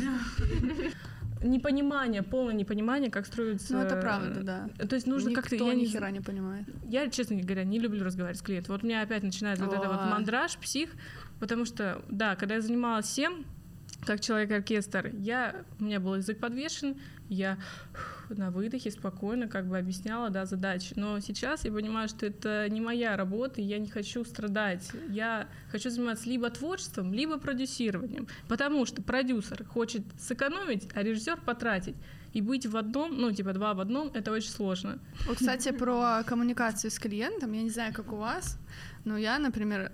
Непонимание, 1.42 2.22
полное 2.22 2.54
непонимание, 2.54 3.10
как 3.10 3.26
строится... 3.26 3.72
Ну, 3.72 3.80
это 3.80 3.96
правда, 3.96 4.42
да. 4.42 4.86
То 4.86 4.94
есть 4.94 5.08
нужно 5.08 5.32
как-то... 5.32 5.56
Я 5.56 5.74
ни 5.74 5.86
хера 5.86 6.10
не 6.10 6.20
понимает. 6.20 6.66
я, 6.84 7.10
честно 7.10 7.36
говоря, 7.36 7.64
не 7.64 7.80
люблю 7.80 8.04
разговаривать 8.04 8.38
с 8.38 8.42
клиентом. 8.42 8.74
Вот 8.74 8.84
у 8.84 8.86
меня 8.86 9.02
опять 9.02 9.24
начинается 9.24 9.64
вот 9.64 9.74
это 9.74 9.88
вот 9.88 10.04
мандраж, 10.08 10.56
псих, 10.58 10.90
потому 11.42 11.64
что, 11.64 12.04
да, 12.08 12.36
когда 12.36 12.54
я 12.54 12.60
занималась 12.60 13.06
всем, 13.06 13.44
как 14.06 14.20
человек-оркестр, 14.20 15.10
я, 15.12 15.64
у 15.80 15.84
меня 15.84 15.98
был 15.98 16.14
язык 16.14 16.38
подвешен, 16.38 17.00
я 17.28 17.58
на 18.36 18.50
выдохе 18.50 18.90
спокойно 18.90 19.48
как 19.48 19.66
бы 19.66 19.78
объясняла, 19.78 20.30
да, 20.30 20.46
задачи. 20.46 20.92
Но 20.96 21.20
сейчас 21.20 21.64
я 21.64 21.72
понимаю, 21.72 22.08
что 22.08 22.26
это 22.26 22.68
не 22.68 22.80
моя 22.80 23.16
работа, 23.16 23.60
и 23.60 23.64
я 23.64 23.78
не 23.78 23.88
хочу 23.88 24.24
страдать. 24.24 24.90
Я 25.08 25.48
хочу 25.70 25.90
заниматься 25.90 26.28
либо 26.28 26.50
творчеством, 26.50 27.12
либо 27.12 27.38
продюсированием. 27.38 28.26
Потому 28.48 28.86
что 28.86 29.02
продюсер 29.02 29.64
хочет 29.64 30.02
сэкономить, 30.20 30.88
а 30.94 31.02
режиссер 31.02 31.40
потратить. 31.40 31.96
И 32.32 32.40
быть 32.40 32.64
в 32.66 32.76
одном, 32.76 33.18
ну, 33.20 33.30
типа 33.30 33.52
два 33.52 33.74
в 33.74 33.80
одном, 33.80 34.10
это 34.14 34.32
очень 34.32 34.50
сложно. 34.50 34.98
Вот, 35.26 35.36
кстати, 35.36 35.70
про 35.70 36.22
коммуникацию 36.24 36.90
с 36.90 36.98
клиентом, 36.98 37.52
я 37.52 37.62
не 37.62 37.70
знаю, 37.70 37.92
как 37.92 38.10
у 38.12 38.16
вас, 38.16 38.58
но 39.04 39.18
я, 39.18 39.38
например, 39.38 39.92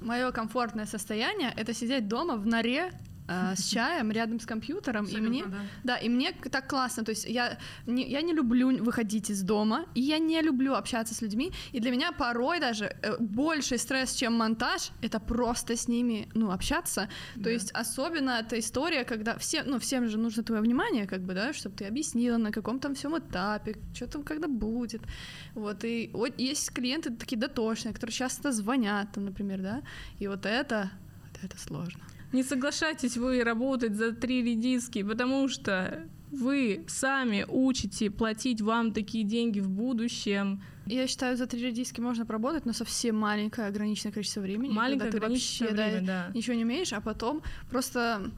мое 0.00 0.32
комфортное 0.32 0.86
состояние— 0.86 1.52
это 1.56 1.72
сидеть 1.74 2.08
дома 2.08 2.36
в 2.36 2.46
норе 2.46 2.90
э, 3.28 3.54
с 3.56 3.68
чаем 3.68 4.10
рядом 4.10 4.40
с 4.40 4.46
компьютером, 4.46 5.06
и 5.06 5.16
мне, 5.20 5.44
да, 5.84 5.96
и 5.96 6.08
мне 6.08 6.32
так 6.32 6.68
классно, 6.68 7.04
то 7.04 7.10
есть 7.10 7.24
я 7.24 7.58
не, 7.86 8.08
я 8.08 8.22
не 8.22 8.32
люблю 8.32 8.84
выходить 8.84 9.30
из 9.30 9.42
дома, 9.42 9.84
и 9.94 10.00
я 10.00 10.18
не 10.18 10.42
люблю 10.42 10.74
общаться 10.74 11.14
с 11.14 11.22
людьми, 11.22 11.52
и 11.72 11.80
для 11.80 11.90
меня 11.90 12.12
порой 12.12 12.60
даже 12.60 12.84
э, 12.84 13.16
больший 13.20 13.78
стресс, 13.78 14.14
чем 14.14 14.34
монтаж, 14.34 14.90
это 15.02 15.20
просто 15.20 15.76
с 15.76 15.88
ними, 15.88 16.28
ну, 16.34 16.50
общаться, 16.50 17.08
то 17.42 17.50
есть 17.50 17.70
особенно 17.72 18.30
эта 18.30 18.58
история, 18.58 19.04
когда 19.04 19.36
все, 19.38 19.62
ну, 19.62 19.78
всем 19.78 20.08
же 20.08 20.18
нужно 20.18 20.42
твое 20.42 20.62
внимание, 20.62 21.06
как 21.06 21.20
бы, 21.20 21.34
да, 21.34 21.52
чтобы 21.52 21.76
ты 21.76 21.84
объяснила, 21.84 22.38
на 22.38 22.52
каком 22.52 22.78
там 22.80 22.94
всем 22.94 23.16
этапе, 23.16 23.76
что 23.94 24.06
там 24.06 24.22
когда 24.22 24.48
будет, 24.48 25.02
вот, 25.54 25.84
и 25.84 26.10
вот 26.12 26.38
есть 26.38 26.70
клиенты 26.70 27.10
такие 27.10 27.38
дотошные, 27.38 27.94
которые 27.94 28.14
часто 28.14 28.52
звонят, 28.52 29.12
там, 29.12 29.24
например, 29.24 29.60
да, 29.60 29.82
и 30.18 30.28
вот 30.28 30.46
это, 30.46 30.90
вот 31.24 31.44
это 31.44 31.58
сложно. 31.58 32.02
Не 32.32 32.42
соглашайтесь 32.42 33.16
вы 33.16 33.42
работать 33.42 33.94
за 33.94 34.12
три 34.12 34.42
редиски, 34.42 35.02
потому 35.02 35.48
что 35.48 36.06
вы 36.30 36.84
сами 36.86 37.46
учите 37.48 38.10
платить 38.10 38.60
вам 38.60 38.92
такие 38.92 39.24
деньги 39.24 39.60
в 39.60 39.70
будущем. 39.70 40.62
Я 40.86 41.06
считаю, 41.06 41.36
за 41.36 41.46
три 41.46 41.70
диски 41.72 42.00
можно 42.00 42.26
поработать, 42.26 42.66
но 42.66 42.72
совсем 42.72 43.16
маленькое 43.16 43.68
ограниченное 43.68 44.12
количество 44.12 44.40
времени. 44.40 44.72
Маленькое 44.72 45.10
когда 45.10 45.18
ты 45.18 45.24
ограниченное 45.24 45.70
вообще, 45.70 45.82
время, 45.84 46.06
да, 46.06 46.26
да. 46.28 46.34
ничего 46.34 46.56
не 46.56 46.64
умеешь, 46.64 46.92
а 46.92 47.00
потом 47.00 47.42
просто... 47.70 48.30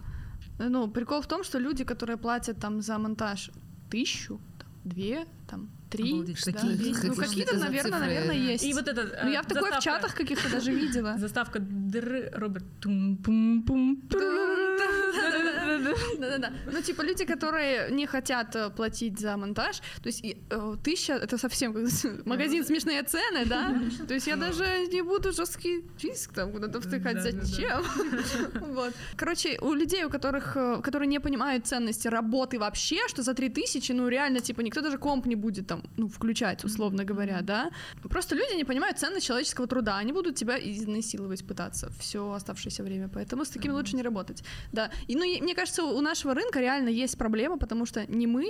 Ну, 0.58 0.88
прикол 0.88 1.22
в 1.22 1.26
том, 1.26 1.42
что 1.42 1.58
люди, 1.58 1.84
которые 1.84 2.16
платят 2.18 2.58
там 2.60 2.82
за 2.82 2.98
монтаж 2.98 3.50
тысячу, 3.90 4.40
там, 4.58 4.68
две, 4.84 5.26
там, 5.48 5.70
три, 5.90 6.12
Обалдеть, 6.12 6.36
да, 6.46 6.52
такие 6.52 6.72
есть. 6.72 6.84
есть. 6.84 7.02
ну 7.04 7.14
Какие 7.14 7.28
какие-то, 7.28 7.56
наверное, 7.58 7.82
цифры? 7.82 7.98
наверное, 8.06 8.36
есть. 8.36 8.64
И 8.64 8.72
вот 8.72 8.88
это... 8.88 9.00
э, 9.00 9.24
ну, 9.24 9.30
я 9.32 9.42
в 9.42 9.46
такое 9.46 9.62
в 9.70 9.74
заставка- 9.74 9.82
чатах 9.82 10.14
каких-то 10.14 10.48
даже 10.50 10.72
видела. 10.72 11.14
Заставка 11.18 11.58
др, 11.60 12.30
Роберт. 12.32 12.64
Да-да-да. 16.18 16.52
Ну, 16.72 16.82
типа, 16.82 17.02
люди, 17.02 17.24
которые 17.24 17.90
не 17.90 18.06
хотят 18.06 18.56
э, 18.56 18.70
платить 18.70 19.18
за 19.18 19.36
монтаж, 19.36 19.80
то 20.02 20.08
есть 20.08 20.24
и, 20.24 20.36
э, 20.50 20.76
тысяча— 20.82 21.12
это 21.22 21.38
совсем 21.38 21.72
как 21.74 22.26
магазин 22.26 22.64
«Смешные 22.64 23.02
цены», 23.02 23.44
да? 23.46 23.74
То 24.08 24.14
есть 24.14 24.26
я 24.26 24.36
даже 24.36 24.64
не 24.92 25.02
буду 25.02 25.32
жесткий 25.32 25.84
диск 26.02 26.32
там 26.34 26.52
куда-то 26.52 26.80
втыкать. 26.80 27.22
Зачем? 27.22 27.82
Вот. 28.70 28.94
Короче, 29.16 29.58
у 29.60 29.74
людей, 29.74 30.04
у 30.04 30.10
которых, 30.10 30.56
э, 30.56 30.80
которые 30.82 31.08
не 31.08 31.20
понимают 31.20 31.66
ценности 31.66 32.08
работы 32.08 32.58
вообще, 32.58 33.08
что 33.08 33.22
за 33.22 33.34
3000, 33.34 33.92
ну, 33.92 34.08
реально, 34.08 34.40
типа, 34.40 34.62
никто 34.62 34.80
даже 34.80 34.98
комп 34.98 35.26
не 35.26 35.36
будет 35.36 35.66
там, 35.66 35.82
ну, 35.96 36.08
включать, 36.08 36.64
условно 36.64 37.04
говоря, 37.04 37.40
да? 37.42 37.70
Просто 38.10 38.36
люди 38.36 38.56
не 38.56 38.64
понимают 38.64 38.98
ценность 38.98 39.26
человеческого 39.26 39.66
труда, 39.66 39.98
они 39.98 40.12
будут 40.12 40.36
тебя 40.36 40.58
изнасиловать 40.58 41.44
пытаться 41.46 41.90
все 42.00 42.20
оставшееся 42.32 42.82
время, 42.82 43.08
поэтому 43.08 43.44
с 43.44 43.48
такими 43.48 43.72
лучше 43.72 43.96
не 43.96 44.02
работать. 44.02 44.44
Да, 44.72 44.90
и 45.08 45.16
ну, 45.16 45.24
и 45.24 45.40
мне 45.40 45.54
кажется, 45.54 45.69
у 45.78 46.00
нашего 46.00 46.34
рынка 46.34 46.60
реально 46.60 46.88
есть 46.88 47.16
проблема, 47.18 47.58
потому 47.58 47.86
что 47.86 48.06
не 48.06 48.26
мы, 48.26 48.48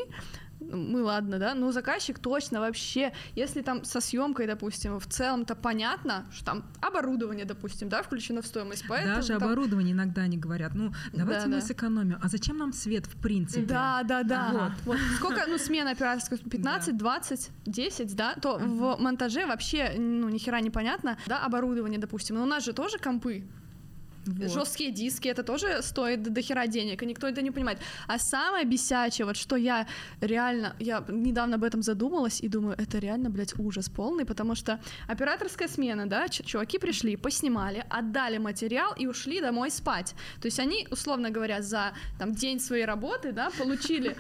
мы 0.61 1.03
ладно, 1.03 1.39
да, 1.39 1.55
но 1.55 1.73
заказчик 1.73 2.18
точно 2.18 2.61
вообще, 2.61 3.12
если 3.35 3.62
там 3.62 3.83
со 3.85 4.01
съемкой, 4.01 4.47
допустим, 4.47 5.01
в 5.01 5.07
целом-то 5.07 5.55
понятно, 5.55 6.27
что 6.33 6.45
там 6.45 6.64
оборудование, 6.83 7.47
допустим, 7.47 7.89
да, 7.89 8.03
включено 8.03 8.43
в 8.43 8.47
стоимость, 8.47 8.85
поэтому 8.89 9.16
Даже 9.16 9.29
там- 9.29 9.43
оборудование 9.45 9.93
иногда 9.95 10.23
они 10.23 10.37
говорят, 10.37 10.75
ну, 10.75 10.93
давайте 11.14 11.43
Да, 11.43 11.49
мы 11.49 11.55
да. 11.55 11.66
сэкономим. 11.66 12.18
А 12.23 12.29
зачем 12.29 12.59
нам 12.59 12.73
свет 12.73 13.07
в 13.07 13.16
принципе? 13.21 13.64
Да, 13.64 14.03
да, 14.05 14.23
да. 14.23 14.51
Вот. 14.53 14.73
Вот. 14.85 14.99
Сколько, 15.16 15.45
ну, 15.49 15.57
смена 15.59 15.93
операторской, 15.93 16.37
15, 16.39 16.97
20, 16.97 17.51
10, 17.64 18.14
да, 18.14 18.35
то 18.35 18.59
в 18.59 18.97
монтаже 19.01 19.47
вообще, 19.47 19.95
ну, 19.97 20.29
ни 20.29 20.39
хера 20.39 20.61
не 20.61 20.71
понятно, 20.71 21.16
да, 21.27 21.39
оборудование, 21.45 21.99
допустим, 21.99 22.37
но 22.37 22.43
у 22.43 22.47
нас 22.47 22.64
же 22.64 22.73
тоже 22.75 22.99
компы, 22.99 23.45
Вот. 24.27 24.51
жесткие 24.51 24.91
диски, 24.93 25.29
это 25.29 25.43
тоже 25.43 25.83
стоит 25.83 26.23
до 26.23 26.43
хера 26.43 26.66
денег, 26.66 27.03
и 27.03 27.07
никто 27.07 27.27
это 27.27 27.43
не 27.43 27.51
понимает. 27.51 27.79
А 28.07 28.18
самое 28.18 28.64
бесячее, 28.66 29.25
вот 29.27 29.37
что 29.37 29.57
я 29.57 29.87
реально, 30.21 30.75
я 30.79 31.03
недавно 31.09 31.57
об 31.57 31.64
этом 31.64 31.83
задумалась 31.83 32.41
и 32.41 32.49
думаю, 32.49 32.77
это 32.79 32.99
реально, 32.99 33.31
блядь, 33.31 33.59
ужас 33.59 33.89
полный, 33.89 34.25
потому 34.25 34.55
что 34.55 34.79
операторская 35.09 35.68
смена, 35.68 36.07
да, 36.07 36.29
ч- 36.29 36.43
чуваки 36.45 36.79
пришли, 36.79 37.16
поснимали, 37.16 37.85
отдали 37.89 38.39
материал 38.39 38.93
и 38.99 39.07
ушли 39.07 39.41
домой 39.41 39.71
спать. 39.71 40.14
То 40.41 40.47
есть 40.47 40.61
они, 40.61 40.87
условно 40.91 41.31
говоря, 41.31 41.62
за 41.62 41.93
там 42.18 42.33
день 42.35 42.61
своей 42.61 42.85
работы, 42.85 43.33
да, 43.33 43.51
получили 43.59 44.16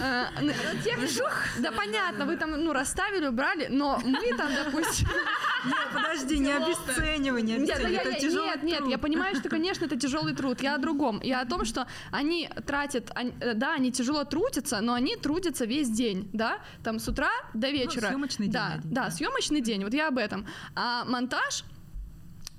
э, 0.00 0.24
ну, 0.40 0.52
технику. 0.84 1.24
Да, 1.58 1.72
понятно, 1.72 2.24
вы 2.26 2.36
там, 2.36 2.50
ну, 2.52 2.72
расставили, 2.72 3.26
убрали, 3.26 3.66
но 3.70 4.00
мы 4.04 4.36
там, 4.36 4.50
допустим, 4.64 5.08
Нет, 5.64 5.88
подожди, 5.92 6.38
не 6.38 6.52
обесценивай, 6.52 7.42
не 7.42 7.52
я- 7.66 7.74
Это 7.78 8.12
тяжелый 8.20 8.48
нет, 8.48 8.62
нет, 8.62 8.86
я 8.88 8.98
понимаю, 9.08 9.36
что, 9.36 9.48
конечно, 9.48 9.84
это 9.86 9.96
тяжелый 9.96 10.34
труд. 10.34 10.62
Я 10.62 10.74
о 10.74 10.78
другом. 10.78 11.20
Я 11.22 11.40
о 11.40 11.46
том, 11.46 11.64
что 11.64 11.86
они 12.10 12.48
тратят, 12.66 13.10
они- 13.14 13.32
э, 13.40 13.54
да, 13.54 13.74
они 13.74 13.90
тяжело 13.90 14.24
трудятся, 14.24 14.80
но 14.80 14.92
они 14.94 15.16
трудятся 15.16 15.64
весь 15.64 15.90
день, 15.90 16.28
да, 16.32 16.58
там 16.82 16.98
с 16.98 17.08
утра 17.08 17.30
до 17.54 17.70
вечера. 17.70 18.08
съемочный 18.08 18.46
день 18.46 18.52
да, 18.52 18.72
один, 18.74 18.90
да, 18.92 19.04
да. 19.04 19.10
съемочный 19.10 19.60
день. 19.60 19.84
Вот 19.84 19.94
я 19.94 20.08
об 20.08 20.18
этом. 20.18 20.46
А 20.74 21.04
монтаж 21.04 21.64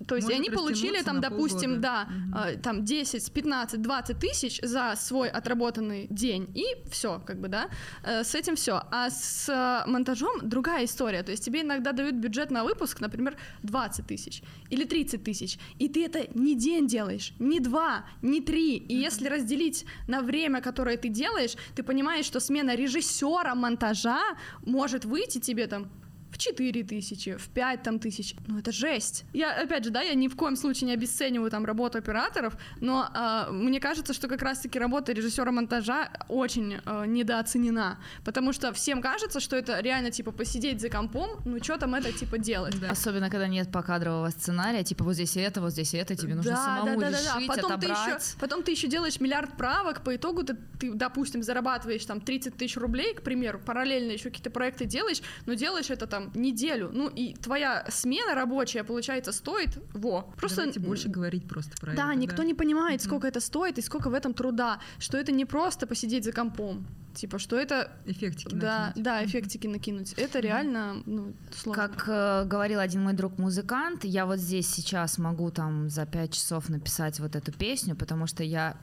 то 0.07 0.15
есть 0.15 0.27
Может 0.27 0.39
они 0.39 0.49
получили 0.49 1.01
там, 1.01 1.21
допустим, 1.21 1.81
полгода. 1.81 2.07
да, 2.31 2.49
э, 2.51 2.57
там 2.57 2.85
10, 2.85 3.31
15, 3.31 3.81
20 3.81 4.19
тысяч 4.19 4.59
за 4.61 4.93
свой 4.95 5.29
отработанный 5.29 6.07
день, 6.09 6.49
и 6.55 6.65
все, 6.89 7.21
как 7.25 7.39
бы, 7.39 7.47
да, 7.47 7.69
Э, 8.03 8.23
с 8.23 8.35
этим 8.35 8.55
все. 8.55 8.81
А 8.91 9.09
с 9.09 9.49
э, 9.49 9.89
монтажом 9.89 10.49
другая 10.49 10.85
история, 10.85 11.23
то 11.23 11.31
есть 11.31 11.45
тебе 11.45 11.61
иногда 11.61 11.91
дают 11.91 12.15
бюджет 12.15 12.51
на 12.51 12.63
выпуск, 12.63 13.01
например, 13.01 13.37
20 13.63 14.07
тысяч 14.07 14.41
или 14.69 14.83
30 14.83 15.23
тысяч, 15.23 15.59
и 15.79 15.87
ты 15.87 16.05
это 16.05 16.27
не 16.33 16.55
день 16.55 16.87
делаешь, 16.87 17.33
не 17.39 17.59
два, 17.59 18.05
не 18.21 18.41
три, 18.41 18.77
и 18.77 18.95
если 18.95 19.27
разделить 19.27 19.85
на 20.07 20.21
время, 20.21 20.61
которое 20.61 20.97
ты 20.97 21.09
делаешь, 21.09 21.55
ты 21.75 21.83
понимаешь, 21.83 22.25
что 22.25 22.39
смена 22.39 22.75
режиссера 22.75 23.55
монтажа 23.55 24.21
может 24.65 25.05
выйти 25.05 25.39
тебе 25.39 25.67
там 25.67 25.89
в 26.31 26.37
4 26.37 26.83
тысячи, 26.83 27.35
в 27.35 27.49
5 27.49 27.83
там 27.83 27.99
тысяч. 27.99 28.35
Ну, 28.47 28.59
это 28.59 28.71
жесть. 28.71 29.25
Я, 29.33 29.53
опять 29.53 29.83
же, 29.83 29.89
да, 29.89 30.01
я 30.01 30.13
ни 30.13 30.27
в 30.27 30.35
коем 30.35 30.55
случае 30.55 30.87
не 30.87 30.93
обесцениваю 30.93 31.49
там 31.51 31.65
работу 31.65 31.97
операторов, 31.97 32.55
но 32.79 33.09
э, 33.13 33.51
мне 33.51 33.79
кажется, 33.79 34.13
что 34.13 34.27
как 34.27 34.41
раз-таки 34.41 34.79
работа 34.79 35.11
режиссера 35.11 35.51
монтажа 35.51 36.09
очень 36.27 36.77
э, 36.85 37.05
недооценена, 37.07 37.99
потому 38.23 38.53
что 38.53 38.73
всем 38.73 39.01
кажется, 39.01 39.39
что 39.39 39.55
это 39.55 39.79
реально, 39.79 40.11
типа, 40.11 40.31
посидеть 40.31 40.81
за 40.81 40.89
компом, 40.89 41.39
ну, 41.45 41.61
что 41.63 41.77
там 41.77 41.95
это, 41.95 42.11
типа, 42.11 42.37
делать. 42.37 42.75
Особенно, 42.89 43.29
когда 43.29 43.47
нет 43.47 43.71
покадрового 43.71 44.29
сценария, 44.29 44.83
типа 44.83 45.03
вот 45.03 45.13
здесь 45.13 45.35
это, 45.37 45.61
вот 45.61 45.71
здесь 45.71 45.93
это, 45.93 46.15
тебе 46.15 46.35
нужно 46.35 46.55
самому 46.55 47.01
решить, 47.01 47.47
Потом 47.47 47.79
ты, 47.79 47.85
еще, 47.87 47.93
отобрать. 47.93 48.35
потом 48.39 48.63
ты 48.63 48.71
еще 48.71 48.87
делаешь 48.87 49.19
миллиард 49.19 49.57
правок, 49.57 50.03
по 50.03 50.15
итогу 50.15 50.43
ты, 50.43 50.55
ты, 50.79 50.93
допустим, 50.93 51.43
зарабатываешь 51.43 52.05
там 52.05 52.21
30 52.21 52.55
тысяч 52.55 52.77
рублей, 52.77 53.13
к 53.13 53.21
примеру, 53.21 53.59
параллельно 53.59 54.11
еще 54.11 54.25
какие-то 54.25 54.51
проекты 54.51 54.85
делаешь, 54.85 55.21
но 55.45 55.53
делаешь 55.53 55.89
это 55.89 56.07
там 56.07 56.18
неделю. 56.35 56.89
Ну 56.93 57.09
и 57.09 57.33
твоя 57.33 57.85
смена 57.89 58.35
рабочая, 58.35 58.83
получается, 58.83 59.31
стоит 59.31 59.77
во. 59.93 60.21
Просто 60.37 60.57
Давайте 60.57 60.79
больше 60.79 61.09
говорить 61.09 61.47
просто 61.47 61.75
про 61.77 61.93
да, 61.93 62.11
это. 62.11 62.19
никто 62.19 62.43
не 62.43 62.53
понимает, 62.53 63.01
сколько 63.01 63.27
это 63.27 63.39
стоит 63.39 63.77
и 63.77 63.81
сколько 63.81 64.09
в 64.09 64.13
этом 64.13 64.33
труда, 64.33 64.79
что 64.99 65.17
это 65.17 65.31
не 65.31 65.45
просто 65.45 65.87
посидеть 65.87 66.23
за 66.23 66.31
компом. 66.31 66.85
Типа, 67.15 67.39
что 67.39 67.57
это... 67.57 67.91
Эффектики 68.05 68.53
Да, 68.55 68.87
накинуть. 68.87 69.03
да, 69.03 69.25
эффектики 69.25 69.67
накинуть. 69.67 70.13
Это 70.13 70.39
реально, 70.39 71.01
ну, 71.05 71.33
сложно. 71.51 71.87
Как 71.87 72.03
э, 72.07 72.45
говорил 72.45 72.79
один 72.79 73.03
мой 73.03 73.13
друг 73.13 73.37
музыкант, 73.39 74.05
я 74.05 74.25
вот 74.25 74.37
здесь 74.39 74.69
сейчас 74.69 75.17
могу 75.17 75.49
там 75.51 75.89
за 75.89 76.05
пять 76.05 76.33
часов 76.33 76.69
написать 76.69 77.19
вот 77.19 77.35
эту 77.35 77.51
песню, 77.51 77.95
потому 77.95 78.27
что 78.27 78.43
я 78.43 78.77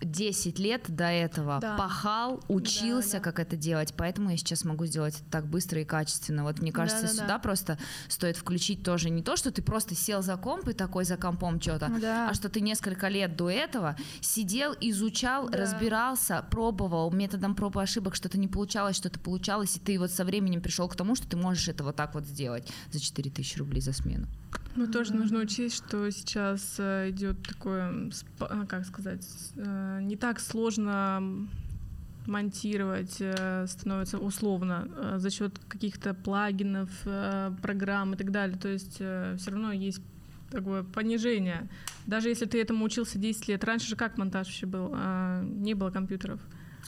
10 0.00 0.58
лет 0.58 0.84
до 0.88 1.04
этого 1.04 1.58
Да. 1.60 1.76
пахал, 1.76 2.42
учился, 2.48 3.12
Да, 3.12 3.18
да. 3.18 3.24
как 3.24 3.38
это 3.40 3.56
делать, 3.56 3.94
поэтому 3.96 4.30
я 4.30 4.36
сейчас 4.36 4.64
могу 4.64 4.86
сделать 4.86 5.14
это 5.20 5.30
так 5.30 5.46
быстро 5.46 5.80
и 5.80 5.84
качественно. 5.84 6.42
Вот 6.44 6.60
мне 6.60 6.72
кажется, 6.72 7.02
Да-да-да. 7.02 7.22
сюда 7.22 7.38
просто 7.38 7.78
стоит 8.08 8.36
включить 8.36 8.82
тоже 8.82 9.10
не 9.10 9.22
то, 9.22 9.36
что 9.36 9.50
ты 9.50 9.62
просто 9.62 9.94
сел 9.94 10.22
за 10.22 10.36
комп 10.36 10.68
и 10.68 10.72
такой 10.72 11.04
за 11.04 11.16
компом 11.16 11.60
что-то, 11.60 11.90
Да. 12.00 12.28
а 12.30 12.34
что 12.34 12.48
ты 12.48 12.60
несколько 12.60 13.08
лет 13.08 13.36
до 13.36 13.50
этого 13.50 13.96
сидел, 14.20 14.74
изучал, 14.80 15.48
Да. 15.48 15.58
разбирался, 15.58 16.44
пробовал 16.50 17.10
методом 17.10 17.54
проб 17.54 17.76
и 17.76 17.80
ошибок, 17.80 18.14
что-то 18.14 18.38
не 18.38 18.48
получалось, 18.48 18.96
что-то 18.96 19.18
получалось, 19.20 19.76
и 19.76 19.80
ты 19.80 19.98
вот 19.98 20.10
со 20.10 20.24
временем 20.24 20.60
пришел 20.60 20.88
к 20.88 20.96
тому, 20.96 21.14
что 21.14 21.28
ты 21.28 21.36
можешь 21.36 21.68
это 21.68 21.84
вот 21.84 21.96
так 21.96 22.14
вот 22.14 22.24
сделать 22.26 22.68
за 22.92 23.00
4000 23.00 23.58
рублей 23.58 23.80
за 23.80 23.92
смену. 23.92 24.26
Ну, 24.76 24.88
тоже 24.88 25.14
нужно 25.14 25.38
учесть, 25.40 25.76
что 25.76 26.10
сейчас 26.10 26.74
э, 26.78 27.10
идет 27.10 27.40
такое, 27.46 28.10
а, 28.40 28.66
как 28.66 28.84
сказать, 28.84 29.24
э, 29.56 29.83
не 30.00 30.16
так 30.16 30.40
сложно 30.40 31.22
монтировать 32.26 33.16
э, 33.20 33.66
становится 33.68 34.18
условно 34.18 34.88
э, 34.96 35.18
за 35.18 35.30
счет 35.30 35.58
каких-то 35.68 36.14
плагинов, 36.14 36.88
э, 37.04 37.52
программ 37.62 38.14
и 38.14 38.16
так 38.16 38.30
далее. 38.30 38.56
То 38.58 38.68
есть 38.68 38.94
все 38.94 39.50
равно 39.50 39.72
есть 39.72 40.00
такое 40.50 40.82
понижение. 40.84 41.68
Даже 42.06 42.28
если 42.28 42.46
ты 42.46 42.60
этому 42.60 42.84
учился 42.84 43.18
10 43.18 43.48
лет, 43.48 43.64
раньше 43.64 43.88
же 43.88 43.96
как 43.96 44.16
монтаж 44.18 44.46
вообще 44.46 44.66
был? 44.66 44.90
А, 44.94 45.42
Не 45.42 45.74
было 45.74 45.90
компьютеров. 45.90 46.40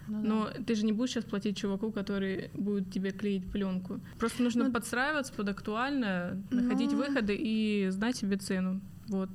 Ну 0.09 0.23
да. 0.23 0.29
Но 0.29 0.65
ты 0.65 0.75
же 0.77 0.85
не 0.87 0.93
будешь 0.93 1.11
сейчас 1.11 1.25
платить 1.25 1.57
чуваку, 1.57 1.91
который 1.91 2.51
будет 2.55 2.93
тебе 2.93 3.11
клеить 3.11 3.51
пленку. 3.51 4.01
Просто 4.19 4.43
нужно 4.43 4.65
Ну, 4.67 4.73
подстраиваться 4.73 5.33
под 5.33 5.49
актуальное, 5.49 6.41
находить 6.51 6.93
Ну. 6.93 6.99
выходы 6.99 7.35
и 7.37 7.89
знать 7.91 8.17
себе 8.17 8.37
цену. 8.37 8.81
Вот. 9.09 9.31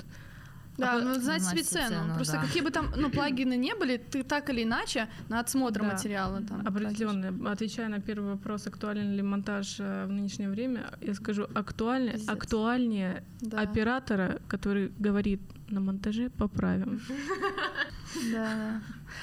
Да, 0.82 1.00
ну 1.02 1.14
знать 1.16 1.44
себе 1.44 1.64
цену. 1.64 1.90
цену, 1.90 2.16
Просто 2.16 2.34
да. 2.34 2.42
какие 2.42 2.62
бы 2.64 2.72
там 2.72 2.92
ну, 2.98 3.10
плагины 3.18 3.58
не 3.58 3.74
были, 3.76 3.98
ты 3.98 4.24
так 4.24 4.50
или 4.50 4.64
иначе 4.64 5.08
на 5.30 5.40
отсмотр 5.40 5.82
Да, 5.82 5.88
материала 5.88 6.42
там. 6.42 6.62
Определенно. 6.68 7.52
Отвечая 7.52 7.90
на 7.90 8.00
первый 8.00 8.32
вопрос, 8.32 8.68
актуален 8.68 9.14
ли 9.16 9.22
монтаж 9.22 9.80
э, 9.80 10.06
в 10.08 10.12
нынешнее 10.12 10.50
время, 10.50 10.82
я 11.02 11.14
скажу, 11.14 11.48
актуальнее, 11.56 12.14
Пиздец. 12.14 12.30
актуальнее 12.30 13.24
Да. 13.42 13.62
оператора, 13.62 14.40
который 14.48 14.92
говорит, 15.00 15.42
на 15.70 15.80
монтаже 15.80 16.30
поправим. 16.30 17.00
Да, 18.32 18.56
да. 18.56 18.82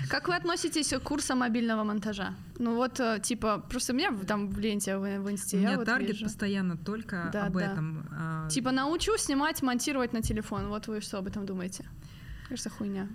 Как 0.08 0.28
вы 0.28 0.34
относитесь 0.36 0.88
к 0.92 1.00
курсам 1.00 1.38
мобильного 1.38 1.84
монтажа? 1.84 2.34
Ну 2.58 2.74
вот, 2.76 3.00
э, 3.00 3.18
типа, 3.22 3.58
просто 3.68 3.92
у 3.92 3.96
меня 3.96 4.12
там 4.26 4.48
в 4.50 4.58
ленте 4.58 4.96
в, 4.96 5.00
в 5.20 5.24
У 5.26 5.30
инсте, 5.30 5.60
я 5.60 5.68
меня 5.68 5.76
вот 5.78 5.86
таргет 5.86 6.10
вижу. 6.10 6.24
постоянно 6.24 6.76
только 6.76 7.30
Да, 7.32 7.46
об 7.46 7.54
да. 7.58 7.72
этом. 7.72 8.06
а, 8.10 8.48
Типа, 8.48 8.70
научу 8.72 9.16
снимать, 9.18 9.62
монтировать 9.62 10.12
на 10.12 10.22
телефон. 10.22 10.68
Вот 10.68 10.86
вы 10.88 11.00
что 11.00 11.18
об 11.18 11.26
этом 11.26 11.46
думаете? 11.46 11.84
Кажется, 12.48 12.70
хуйня. 12.70 13.08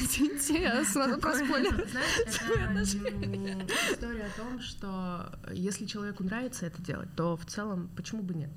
Извините, 0.00 0.62
я 0.62 0.84
сразу. 0.84 1.20
Знаешь, 1.20 2.94
это 2.94 3.62
история 3.92 4.26
о 4.26 4.38
том, 4.38 4.60
что 4.60 5.32
если 5.52 5.86
человеку 5.86 6.22
нравится 6.24 6.66
это 6.66 6.80
делать, 6.82 7.08
то 7.16 7.36
в 7.36 7.44
целом 7.46 7.88
почему 7.96 8.22
бы 8.22 8.34
нет? 8.34 8.50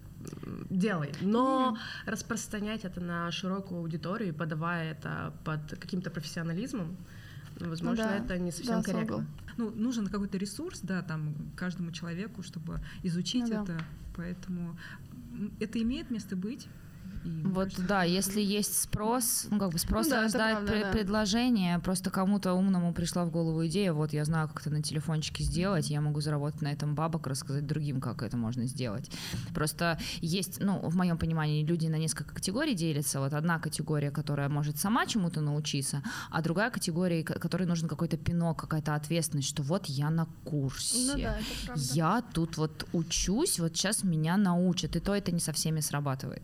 Делай. 0.70 1.12
Но 1.22 1.78
распространять 2.06 2.86
это 2.86 3.02
на 3.02 3.32
широкую 3.32 3.80
аудиторию, 3.82 4.34
подавая 4.34 4.92
это 4.92 5.34
под 5.44 5.78
каким-то 5.80 6.10
профессионализмом, 6.10 6.98
ну, 7.60 7.70
возможно, 7.70 8.04
да. 8.04 8.16
это 8.18 8.38
не 8.38 8.52
совсем 8.52 8.78
Да, 8.78 8.84
корректно. 8.84 9.18
согласна. 9.18 9.28
Ну, 9.58 9.72
нужен 9.72 10.08
какой-то 10.08 10.38
ресурс, 10.38 10.80
да, 10.84 11.02
там, 11.02 11.34
каждому 11.56 11.92
человеку, 11.92 12.44
чтобы 12.44 12.80
изучить 13.04 13.44
Ну 13.44 13.50
да. 13.50 13.64
это. 13.64 13.78
Поэтому 14.16 14.78
м, 15.34 15.52
это 15.60 15.82
имеет 15.82 16.12
место 16.12 16.36
быть. 16.36 16.68
И, 17.26 17.42
Вот 17.46 17.70
да, 17.88 18.04
если 18.04 18.42
есть 18.42 18.82
спрос, 18.82 19.48
ну 19.50 19.60
как 19.60 19.72
бы 19.72 19.80
спрос 19.80 20.06
Ну 20.06 20.12
да, 20.12 20.22
рождает 20.24 20.58
правда, 20.58 20.74
пре- 20.74 20.82
да. 20.84 20.92
предложение, 20.92 21.80
просто 21.80 22.10
кому-то 22.10 22.54
умному 22.54 22.94
пришла 22.94 23.26
в 23.26 23.32
голову 23.32 23.66
идея, 23.68 23.94
вот 23.94 24.14
я 24.14 24.24
знаю, 24.26 24.48
как 24.48 24.62
это 24.62 24.70
на 24.70 24.82
телефончике 24.82 25.44
сделать, 25.44 25.90
я 25.90 26.02
могу 26.02 26.22
заработать 26.22 26.62
на 26.62 26.68
этом 26.72 26.96
бабок, 26.96 27.28
рассказать 27.28 27.66
другим, 27.68 28.00
как 28.02 28.22
это 28.22 28.38
можно 28.38 28.66
сделать. 28.66 29.10
Просто 29.54 29.98
есть, 30.22 30.60
ну, 30.62 30.80
в 30.90 30.96
моем 30.96 31.18
понимании, 31.18 31.66
люди 31.66 31.88
на 31.88 31.98
несколько 31.98 32.34
категорий 32.36 32.76
делятся. 32.76 33.20
Вот 33.20 33.34
одна 33.34 33.60
категория, 33.60 34.12
которая 34.12 34.50
может 34.50 34.78
сама 34.78 35.06
чему-то 35.06 35.42
научиться, 35.42 36.04
а 36.32 36.42
другая 36.42 36.70
категория, 36.70 37.24
ко- 37.24 37.40
которой 37.40 37.66
нужен 37.68 37.88
какой-то 37.90 38.18
пинок, 38.18 38.60
какая-то 38.62 38.96
ответственность, 38.96 39.50
что 39.50 39.64
вот 39.64 39.86
я 39.88 40.10
на 40.10 40.28
курсе. 40.46 40.98
Ну 41.16 41.22
да. 41.24 41.38
Я 41.76 42.24
тут 42.34 42.58
вот 42.58 42.86
учусь, 42.94 43.60
вот 43.60 43.76
сейчас 43.76 44.04
меня 44.04 44.38
научат, 44.38 44.96
и 44.96 45.00
то 45.00 45.14
это 45.16 45.32
не 45.32 45.40
со 45.40 45.52
всеми 45.52 45.80
срабатывает. 45.82 46.44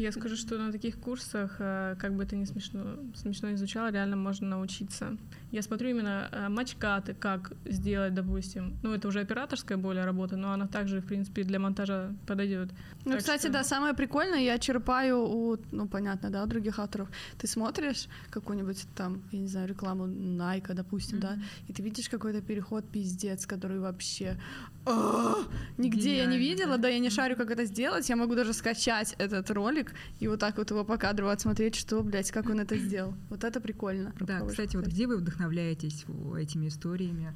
Я 0.00 0.12
скажу, 0.12 0.36
что 0.36 0.56
на 0.58 0.72
таких 0.72 0.98
курсах, 0.98 1.56
э, 1.58 1.94
как 1.98 2.14
бы 2.14 2.22
это 2.22 2.34
не 2.36 2.46
смешно, 2.46 2.80
смешно 3.14 3.50
не 3.50 3.56
звучало, 3.56 3.90
реально 3.92 4.16
можно 4.16 4.48
научиться. 4.48 5.16
Я 5.52 5.62
смотрю 5.62 5.90
именно 5.90 6.28
э, 6.32 6.48
матчкаты, 6.48 7.14
как 7.14 7.52
сделать, 7.66 8.14
допустим. 8.14 8.78
Ну, 8.82 8.94
это 8.94 9.08
уже 9.08 9.20
операторская 9.20 9.76
более 9.78 10.04
работа, 10.06 10.36
но 10.36 10.52
она 10.52 10.66
также, 10.66 11.00
в 11.00 11.04
принципе, 11.06 11.44
для 11.44 11.58
монтажа 11.58 12.12
подойдет. 12.26 12.70
Ну, 13.04 13.10
Так 13.12 13.20
кстати, 13.20 13.42
что- 13.42 13.52
да, 13.52 13.64
самое 13.64 13.92
прикольное, 13.94 14.40
я 14.40 14.58
черпаю 14.58 15.18
у, 15.18 15.58
ну, 15.72 15.86
понятно, 15.88 16.30
да, 16.30 16.42
у 16.44 16.46
других 16.46 16.78
авторов. 16.78 17.08
Ты 17.38 17.46
смотришь 17.46 18.08
какую-нибудь 18.30 18.86
там, 18.96 19.22
я 19.32 19.38
не 19.40 19.48
знаю, 19.48 19.68
рекламу 19.68 20.06
Найка, 20.06 20.72
допустим, 20.74 21.20
да, 21.20 21.38
и 21.68 21.72
ты 21.72 21.82
видишь 21.82 22.08
какой-то 22.08 22.40
переход 22.40 22.84
пиздец, 22.92 23.46
который 23.46 23.78
вообще 23.80 24.36
«А, 24.79 24.79
нигде 25.78 26.18
я 26.18 26.26
не 26.26 26.38
видела, 26.38 26.78
да. 26.78 26.88
я 26.88 26.98
не 26.98 27.10
шарю, 27.10 27.36
как 27.36 27.50
это 27.50 27.64
сделать, 27.64 28.08
я 28.08 28.16
могу 28.16 28.34
даже 28.34 28.52
скачать 28.52 29.14
этот 29.18 29.50
ролик 29.50 29.92
и 30.18 30.28
вот 30.28 30.40
так 30.40 30.58
вот 30.58 30.70
его 30.70 30.84
покадрово 30.84 31.32
отсмотреть, 31.32 31.74
что, 31.74 32.02
блядь, 32.02 32.30
как 32.30 32.48
он 32.48 32.60
это 32.60 32.76
сделал. 32.76 33.14
Вот 33.28 33.44
это 33.44 33.60
прикольно. 33.60 34.12
Да, 34.20 34.40
кстати, 34.46 34.76
вот 34.76 34.86
где 34.86 35.06
вы 35.06 35.16
вдохновляетесь 35.16 36.04
этими 36.38 36.68
историями? 36.68 37.34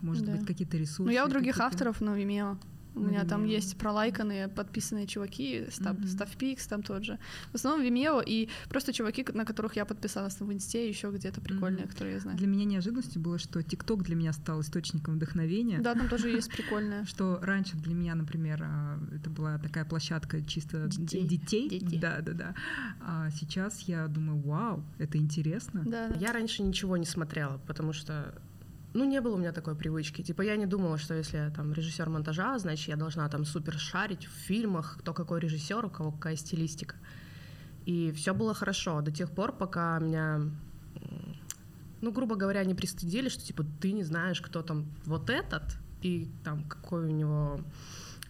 Может 0.00 0.28
быть, 0.30 0.46
какие-то 0.46 0.76
ресурсы? 0.76 1.02
Ну, 1.02 1.10
я 1.10 1.24
у 1.24 1.28
других 1.28 1.60
авторов, 1.60 2.00
ну, 2.00 2.16
Vimeo. 2.16 2.56
У 2.94 3.00
меня 3.00 3.24
там 3.24 3.44
Vimeo. 3.44 3.48
есть 3.56 3.76
пролайканные, 3.78 4.48
подписанные 4.48 5.06
чуваки, 5.06 5.66
Став, 5.70 5.96
Мгм. 5.98 6.06
Ставпикс 6.08 6.66
там 6.66 6.82
тот 6.82 7.04
же. 7.04 7.18
В 7.52 7.54
основном 7.54 7.86
Vimeo 7.86 8.22
и 8.24 8.48
просто 8.68 8.92
чуваки, 8.92 9.24
на 9.32 9.44
которых 9.44 9.76
я 9.76 9.84
подписалась 9.84 10.34
там 10.34 10.48
в 10.48 10.52
Инсте, 10.52 10.88
еще 10.88 11.10
где-то 11.10 11.40
прикольные, 11.40 11.84
Мгм. 11.84 11.90
которые 11.92 12.14
я 12.14 12.20
знаю. 12.20 12.36
Для 12.38 12.46
меня 12.46 12.64
неожиданностью 12.64 13.20
было, 13.22 13.38
что 13.38 13.62
ТикТок 13.62 14.02
для 14.02 14.16
меня 14.16 14.32
стал 14.32 14.60
источником 14.60 15.14
вдохновения. 15.14 15.80
Да, 15.80 15.94
там 15.94 16.08
тоже 16.08 16.28
есть 16.30 16.50
прикольные. 16.56 17.04
Что 17.04 17.38
раньше 17.42 17.76
для 17.76 17.94
меня, 17.94 18.14
например, 18.14 18.62
а, 18.64 18.98
это 19.14 19.30
была 19.30 19.58
такая 19.58 19.84
площадка 19.84 20.42
чисто 20.42 20.88
Детей. 20.88 21.80
Да, 22.00 22.20
да, 22.20 22.32
да. 22.32 22.54
А 23.00 23.30
сейчас 23.30 23.80
я 23.82 24.06
думаю, 24.08 24.40
вау, 24.40 24.84
это 24.98 25.18
интересно. 25.18 25.84
Да. 25.86 26.08
Я 26.18 26.32
раньше 26.32 26.62
ничего 26.62 26.96
не 26.96 27.06
смотрела, 27.06 27.58
потому 27.66 27.92
что 27.92 28.34
ну, 28.92 29.04
не 29.04 29.20
было 29.20 29.34
у 29.34 29.38
меня 29.38 29.52
такой 29.52 29.76
привычки. 29.76 30.22
Типа, 30.22 30.42
я 30.42 30.56
не 30.56 30.66
думала, 30.66 30.98
что 30.98 31.14
если 31.14 31.36
я 31.36 31.50
там 31.50 31.72
режиссер 31.72 32.08
монтажа, 32.08 32.58
значит, 32.58 32.88
я 32.88 32.96
должна 32.96 33.28
там 33.28 33.44
супер 33.44 33.78
шарить 33.78 34.26
в 34.26 34.32
фильмах, 34.32 34.98
кто 34.98 35.14
какой 35.14 35.40
режиссер, 35.40 35.84
у 35.84 35.90
кого 35.90 36.10
какая 36.10 36.36
стилистика. 36.36 36.96
И 37.86 38.12
все 38.12 38.34
было 38.34 38.52
хорошо 38.52 39.00
до 39.00 39.10
тех 39.10 39.30
пор, 39.30 39.52
пока 39.52 39.98
меня, 40.00 40.40
ну, 42.00 42.12
грубо 42.12 42.34
говоря, 42.36 42.64
не 42.64 42.74
пристыдили, 42.74 43.28
что 43.28 43.44
типа 43.44 43.64
ты 43.80 43.92
не 43.92 44.02
знаешь, 44.02 44.40
кто 44.40 44.62
там 44.62 44.86
вот 45.04 45.30
этот, 45.30 45.62
и 46.02 46.28
там 46.44 46.64
какой 46.64 47.04
у 47.04 47.10
него 47.10 47.60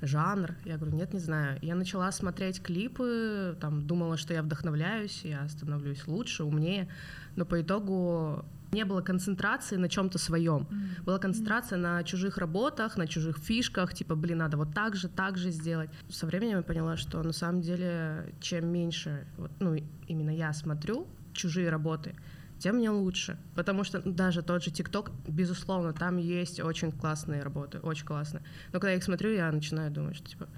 жанр. 0.03 0.55
Я 0.65 0.77
говорю, 0.77 0.97
нет, 0.97 1.13
не 1.13 1.21
знаю. 1.21 1.59
Я 1.63 1.75
начала 1.75 2.13
смотреть 2.13 2.63
клипы, 2.63 3.57
там, 3.61 3.87
думала, 3.87 4.17
что 4.17 4.35
я 4.35 4.43
вдохновляюсь, 4.43 5.23
я 5.25 5.49
становлюсь 5.49 6.07
лучше, 6.07 6.45
умнее, 6.45 6.89
но 7.37 7.45
по 7.45 7.61
итогу 7.61 8.45
не 8.73 8.85
было 8.85 9.01
концентрации 9.01 9.77
на 9.77 9.89
чем-то 9.89 10.19
своем. 10.19 10.69
Была 11.05 11.19
концентрация 11.19 11.79
на 11.79 12.03
чужих 12.05 12.39
работах, 12.39 12.97
на 12.97 13.07
чужих 13.07 13.39
фишках, 13.39 13.95
типа, 13.95 14.15
блин, 14.15 14.39
надо 14.39 14.57
вот 14.57 14.75
так 14.75 14.97
же, 14.97 15.09
так 15.09 15.37
же 15.37 15.51
сделать. 15.51 15.91
Со 16.09 16.27
временем 16.27 16.59
я 16.59 16.63
поняла, 16.63 16.97
что 16.97 17.23
на 17.23 17.33
самом 17.33 17.61
деле, 17.61 18.33
чем 18.41 18.69
меньше, 18.69 19.27
вот, 19.37 19.51
ну, 19.61 19.77
именно 20.07 20.31
я 20.31 20.53
смотрю 20.53 21.07
чужие 21.33 21.71
работы, 21.71 22.15
тем 22.59 22.77
мне 22.77 22.91
лучше. 22.91 23.39
Потому 23.55 23.85
что 23.85 24.01
даже 24.01 24.43
тот 24.43 24.63
же 24.63 24.71
ТикТок, 24.71 25.11
безусловно, 25.27 25.93
там 25.93 26.19
есть 26.19 26.61
очень 26.61 26.93
классные 26.93 27.43
работы, 27.43 27.79
очень 27.79 28.07
классные. 28.07 28.43
Но 28.73 28.81
когда 28.81 28.91
я 28.91 28.97
их 28.97 29.05
смотрю, 29.05 29.33
я 29.33 29.51
начинаю 29.51 29.91
думать, 29.91 30.17
что 30.17 30.29
типа, 30.29 30.49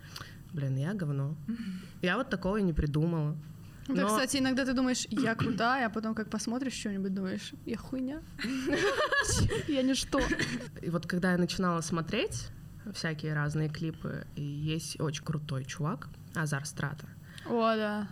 блин, 0.53 0.77
я 0.77 0.95
говно. 0.95 1.35
Я 2.03 2.17
вот 2.17 2.31
такого 2.31 2.57
и 2.57 2.63
не 2.63 2.73
придумала. 2.73 3.37
Ну, 3.89 3.97
Но- 3.97 4.07
кстати, 4.07 4.37
иногда 4.37 4.65
ты 4.65 4.75
думаешь, 4.75 5.07
я 5.11 5.35
крутая, 5.35 5.87
а 5.87 5.91
потом 5.91 6.15
как 6.15 6.31
посмотришь 6.31 6.75
что-нибудь, 6.75 7.13
думаешь, 7.15 7.53
я 7.67 7.77
хуйня. 7.77 8.23
Я 9.69 9.83
ничто. 9.83 10.21
И 10.81 10.91
вот 10.91 11.07
когда 11.07 11.33
я 11.33 11.39
начинала 11.39 11.81
смотреть 11.81 12.49
всякие 12.95 13.35
разные 13.35 13.69
клипы, 13.69 14.27
есть 14.37 15.01
очень 15.01 15.25
крутой 15.25 15.65
чувак, 15.65 16.09
Азар 16.35 16.65
Страта. 16.65 17.07
О, 17.47 17.75
да. 17.77 18.09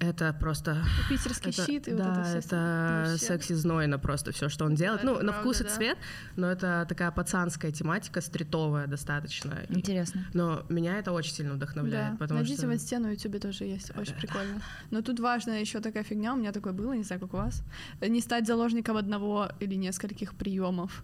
Это 0.00 0.32
просто... 0.32 0.84
Питерский 1.08 1.50
это- 1.50 1.66
щит 1.66 1.88
и 1.88 1.92
вот 1.92 2.02
да, 2.02 2.20
это 2.20 2.28
все. 2.28 2.38
это 2.38 3.04
вообще. 3.08 3.26
секси 3.26 3.52
знойно 3.54 3.98
просто 3.98 4.30
все, 4.32 4.48
что 4.48 4.64
он 4.64 4.74
делает. 4.74 5.00
это 5.00 5.06
ну, 5.06 5.14
на 5.14 5.32
правда, 5.32 5.40
вкус 5.40 5.60
и 5.60 5.64
да. 5.64 5.70
цвет, 5.70 5.98
но 6.36 6.50
это 6.50 6.86
такая 6.88 7.10
пацанская 7.10 7.72
тематика, 7.72 8.20
стритовая 8.20 8.86
достаточно. 8.86 9.54
И- 9.68 9.78
Интересно. 9.78 10.24
но 10.34 10.64
меня 10.68 10.98
это 10.98 11.10
очень 11.12 11.34
сильно 11.34 11.54
вдохновляет, 11.54 12.12
Да, 12.12 12.18
потому 12.18 12.40
найдите 12.40 12.58
что... 12.58 12.68
в 12.68 12.74
инсте 12.74 12.98
на 12.98 13.10
ютубе 13.10 13.40
тоже 13.40 13.64
есть, 13.64 13.96
очень 13.96 14.14
прикольно. 14.14 14.60
Но 14.90 15.02
тут 15.02 15.18
важная 15.20 15.60
еще 15.60 15.80
такая 15.80 16.04
фигня, 16.04 16.34
у 16.34 16.36
меня 16.36 16.52
такое 16.52 16.72
было, 16.72 16.92
не 16.92 17.02
знаю, 17.02 17.20
как 17.20 17.34
у 17.34 17.36
вас, 17.38 17.62
не 18.00 18.20
стать 18.20 18.46
заложником 18.46 18.96
одного 18.96 19.48
или 19.58 19.74
нескольких 19.74 20.34
приемов. 20.34 21.02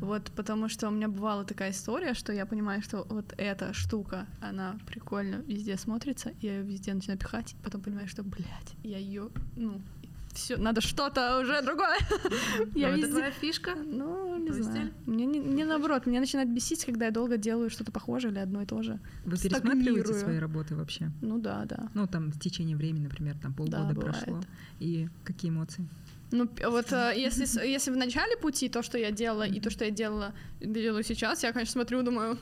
Вот, 0.00 0.30
потому 0.36 0.68
что 0.68 0.88
у 0.88 0.90
меня 0.92 1.08
бывала 1.08 1.44
такая 1.44 1.72
история, 1.72 2.14
что 2.14 2.32
я 2.32 2.46
понимаю, 2.46 2.82
что 2.82 3.04
вот 3.08 3.34
эта 3.36 3.72
штука, 3.74 4.26
она 4.40 4.78
прикольно 4.86 5.36
везде 5.46 5.76
смотрится, 5.76 6.30
я 6.40 6.58
ее 6.58 6.62
везде 6.62 6.94
начинаю 6.94 7.18
пихать, 7.18 7.56
потом 7.64 7.80
понимаю, 7.80 8.06
что, 8.08 8.22
блядь, 8.36 8.74
я 8.82 8.98
ее, 8.98 9.30
ну, 9.56 9.80
все, 10.36 10.56
надо 10.56 10.80
что-то 10.80 11.40
уже 11.40 11.62
другое. 11.62 11.98
Я 12.74 12.88
это 12.88 12.98
везде 12.98 13.12
твоя 13.12 13.30
фишка? 13.30 13.74
ну, 13.74 14.36
не 14.36 14.50
знаю. 14.50 14.92
Мне, 15.06 15.26
не, 15.26 15.64
наоборот, 15.64 16.06
меня 16.06 16.20
начинает 16.20 16.52
бесить, 16.52 16.84
когда 16.84 17.06
я 17.06 17.10
долго 17.10 17.38
делаю 17.38 17.70
что-то 17.70 17.90
похожее 17.90 18.32
или 18.32 18.38
одно 18.38 18.62
и 18.62 18.66
то 18.66 18.82
же. 18.82 18.98
Вы 19.24 19.38
пересматриваете 19.38 20.14
свои 20.14 20.38
работы 20.38 20.76
вообще? 20.76 21.10
Ну 21.22 21.38
да, 21.38 21.64
да. 21.64 21.88
Ну, 21.94 22.06
там, 22.06 22.30
в 22.30 22.38
течение 22.38 22.76
времени, 22.76 23.04
например, 23.04 23.36
там 23.42 23.54
полгода 23.54 23.94
прошло. 23.94 24.40
И 24.78 25.08
какие 25.24 25.50
эмоции? 25.50 25.88
Ну, 26.32 26.48
вот 26.70 26.92
э, 26.92 27.12
если, 27.16 27.66
если 27.66 27.90
в 27.90 27.96
начале 27.96 28.36
пути 28.36 28.68
то, 28.68 28.82
что 28.82 28.98
я 28.98 29.10
делала, 29.10 29.44
и 29.44 29.60
то, 29.60 29.70
что 29.70 29.84
я 29.84 29.90
делала, 29.90 30.34
делаю 30.60 31.02
сейчас, 31.04 31.44
я, 31.44 31.52
конечно, 31.52 31.72
смотрю, 31.72 32.02
думаю... 32.02 32.38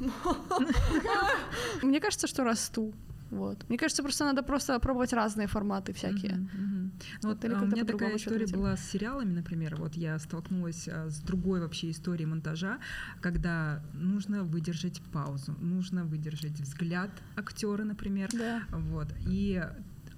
Мне 1.83 2.01
кажется, 2.01 2.27
что 2.27 2.45
расту. 2.45 2.93
Вот. 3.31 3.69
Мне 3.69 3.79
кажется, 3.79 4.03
просто 4.03 4.25
надо 4.25 4.43
просто 4.43 4.79
пробовать 4.79 5.13
разные 5.13 5.47
форматы 5.47 5.93
всякие. 5.93 6.35
Мгм, 6.35 6.51
мгм. 6.53 6.93
Ну, 7.23 7.29
вот, 7.31 7.45
или 7.45 7.55
а, 7.55 7.63
у 7.63 7.67
меня 7.67 7.85
такая 7.85 8.17
история 8.17 8.47
была 8.47 8.77
с 8.77 8.91
сериалами, 8.91 9.33
например. 9.33 9.77
Вот 9.77 9.97
я 9.97 10.19
столкнулась 10.19 10.89
а, 10.89 11.09
с 11.09 11.21
другой 11.21 11.61
вообще 11.61 11.91
историей 11.91 12.27
монтажа, 12.27 12.79
когда 13.21 13.83
нужно 13.95 14.45
выдержать 14.45 15.03
паузу, 15.13 15.57
нужно 15.61 16.05
выдержать 16.05 16.61
взгляд 16.61 17.11
актера, 17.37 17.85
например. 17.85 18.31
Да. 18.33 18.63
Вот. 18.71 19.09
И 19.27 19.63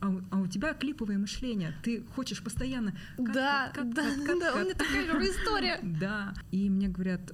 а 0.00 0.08
у, 0.08 0.20
а 0.30 0.38
у 0.38 0.46
тебя 0.46 0.74
клиповое 0.74 1.18
мышление. 1.18 1.74
Ты 1.82 2.02
хочешь 2.14 2.42
постоянно... 2.42 2.92
кат, 3.16 3.32
Да, 3.32 3.70
кат, 3.74 3.94
да, 3.94 4.02
кат, 4.02 4.26
кат, 4.26 4.40
да, 4.40 4.50
у 4.52 4.54
кат. 4.54 4.64
меня 4.64 4.74
такая 4.74 5.04
же 5.06 5.30
история. 5.30 5.80
Да. 5.96 6.34
И 6.50 6.68
мне 6.68 6.88
говорят, 6.88 7.32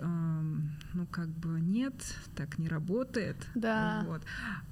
ну 0.95 1.07
как 1.11 1.29
бы 1.29 1.61
нет, 1.61 1.95
так 2.37 2.59
не 2.59 2.69
работает. 2.69 3.37
Да. 3.55 4.05
Вот. 4.07 4.23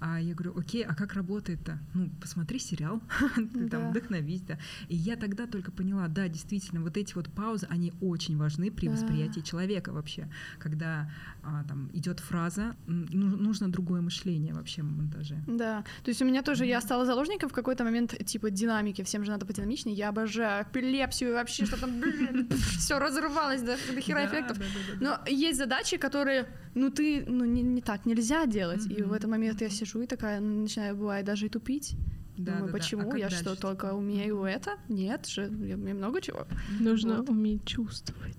А 0.01 0.21
я 0.21 0.35
говорю, 0.35 0.59
окей, 0.59 0.85
а 0.85 0.95
как 0.95 1.15
работает-то? 1.15 1.79
Ну, 1.95 2.11
посмотри 2.21 2.59
сериал, 2.59 3.01
ты 3.37 3.69
там 3.69 3.91
вдохновись, 3.91 4.43
да. 4.43 4.59
И 4.89 4.97
я 4.97 5.17
тогда 5.17 5.47
только 5.47 5.71
поняла, 5.73 6.09
да, 6.09 6.29
действительно, 6.29 6.81
вот 6.83 6.97
эти 6.97 7.15
вот 7.15 7.29
паузы, 7.33 7.67
они 7.71 7.93
очень 8.01 8.37
важны 8.37 8.71
при 8.71 8.89
восприятии 8.89 9.41
человека 9.41 9.93
вообще. 9.93 10.29
Когда 10.59 11.11
а, 11.43 11.65
там 11.65 11.91
идет 11.93 12.21
фраза, 12.21 12.77
ну- 12.87 13.37
нужно 13.37 13.71
другое 13.71 14.01
мышление 14.01 14.55
вообще 14.55 14.83
в 14.83 14.87
монтаже. 14.87 15.43
Да, 15.47 15.85
то 16.05 16.11
есть 16.11 16.23
у 16.23 16.25
меня 16.25 16.43
тоже, 16.43 16.67
я 16.67 16.81
стала 16.81 17.07
заложником 17.07 17.49
в 17.49 17.53
какой-то 17.53 17.80
момент, 17.85 18.17
типа, 18.27 18.51
динамики, 18.51 19.03
всем 19.03 19.25
же 19.25 19.31
надо 19.31 19.47
подинамичнее, 19.47 19.97
я 19.97 20.09
обожаю 20.11 20.65
эпилепсию 20.65 21.31
и 21.31 21.33
вообще, 21.35 21.67
что 21.67 21.81
там, 21.81 21.91
все 22.79 22.99
разрывалось 22.99 23.63
до, 23.63 23.77
до 23.95 24.01
хера 24.01 24.21
Да, 24.23 24.27
эффектов. 24.27 24.59
да, 24.59 24.65
да, 24.65 24.71
да, 24.99 24.99
да. 25.17 25.21
Но 25.27 25.31
есть 25.33 25.59
задачи, 25.59 25.97
которые, 25.97 26.47
ну 26.75 26.91
ты, 26.91 27.25
ну 27.27 27.45
не, 27.45 27.63
не 27.63 27.83
так 27.83 28.07
нельзя 28.07 28.47
делать, 28.47 28.87
и 28.87 29.03
в 29.03 29.13
этот 29.13 29.31
момент 29.31 29.61
я 29.61 29.69
сижу 29.71 30.03
и 30.03 30.07
такая, 30.07 30.41
ну, 30.41 30.63
начинаю, 30.63 30.97
бывает, 30.97 31.25
даже 31.27 31.47
и 31.47 31.49
тупить. 31.49 31.97
Да, 32.37 32.53
Думаю, 32.53 32.67
да, 32.67 32.73
да. 32.73 32.79
А 32.79 32.81
почему? 32.81 33.15
я 33.17 33.29
дальше 33.29 33.37
что, 33.43 33.51
типа? 33.55 33.61
только 33.69 33.93
умею 33.95 34.45
это? 34.45 34.77
Нет 34.89 35.27
же, 35.27 35.43
я 35.43 35.75
умею 35.75 35.97
много 35.97 36.21
чего. 36.23 36.47
Нужно 36.79 37.19
Вот. 37.19 37.29
уметь 37.29 37.67
чувствовать. 37.67 38.37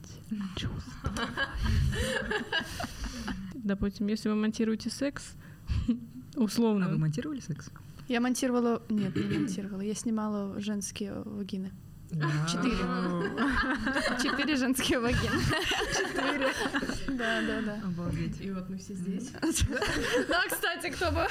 Чувствовать. 0.55 1.29
Допустим, 3.53 4.07
если 4.07 4.29
вы 4.29 4.35
монтируете 4.35 4.89
секс, 4.89 5.33
А 6.35 6.39
вы 6.39 6.45
условно, 6.45 6.87
монтировали 6.97 7.41
секс? 7.41 7.69
Я 8.12 8.20
монтировала, 8.20 8.82
нет, 8.89 9.16
не 9.16 9.24
монтировала, 9.24 9.80
я 9.80 9.93
снимала 9.93 10.59
женские 10.59 11.14
вагины. 11.24 11.72
Четыре. 12.45 12.76
Четыре 14.22 14.57
женские 14.57 14.99
вагины. 14.99 15.39
Четыре. 15.93 16.47
Да, 17.18 17.41
да, 17.47 17.62
да. 17.62 17.82
Обалдеть. 17.86 18.41
И 18.41 18.51
вот 18.51 18.70
мы 18.70 18.80
все 18.80 18.95
здесь. 18.95 19.32
Да, 20.28 20.41
кстати, 20.51 20.91
кто 20.91 21.12
бы... 21.12 21.26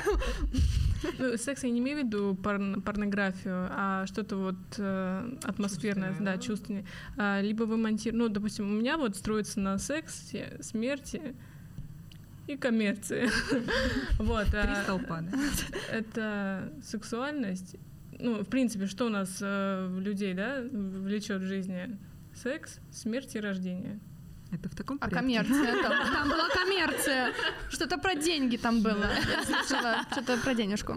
ну, 1.19 1.37
секс 1.37 1.65
я 1.65 1.71
не 1.71 1.81
имею 1.81 2.01
в 2.01 2.07
виду 2.07 2.33
порн- 2.43 2.81
порнографию, 2.81 3.69
а 3.71 4.07
что-то 4.07 4.37
вот 4.37 4.57
э, 4.79 5.37
атмосферное, 5.43 6.17
да, 6.19 6.39
чувственное. 6.39 6.87
А, 7.19 7.43
либо 7.43 7.65
вы 7.65 7.77
монтируете, 7.77 8.17
ну, 8.17 8.31
допустим, 8.31 8.71
у 8.71 8.73
меня 8.73 8.97
вот 8.97 9.17
строится 9.17 9.61
на 9.61 9.77
сексе, 9.77 10.57
смерти 10.63 11.37
и 12.53 12.57
коммерции. 12.57 13.29
Вот. 14.19 14.47
Три 14.47 14.59
а, 14.61 14.83
столпа, 14.83 15.21
да? 15.23 15.39
это 15.93 16.73
сексуальность. 16.85 17.77
Ну, 18.19 18.43
в 18.43 18.49
принципе, 18.49 18.87
что 18.87 19.07
у 19.07 19.09
нас 19.09 19.39
э, 19.41 19.87
в 19.89 20.01
людей, 20.01 20.35
да, 20.35 20.63
влечет 20.71 21.41
в 21.41 21.47
жизни? 21.47 21.99
Секс, 22.35 22.79
смерть 22.93 23.35
и 23.35 23.41
рождение. 23.41 23.99
Это 24.53 24.69
в 24.69 24.75
таком 24.75 24.97
А 25.01 25.09
порядке? 25.09 25.17
коммерция 25.21 25.83
там? 25.83 25.93
Там 26.13 26.29
была 26.29 26.49
коммерция. 26.49 27.33
Что-то 27.71 27.99
про 27.99 28.15
деньги 28.15 28.57
там 28.57 28.83
было. 28.83 29.07
Я 29.29 29.45
слышала, 29.45 29.97
что-то 30.11 30.37
про 30.39 30.55
денежку. 30.55 30.95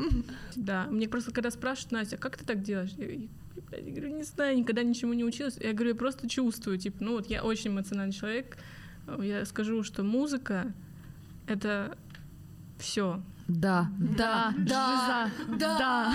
Да, 0.55 0.87
мне 0.89 1.07
просто 1.07 1.31
когда 1.31 1.51
спрашивают, 1.51 1.91
Настя, 1.91 2.17
как 2.17 2.37
ты 2.37 2.45
так 2.45 2.61
делаешь? 2.63 2.91
Я, 2.97 3.05
я- 3.11 3.27
я 3.71 3.91
говорю, 3.91 4.09
не 4.17 4.23
знаю, 4.23 4.57
никогда 4.57 4.83
ничему 4.83 5.13
не 5.13 5.23
училась. 5.23 5.57
Я 5.57 5.73
говорю, 5.73 5.89
я 5.89 5.95
просто 5.95 6.27
чувствую, 6.27 6.77
типа, 6.77 6.97
ну 7.03 7.11
вот 7.13 7.27
я 7.29 7.43
очень 7.43 7.71
эмоциональный 7.71 8.13
человек. 8.13 8.57
Я 9.21 9.45
скажу, 9.45 9.83
что 9.83 10.03
музыка— 10.03 10.73
это 11.47 11.97
все. 12.77 13.21
Да. 13.47 13.89
Да, 13.99 14.53
да, 14.57 15.29
да. 15.59 16.13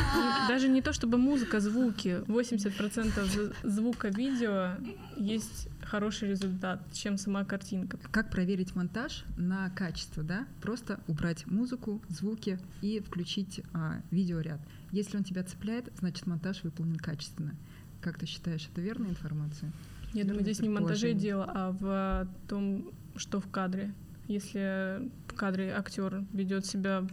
Даже 0.48 0.68
не 0.68 0.80
то 0.80 0.92
чтобы 0.94 1.18
музыка, 1.18 1.60
звуки. 1.60 2.22
80% 2.26 3.24
з- 3.26 3.52
звука 3.68 4.08
видео 4.08 4.76
есть 5.16 5.68
хороший 5.82 6.30
результат, 6.30 6.80
чем 6.92 7.18
сама 7.18 7.44
картинка. 7.44 7.98
Как 8.10 8.30
проверить 8.30 8.74
монтаж 8.74 9.24
на 9.36 9.68
качество, 9.70 10.22
да? 10.22 10.46
Просто 10.62 11.00
убрать 11.06 11.46
музыку, 11.46 12.00
звуки 12.08 12.58
и 12.80 12.98
включить 13.00 13.60
а, 13.74 14.00
видеоряд. 14.10 14.60
Если 14.90 15.18
он 15.18 15.24
тебя 15.24 15.42
цепляет, 15.44 15.92
значит 15.98 16.26
монтаж 16.26 16.62
выполнен 16.62 16.96
качественно. 16.96 17.54
Как 18.00 18.18
ты 18.18 18.24
считаешь, 18.26 18.68
это 18.72 18.80
верная 18.80 19.10
информация? 19.10 19.70
Я 20.14 20.24
думаю, 20.24 20.42
здесь 20.42 20.60
не 20.60 20.68
в 20.70 20.72
монтаже 20.72 21.12
дело, 21.12 21.44
а 21.54 21.72
в 21.72 22.28
том, 22.48 22.90
что 23.16 23.38
в 23.40 23.50
кадре. 23.50 23.92
Если 24.28 25.10
в 25.28 25.34
кадре 25.34 25.72
актер 25.72 26.22
ведет 26.32 26.66
себя 26.66 27.04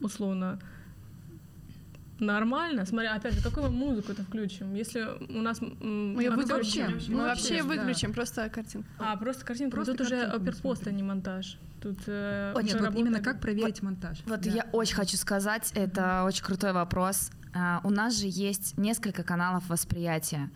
условно 0.00 0.58
нормально, 2.18 2.86
смотря, 2.86 3.14
опять 3.14 3.34
же, 3.34 3.42
какую 3.42 3.70
мы 3.70 3.76
музыку-то 3.76 4.22
включим? 4.22 4.74
Если 4.74 5.06
у 5.28 5.42
нас... 5.42 5.60
Мы 5.60 6.22
ее 6.22 6.30
выключим. 6.30 6.86
вообще, 6.86 7.12
Мы 7.12 7.22
вообще, 7.22 7.24
вообще 7.24 7.62
да. 7.62 7.64
выключим, 7.64 8.12
просто 8.12 8.48
картинку. 8.48 8.88
А, 8.98 9.16
просто 9.16 9.44
картинку. 9.44 9.76
Просто 9.76 9.92
Тут 9.92 10.06
уже 10.06 10.16
картинку 10.16 10.38
мы 10.38 10.48
оперпост, 10.50 10.86
а 10.86 10.90
не 10.92 11.02
монтаж. 11.02 11.58
Тут 11.80 11.98
э, 12.06 12.54
уже 12.54 12.64
Нет, 12.64 12.80
вот 12.80 12.94
именно 12.94 13.20
как 13.20 13.40
проверить 13.40 13.82
монтаж? 13.82 14.22
Вот 14.26 14.40
Да. 14.40 14.50
я 14.50 14.66
очень 14.72 14.94
хочу 14.94 15.16
сказать, 15.16 15.72
это 15.74 16.22
очень 16.24 16.44
крутой 16.44 16.72
вопрос. 16.72 17.30
А, 17.54 17.80
У 17.84 17.90
нас 17.90 18.18
же 18.18 18.26
есть 18.28 18.78
несколько 18.78 19.24
каналов 19.24 19.68
восприятия. 19.68 20.48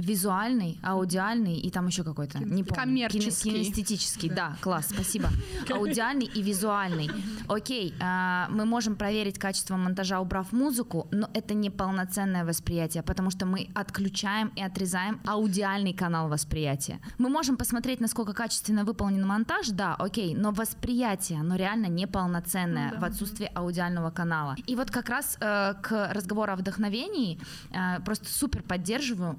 Визуальный, 0.00 0.78
аудиальный 0.82 1.56
и 1.58 1.70
там 1.70 1.86
еще 1.86 2.02
какой-то, 2.04 2.38
не 2.38 2.64
помню. 2.64 2.82
Коммерческий. 2.82 3.50
Кине- 3.50 3.64
Кинестетический, 3.64 4.30
да, 4.30 4.56
класс, 4.60 4.86
спасибо. 4.90 5.28
Аудиальный 5.70 6.26
и 6.26 6.42
визуальный. 6.42 7.10
Окей, 7.48 7.94
а, 8.00 8.48
мы 8.50 8.64
можем 8.64 8.96
проверить 8.96 9.38
качество 9.38 9.76
монтажа, 9.76 10.20
убрав 10.20 10.52
музыку, 10.52 11.08
но 11.10 11.28
это 11.34 11.54
не 11.54 11.70
полноценное 11.70 12.44
восприятие, 12.44 13.02
потому 13.02 13.30
что 13.30 13.46
мы 13.46 13.68
отключаем 13.74 14.48
и 14.56 14.62
отрезаем 14.62 15.20
аудиальный 15.26 15.92
канал 15.92 16.28
восприятия. 16.28 17.00
Мы 17.18 17.28
можем 17.28 17.56
посмотреть, 17.56 18.00
насколько 18.00 18.32
качественно 18.32 18.84
выполнен 18.84 19.26
монтаж, 19.26 19.68
да, 19.68 19.94
окей, 19.98 20.34
но 20.34 20.52
восприятие, 20.52 21.40
оно 21.40 21.56
реально 21.56 21.86
неполноценное 21.86 22.98
в 22.98 23.04
отсутствии 23.04 23.50
аудиального 23.54 24.10
канала. 24.10 24.56
И 24.66 24.76
вот 24.76 24.90
как 24.90 25.08
раз 25.08 25.36
э, 25.40 25.74
к 25.82 26.12
разговору 26.12 26.52
о 26.52 26.56
вдохновении 26.56 27.38
э, 27.72 28.00
просто 28.04 28.26
супер 28.28 28.62
поддерживаю. 28.62 29.38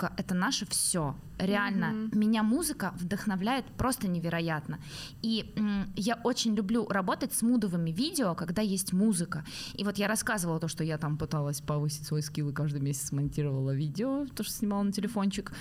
Музыка— 0.00 0.14
это 0.16 0.34
наше 0.34 0.66
все. 0.66 1.14
Реально, 1.40 2.10
меня 2.12 2.42
музыка 2.42 2.92
вдохновляет 2.96 3.64
просто 3.76 4.08
невероятно. 4.08 4.78
И 5.22 5.52
м, 5.56 5.92
я 5.96 6.18
очень 6.24 6.54
люблю 6.54 6.86
работать 6.88 7.32
с 7.32 7.42
мудовыми 7.42 7.90
видео, 7.90 8.34
когда 8.34 8.62
есть 8.62 8.92
музыка. 8.92 9.44
И 9.74 9.84
вот 9.84 9.98
я 9.98 10.08
рассказывала 10.08 10.60
то, 10.60 10.68
что 10.68 10.84
я 10.84 10.98
там 10.98 11.16
пыталась 11.16 11.60
повысить 11.60 12.06
свой 12.06 12.22
скилл 12.22 12.50
и 12.50 12.52
каждый 12.52 12.80
месяц 12.80 13.12
монтировала 13.12 13.74
видео, 13.74 14.26
то, 14.34 14.42
что 14.42 14.52
снимала 14.52 14.82
на 14.82 14.92
телефончик. 14.92 15.52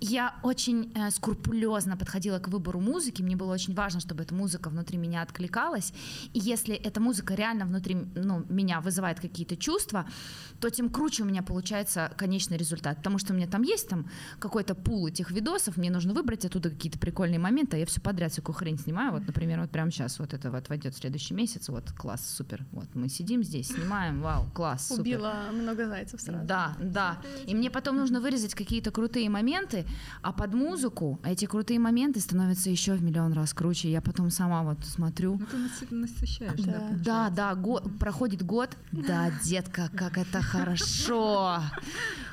Я 0.00 0.34
очень 0.42 0.92
э, 0.94 1.10
скрупулезно 1.10 1.96
подходила 1.96 2.38
к 2.38 2.48
выбору 2.48 2.80
музыки. 2.80 3.22
Мне 3.22 3.36
было 3.36 3.52
очень 3.52 3.74
важно, 3.74 4.00
чтобы 4.00 4.22
эта 4.22 4.34
музыка 4.34 4.70
внутри 4.70 4.98
меня 4.98 5.22
откликалась. 5.22 5.92
И 6.32 6.38
если 6.38 6.74
эта 6.74 7.00
музыка 7.00 7.34
реально 7.34 7.66
внутри 7.66 7.96
ну, 8.14 8.44
меня 8.48 8.80
вызывает 8.80 9.20
какие-то 9.20 9.56
чувства, 9.56 10.06
то 10.60 10.70
тем 10.70 10.88
круче 10.88 11.22
у 11.22 11.26
меня 11.26 11.42
получается 11.42 12.12
конечный 12.16 12.56
результат. 12.56 12.98
Потому 12.98 13.18
что 13.18 13.32
у 13.32 13.36
меня 13.36 13.46
там 13.46 13.62
есть 13.62 13.88
там 13.88 14.08
какой-то 14.38 14.74
пул 14.74 15.06
этих 15.06 15.25
видосов, 15.30 15.76
мне 15.76 15.90
нужно 15.90 16.14
выбрать 16.14 16.44
оттуда 16.44 16.70
какие-то 16.70 16.98
прикольные 16.98 17.38
моменты, 17.38 17.76
а 17.76 17.80
я 17.80 17.86
все 17.86 18.00
подряд 18.00 18.32
всякую 18.32 18.54
хрень 18.54 18.78
снимаю. 18.78 19.12
Вот, 19.12 19.26
например, 19.26 19.60
вот 19.60 19.70
прямо 19.70 19.90
сейчас 19.90 20.18
вот 20.18 20.34
это 20.34 20.50
вот 20.50 20.68
войдет 20.68 20.94
в 20.94 20.98
следующий 20.98 21.34
месяц, 21.34 21.68
вот 21.68 21.90
класс, 21.92 22.28
супер. 22.36 22.64
Вот 22.72 22.86
мы 22.94 23.08
сидим 23.08 23.42
здесь, 23.42 23.68
снимаем, 23.68 24.20
вау, 24.20 24.46
класс, 24.54 24.88
супер. 24.88 25.00
Убила 25.02 25.34
много 25.52 25.86
зайцев 25.86 26.20
сразу. 26.20 26.46
Да, 26.46 26.76
да. 26.80 27.18
И 27.46 27.54
мне 27.54 27.70
потом 27.70 27.96
нужно 27.96 28.20
вырезать 28.20 28.54
какие-то 28.54 28.90
крутые 28.90 29.28
моменты, 29.30 29.84
а 30.22 30.32
под 30.32 30.54
музыку 30.54 31.18
эти 31.24 31.44
крутые 31.46 31.78
моменты 31.78 32.20
становятся 32.20 32.70
еще 32.70 32.94
в 32.94 33.02
миллион 33.02 33.32
раз 33.32 33.52
круче. 33.54 33.90
Я 33.90 34.00
потом 34.00 34.30
сама 34.30 34.62
вот 34.62 34.84
смотрю. 34.84 35.38
Ну, 35.38 35.46
ты 35.80 35.94
насыщаешь, 35.94 36.60
да, 36.60 36.72
Да. 36.72 36.78
получается. 36.78 37.04
Да, 37.04 37.30
да, 37.30 37.54
го- 37.54 37.82
проходит 38.00 38.42
год. 38.42 38.76
Да, 38.92 39.30
детка, 39.44 39.90
как 39.96 40.18
это 40.18 40.40
хорошо. 40.42 41.60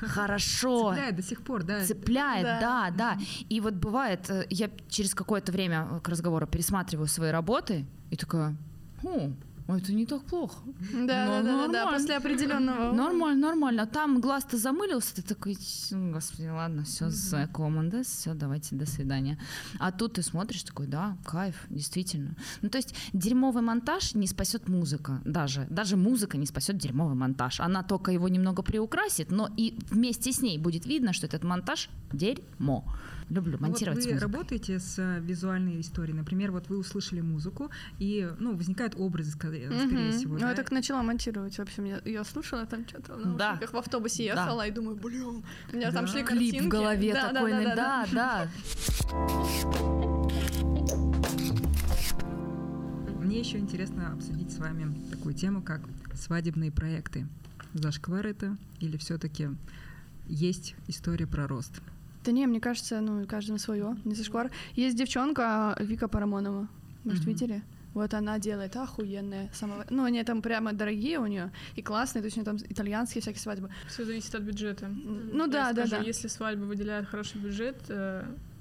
Хорошо. 0.00 0.90
Цепляет 0.90 1.16
до 1.16 1.22
сих 1.22 1.42
пор, 1.42 1.62
да. 1.62 1.84
Цепляет, 1.84 2.42
Да. 2.44 2.60
да, 2.60 2.83
да. 2.90 3.18
И 3.48 3.60
вот 3.60 3.74
бывает, 3.74 4.28
э, 4.30 4.46
я 4.50 4.70
через 4.88 5.14
какое-то 5.14 5.52
время 5.52 6.00
к 6.02 6.08
разговору 6.08 6.46
пересматриваю 6.46 7.08
свои 7.08 7.30
работы 7.30 7.84
и 8.10 8.16
такая, 8.16 8.56
о, 9.02 9.30
а 9.66 9.78
это 9.78 9.92
не 9.94 10.04
так 10.04 10.22
плохо. 10.24 10.56
Да, 10.92 11.26
да, 11.26 11.42
да, 11.42 11.66
да, 11.66 11.68
да, 11.68 11.92
после 11.92 12.16
определенного. 12.16 12.92
Нормально, 12.92 13.48
нормально. 13.48 13.82
А 13.82 13.86
там 13.86 14.20
глаз-то 14.20 14.58
замылился, 14.58 15.14
ты 15.16 15.22
такой, 15.22 15.56
«М, 15.90 16.12
господи, 16.12 16.48
ладно, 16.48 16.84
все, 16.84 17.08
за 17.08 17.46
команда, 17.46 18.02
все, 18.02 18.34
давайте, 18.34 18.76
до 18.76 18.86
свидания. 18.86 19.38
А 19.78 19.90
тут 19.90 20.14
ты 20.14 20.22
смотришь, 20.22 20.62
такой, 20.64 20.86
да, 20.86 21.16
кайф, 21.24 21.66
действительно. 21.70 22.36
Ну, 22.62 22.68
то 22.68 22.78
есть 22.78 22.94
дерьмовый 23.12 23.62
монтаж 23.62 24.14
не 24.14 24.26
спасет 24.26 24.68
музыка 24.68 25.22
даже. 25.24 25.66
Даже 25.70 25.96
музыка 25.96 26.36
не 26.36 26.46
спасет 26.46 26.76
дерьмовый 26.76 27.16
монтаж. 27.16 27.60
Она 27.60 27.82
только 27.82 28.12
его 28.12 28.28
немного 28.28 28.62
приукрасит, 28.62 29.30
но 29.30 29.50
и 29.56 29.78
вместе 29.90 30.30
с 30.32 30.42
ней 30.42 30.58
будет 30.58 30.84
видно, 30.86 31.12
что 31.12 31.26
этот 31.26 31.42
монтаж 31.42 31.88
дерьмо. 32.12 32.84
Люблю 33.30 33.52
Ну 33.52 33.58
вот 33.58 33.68
монтировать 33.70 34.02
с 34.02 34.06
вы 34.06 34.12
музыкой. 34.12 34.32
работаете 34.32 34.78
с 34.78 34.98
э, 34.98 35.20
визуальной 35.20 35.80
историей. 35.80 36.14
Например, 36.14 36.52
вот 36.52 36.68
вы 36.68 36.78
услышали 36.78 37.20
музыку, 37.22 37.70
и 37.98 38.30
ну, 38.38 38.54
возникают 38.54 38.94
образы, 38.96 39.30
скорее, 39.32 39.70
скорее 39.70 40.08
Мгм. 40.10 40.18
всего. 40.18 40.34
Ну, 40.34 40.40
да? 40.40 40.50
я 40.50 40.54
так 40.54 40.70
начала 40.70 41.02
монтировать. 41.02 41.56
В 41.56 41.60
общем, 41.60 41.84
я, 41.84 42.00
я 42.04 42.22
слушала 42.24 42.66
там 42.66 42.86
что-то 42.86 43.14
в 43.16 43.36
Да. 43.36 43.58
в 43.72 43.74
автобусе 43.76 44.32
Да. 44.34 44.42
ехала 44.42 44.66
и 44.66 44.70
думаю, 44.70 44.96
блин, 44.96 45.42
у 45.72 45.76
меня 45.76 45.90
там 45.90 46.04
Да. 46.04 46.10
шли 46.12 46.22
Клип 46.22 46.38
картинки. 46.52 46.66
в 46.66 46.68
голове 46.68 47.12
Да, 47.14 47.22
да, 47.28 47.32
такой, 47.32 47.50
да, 47.52 47.58
ну, 47.58 47.64
да, 47.64 47.74
да. 47.74 48.06
да, 48.12 48.48
да. 53.14 53.24
Мне 53.24 53.40
еще 53.40 53.58
интересно 53.58 54.12
обсудить 54.12 54.52
с 54.52 54.58
вами 54.58 54.94
такую 55.10 55.34
тему, 55.34 55.62
как 55.62 55.80
свадебные 56.14 56.70
проекты. 56.70 57.26
Зашквар 57.72 58.26
это 58.26 58.56
или 58.80 58.96
все-таки 58.98 59.48
есть 60.26 60.74
история 60.88 61.26
про 61.26 61.48
рост? 61.48 61.80
Да 62.24 62.32
не, 62.32 62.46
мне 62.46 62.60
кажется, 62.60 63.00
ну, 63.00 63.26
каждому 63.26 63.58
свое, 63.58 63.96
не 64.04 64.14
зашквар. 64.14 64.50
Есть 64.74 64.96
девчонка 64.96 65.76
Вика 65.80 66.08
Парамонова, 66.08 66.68
может, 67.04 67.20
Мгм. 67.22 67.30
видели? 67.32 67.62
Вот 67.92 68.12
она 68.14 68.38
делает 68.40 68.74
охуенные 68.76 69.50
самого... 69.52 69.86
Ну, 69.90 70.02
они 70.04 70.24
там 70.24 70.42
прямо 70.42 70.72
дорогие 70.72 71.18
у 71.20 71.26
нее 71.26 71.52
и 71.76 71.82
классные, 71.82 72.22
то 72.22 72.26
есть 72.26 72.36
у 72.36 72.40
нее 72.40 72.44
там 72.44 72.56
итальянские 72.56 73.22
всякие 73.22 73.40
свадьбы. 73.40 73.70
Все 73.88 74.04
зависит 74.04 74.34
от 74.34 74.42
бюджета. 74.42 74.88
Ну 74.88 75.44
Я 75.46 75.52
да, 75.52 75.72
да, 75.72 75.86
скажу, 75.86 76.02
да. 76.02 76.08
Если 76.08 76.26
свадьба 76.28 76.64
выделяет 76.64 77.06
хороший 77.06 77.40
бюджет, 77.40 77.76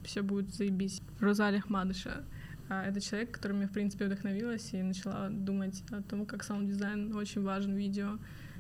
все 0.03 0.21
будет 0.21 0.53
заебись. 0.53 1.01
Рузаля 1.19 1.59
Ахмадыша. 1.59 2.23
а, 2.69 2.83
Это 2.85 3.01
человек, 3.01 3.31
которым 3.31 3.61
я, 3.61 3.67
в 3.67 3.71
принципе, 3.71 4.05
вдохновилась 4.05 4.69
и 4.73 4.83
начала 4.83 5.29
думать 5.29 5.81
о 5.91 6.01
том, 6.03 6.25
как 6.27 6.43
саунд-дизайн 6.43 7.15
очень 7.15 7.41
важен 7.41 7.73
в 7.73 7.77
видео. 7.77 8.19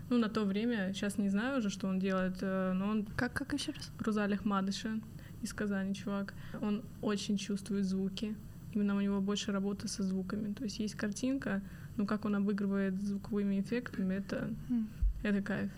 Ну, 0.09 0.17
на 0.17 0.29
то 0.29 0.43
время, 0.45 0.93
сейчас 0.93 1.17
не 1.17 1.29
знаю 1.29 1.59
уже, 1.59 1.69
что 1.69 1.87
он 1.87 1.99
делает, 1.99 2.37
э, 2.41 2.73
но 2.73 2.87
он 2.89 3.05
Как, 3.15 3.33
как 3.33 3.53
еще 3.53 3.71
раз? 3.71 3.91
Рузаль 3.99 4.33
Ахмадыша 4.33 4.99
из 5.41 5.53
Казани, 5.53 5.93
чувак. 5.95 6.33
Он 6.61 6.83
очень 7.01 7.37
чувствует 7.37 7.85
звуки. 7.85 8.35
Именно 8.73 8.95
у 8.95 9.01
него 9.01 9.21
больше 9.21 9.51
работы 9.51 9.87
со 9.87 10.03
звуками. 10.03 10.53
То 10.53 10.63
есть 10.63 10.79
есть 10.79 10.95
картинка, 10.95 11.61
но 11.97 12.05
как 12.05 12.25
он 12.25 12.35
обыгрывает 12.35 13.01
звуковыми 13.01 13.59
эффектами, 13.59 14.15
это, 14.15 14.49
М. 14.69 14.87
это 15.23 15.41
кайф. 15.41 15.71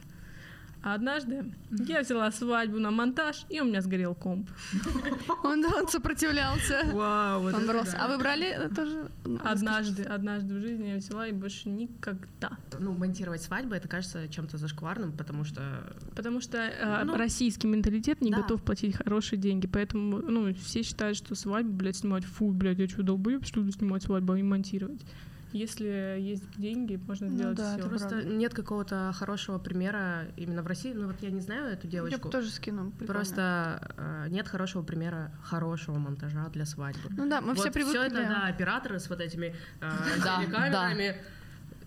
А 0.86 0.93
однажды 0.93 1.51
я 1.71 2.01
взяла 2.01 2.29
свадьбу 2.29 2.77
на 2.77 2.91
монтаж, 2.91 3.47
и 3.49 3.59
у 3.59 3.63
меня 3.63 3.81
сгорел 3.81 4.13
комп. 4.13 4.47
Он, 5.43 5.65
он 5.65 5.88
сопротивлялся. 5.88 6.81
Вау, 6.93 7.41
вот 7.41 7.55
Он 7.55 7.65
брался. 7.65 7.93
да. 7.93 8.05
А 8.05 8.07
вы 8.07 8.19
брали 8.19 8.69
тоже? 8.75 9.09
Однажды, 9.43 10.03
однажды 10.03 10.53
в 10.53 10.61
жизни 10.61 10.89
я 10.89 10.97
взяла 10.97 11.27
и 11.27 11.31
больше 11.31 11.69
никогда. 11.69 12.59
Ну, 12.77 12.93
монтировать 12.93 13.41
свадьбы, 13.41 13.75
это 13.75 13.88
кажется 13.88 14.27
чем-то 14.27 14.57
зашкварным, 14.57 15.11
потому 15.13 15.43
что... 15.43 15.91
Потому 16.15 16.39
что 16.39 16.59
э, 16.59 17.03
Ну, 17.03 17.17
российский 17.17 17.65
менталитет 17.65 18.21
не 18.21 18.29
да. 18.29 18.43
готов 18.43 18.61
платить 18.61 18.95
хорошие 18.95 19.39
деньги. 19.39 19.65
Поэтому, 19.65 20.19
ну, 20.19 20.53
все 20.53 20.83
считают, 20.83 21.17
что 21.17 21.33
свадьбу, 21.33 21.73
блядь, 21.73 21.95
снимать, 21.95 22.25
фу, 22.25 22.51
блядь, 22.51 22.77
я 22.77 22.88
что, 22.88 23.01
долбоеб, 23.01 23.43
что 23.43 23.59
ли, 23.59 23.71
снимать 23.71 24.03
свадьбу 24.03 24.33
а 24.33 24.38
и 24.38 24.43
монтировать. 24.43 25.01
Если 25.55 26.17
есть 26.19 26.43
деньги, 26.57 26.97
можно 27.07 27.27
Ну 27.27 27.33
сделать 27.35 27.55
да, 27.57 27.77
все. 27.77 27.87
Просто 27.87 28.09
правда. 28.09 28.29
нет 28.29 28.53
какого-то 28.53 29.11
хорошего 29.15 29.57
примера 29.57 30.25
именно 30.35 30.61
в 30.61 30.67
России. 30.67 30.91
Ну 30.93 31.07
вот 31.07 31.15
я 31.21 31.29
не 31.31 31.39
знаю 31.39 31.71
эту 31.71 31.87
Я 31.87 31.91
девочку. 31.91 32.27
бы 32.27 32.29
тоже 32.29 32.49
скину. 32.49 32.91
прикольно. 32.91 33.13
Просто 33.13 33.93
э, 33.97 34.25
нет 34.29 34.47
хорошего 34.49 34.83
примера 34.83 35.31
хорошего 35.43 35.97
монтажа 35.97 36.49
для 36.49 36.65
свадьбы. 36.65 37.09
Ну 37.15 37.29
да, 37.29 37.39
мы 37.39 37.55
все 37.55 37.65
вот 37.65 37.73
привыкли. 37.73 37.97
все 37.97 38.07
это, 38.07 38.15
да, 38.27 38.47
операторы 38.47 38.99
с 38.99 39.09
вот 39.09 39.21
этими 39.21 39.55
э, 39.79 39.89
Да, 40.23 40.41
телекамерами, 40.43 41.15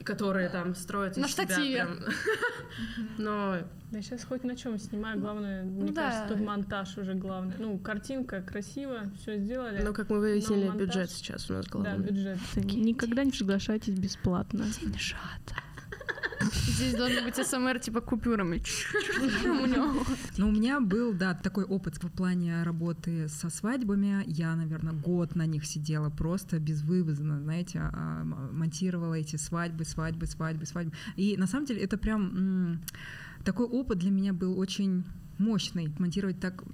которые 0.04 0.48
там 0.48 0.74
строятся 0.74 1.20
На 1.20 1.28
штативе. 1.28 1.84
прям. 1.84 1.98
Но 3.18 3.56
Да 3.90 4.00
сейчас 4.02 4.24
хоть 4.24 4.44
на 4.44 4.56
чем 4.56 4.78
снимаю, 4.78 5.18
главное, 5.20 5.64
мне 5.64 5.84
Ну 5.86 5.92
да. 5.92 6.10
кажется, 6.10 6.34
тут 6.36 6.46
монтаж 6.46 6.96
уже 6.98 7.14
главное. 7.14 7.56
Ну, 7.58 7.78
картинка 7.78 8.40
красиво, 8.42 9.10
все 9.20 9.38
сделали. 9.38 9.82
ну, 9.82 9.92
как 9.92 10.10
мы 10.10 10.20
выяснили, 10.20 10.68
монтаж- 10.68 10.76
бюджет 10.78 11.10
сейчас 11.10 11.50
у 11.50 11.54
нас 11.54 11.66
да, 11.66 11.70
главный. 11.72 12.06
бюджет. 12.06 12.38
Никогда 12.56 13.24
не 13.24 13.32
соглашайтесь 13.32 13.98
бесплатно. 13.98 14.66
Здесь 16.66 16.94
должен 16.94 17.24
быть 17.24 17.36
СМР 17.36 17.80
типа 17.80 18.00
купюрами. 18.00 18.62
Ну, 20.36 20.48
у 20.48 20.50
меня 20.52 20.80
был, 20.80 21.12
да, 21.12 21.34
такой 21.34 21.64
опыт 21.64 22.02
в 22.02 22.08
плане 22.10 22.62
работы 22.62 23.28
со 23.28 23.50
свадьбами. 23.50 24.22
Я, 24.26 24.54
наверное, 24.54 24.92
год 24.92 25.34
на 25.34 25.46
них 25.46 25.66
сидела 25.66 26.10
просто 26.10 26.58
безвывозно, 26.58 27.40
знаете, 27.40 27.80
а, 27.80 28.22
монтировала 28.52 29.14
эти 29.14 29.36
свадьбы, 29.36 29.84
свадьбы, 29.84 30.26
свадьбы, 30.26 30.66
свадьбы. 30.66 30.92
И 31.16 31.36
на 31.36 31.46
самом 31.46 31.66
деле 31.66 31.82
это 31.82 31.98
прям 31.98 32.80
такой 33.44 33.66
опыт 33.66 33.98
для 33.98 34.10
меня 34.10 34.32
был 34.32 34.58
очень 34.58 35.04
мощный. 35.38 35.92
Монтировать 35.98 36.40
так 36.40 36.64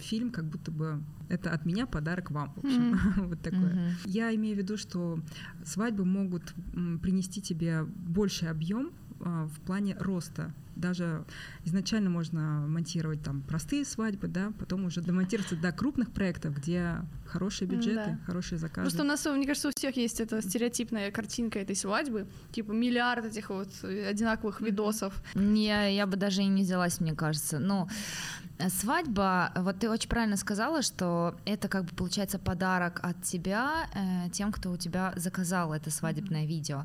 фильм, 0.00 0.30
как 0.30 0.44
будто 0.44 0.70
бы 0.70 1.02
это 1.28 1.50
от 1.50 1.66
меня 1.66 1.86
подарок 1.86 2.30
вам, 2.30 2.52
в 2.54 2.58
общем, 2.58 2.98
вот 3.28 3.40
такое. 3.42 3.74
Мгм. 3.74 3.90
Я 4.06 4.34
имею 4.34 4.54
в 4.56 4.58
виду, 4.58 4.76
что 4.76 5.20
свадьбы 5.64 6.04
могут 6.04 6.54
принести 7.02 7.42
тебе 7.42 7.84
больший 7.84 8.48
объем 8.48 8.92
в 9.20 9.60
плане 9.66 9.96
роста 9.98 10.52
даже 10.76 11.24
изначально 11.64 12.08
можно 12.08 12.64
монтировать 12.68 13.20
там 13.22 13.42
простые 13.42 13.84
свадьбы, 13.84 14.28
да, 14.28 14.52
потом 14.60 14.84
уже 14.84 15.00
домонтироваться 15.00 15.56
до 15.56 15.72
крупных 15.72 16.12
проектов, 16.12 16.54
где 16.56 16.98
хорошие 17.26 17.66
бюджеты, 17.68 18.10
Да. 18.12 18.18
хорошие 18.26 18.58
заказы. 18.58 18.82
Просто 18.82 19.02
у 19.02 19.06
нас, 19.06 19.24
мне 19.26 19.44
кажется, 19.46 19.68
у 19.68 19.72
всех 19.76 19.96
есть 19.96 20.20
эта 20.20 20.40
стереотипная 20.40 21.10
картинка 21.10 21.58
этой 21.58 21.74
свадьбы, 21.74 22.26
типа 22.52 22.70
миллиард 22.70 23.24
этих 23.24 23.50
вот 23.50 23.68
одинаковых 23.82 24.60
видосов. 24.60 25.20
Не, 25.34 25.94
я 25.96 26.06
бы 26.06 26.16
даже 26.16 26.42
и 26.42 26.46
не 26.46 26.62
взялась, 26.62 27.00
мне 27.00 27.14
кажется. 27.14 27.58
Ну, 27.58 27.88
э, 27.88 28.47
свадьба, 28.68 29.52
вот 29.56 29.78
ты 29.78 29.88
очень 29.88 30.08
правильно 30.08 30.36
сказала, 30.36 30.82
что 30.82 31.36
это 31.44 31.68
как 31.68 31.84
бы 31.84 31.94
получается 31.94 32.38
подарок 32.38 33.00
от 33.02 33.22
тебя 33.22 33.88
э, 33.94 34.30
тем, 34.30 34.52
кто 34.52 34.72
у 34.72 34.76
тебя 34.76 35.12
заказал 35.16 35.72
это 35.72 35.90
свадебное 35.90 36.44
видео. 36.44 36.84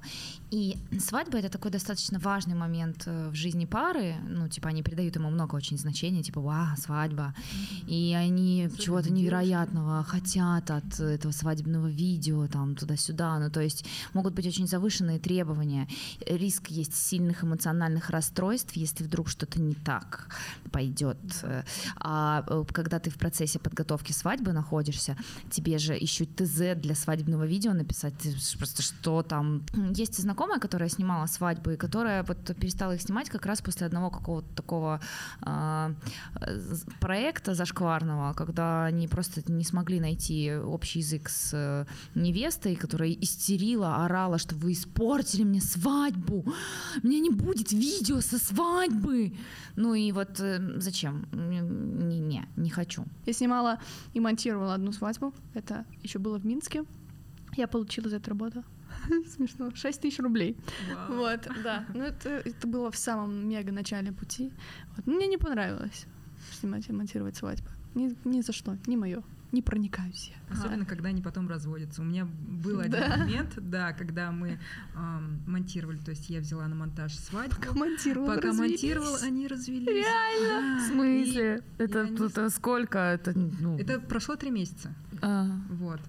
И 0.51 0.77
свадьба 0.99 1.39
это 1.39 1.49
такой 1.49 1.71
достаточно 1.71 2.19
важный 2.19 2.55
момент 2.55 3.03
э, 3.07 3.29
в 3.29 3.35
жизни 3.35 3.65
пары. 3.65 4.15
Ну, 4.27 4.47
типа, 4.47 4.69
они 4.69 4.83
придают 4.83 5.15
ему 5.15 5.29
много 5.29 5.55
очень 5.55 5.77
значения, 5.77 6.21
типа, 6.21 6.41
вау, 6.41 6.77
свадьба. 6.77 7.33
И 7.87 8.13
они 8.15 8.69
чего-то 8.77 9.11
невероятного 9.11 10.03
хотят 10.03 10.69
от 10.69 10.99
этого 10.99 11.31
свадебного 11.31 11.87
видео, 11.87 12.47
там, 12.47 12.75
туда-сюда. 12.75 13.39
Ну, 13.39 13.49
то 13.49 13.61
есть 13.61 13.85
могут 14.13 14.33
быть 14.33 14.45
очень 14.45 14.67
завышенные 14.67 15.19
требования. 15.19 15.87
Риск 16.27 16.67
есть 16.67 16.95
сильных 16.95 17.43
эмоциональных 17.43 18.11
расстройств, 18.11 18.73
если 18.75 19.03
вдруг 19.03 19.27
что-то 19.27 19.59
не 19.59 19.73
так 19.73 20.27
пойдет. 20.71 21.17
А 21.97 22.43
э, 22.47 22.63
когда 22.71 22.99
ты 22.99 23.09
в 23.09 23.17
процессе 23.17 23.59
подготовки 23.59 24.11
свадьбы 24.11 24.53
находишься, 24.53 25.17
тебе 25.49 25.77
же 25.77 25.93
еще 25.93 26.25
ТЗ 26.25 26.75
для 26.75 26.95
свадебного 26.95 27.45
видео 27.45 27.73
написать, 27.73 28.13
просто 28.57 28.81
что 28.81 29.23
там. 29.23 29.63
Есть 29.95 30.19
знакомая, 30.19 30.59
которая 30.59 30.89
снимала 30.89 31.27
свадьбы, 31.27 31.73
и 31.73 31.77
которая 31.77 32.23
вот 32.23 32.55
перестала 32.55 32.93
их 32.95 33.01
снимать 33.01 33.29
как 33.29 33.45
раз 33.45 33.61
после 33.61 33.87
одного 33.87 34.09
какого-то 34.09 34.47
такого 34.55 34.99
э, 35.45 35.93
проекта 36.99 37.53
зашкварного, 37.53 38.33
когда 38.33 38.85
они 38.85 39.07
просто 39.07 39.41
не 39.51 39.63
смогли 39.63 39.99
найти 39.99 40.53
общий 40.55 40.99
язык 40.99 41.29
с 41.29 41.51
э, 41.53 41.85
невестой, 42.15 42.75
которая 42.75 43.11
истерила, 43.11 44.05
орала, 44.05 44.37
что 44.37 44.55
вы 44.55 44.73
испортили 44.73 45.43
мне 45.43 45.61
свадьбу, 45.61 46.45
у 47.03 47.07
меня 47.07 47.19
не 47.19 47.29
будет 47.29 47.71
видео 47.71 48.21
со 48.21 48.37
свадьбы. 48.37 49.33
Ну 49.75 49.93
и 49.93 50.11
вот 50.11 50.39
э, 50.39 50.79
зачем? 50.79 51.25
Не, 51.61 52.19
не, 52.19 52.45
не 52.55 52.69
хочу. 52.69 53.05
Я 53.25 53.33
снимала 53.33 53.79
и 54.13 54.19
монтировала 54.19 54.73
одну 54.73 54.91
свадьбу. 54.91 55.33
Это 55.53 55.85
еще 56.01 56.19
было 56.19 56.39
в 56.39 56.45
Минске. 56.45 56.85
Я 57.55 57.67
получила 57.67 58.09
за 58.09 58.17
это 58.17 58.29
работу. 58.29 58.63
Смешно. 59.35 59.71
6 59.73 60.01
тысяч 60.01 60.19
рублей. 60.19 60.57
Вау. 60.93 61.17
Вот, 61.17 61.47
да. 61.63 61.85
Ну, 61.93 62.03
это, 62.03 62.29
это 62.29 62.67
было 62.67 62.91
в 62.91 62.97
самом 62.97 63.47
мега 63.47 63.71
начале 63.71 64.11
пути. 64.11 64.51
Вот. 64.95 65.05
Мне 65.05 65.27
не 65.27 65.37
понравилось 65.37 66.05
снимать 66.51 66.87
и 66.89 66.93
монтировать 66.93 67.35
свадьбы. 67.35 67.69
Ни, 67.95 68.15
ни 68.27 68.41
за 68.41 68.53
что, 68.53 68.77
не 68.87 68.97
мое. 68.97 69.23
Не 69.53 69.61
проникаюсь 69.61 70.31
я. 70.49 70.53
Особенно, 70.53 70.83
когда 70.85 71.09
они 71.09 71.21
потом 71.21 71.47
разводятся. 71.47 72.01
У 72.01 72.05
меня 72.05 72.25
был 72.25 72.79
один 72.79 72.91
Да. 72.99 73.17
момент, 73.17 73.53
да, 73.57 73.93
когда 73.93 74.31
мы 74.31 74.59
ам, 74.95 75.41
монтировали, 75.47 75.97
то 75.99 76.09
есть 76.11 76.29
я 76.29 76.39
взяла 76.41 76.67
на 76.67 76.75
монтаж 76.75 77.13
свадьбу. 77.15 77.55
Пока 77.55 77.71
монтировала, 77.73 78.35
Пока 78.35 78.47
развелись. 78.49 78.71
монтировала, 78.81 79.17
они 79.23 79.47
развелись. 79.47 79.87
Реально? 79.87 80.77
Да. 80.79 80.83
В 80.83 80.87
смысле? 80.91 81.63
И 81.77 81.81
Это 81.83 81.99
я 82.03 82.09
не 82.09 82.17
тут 82.17 82.37
э, 82.37 82.49
сколько? 82.49 82.97
Это, 82.97 83.31
ну, 83.37 83.77
Это 83.77 83.99
прошло 84.01 84.35
три 84.35 84.49
месяца. 84.51 84.93
А, 85.21 85.45
Вот. 85.69 86.01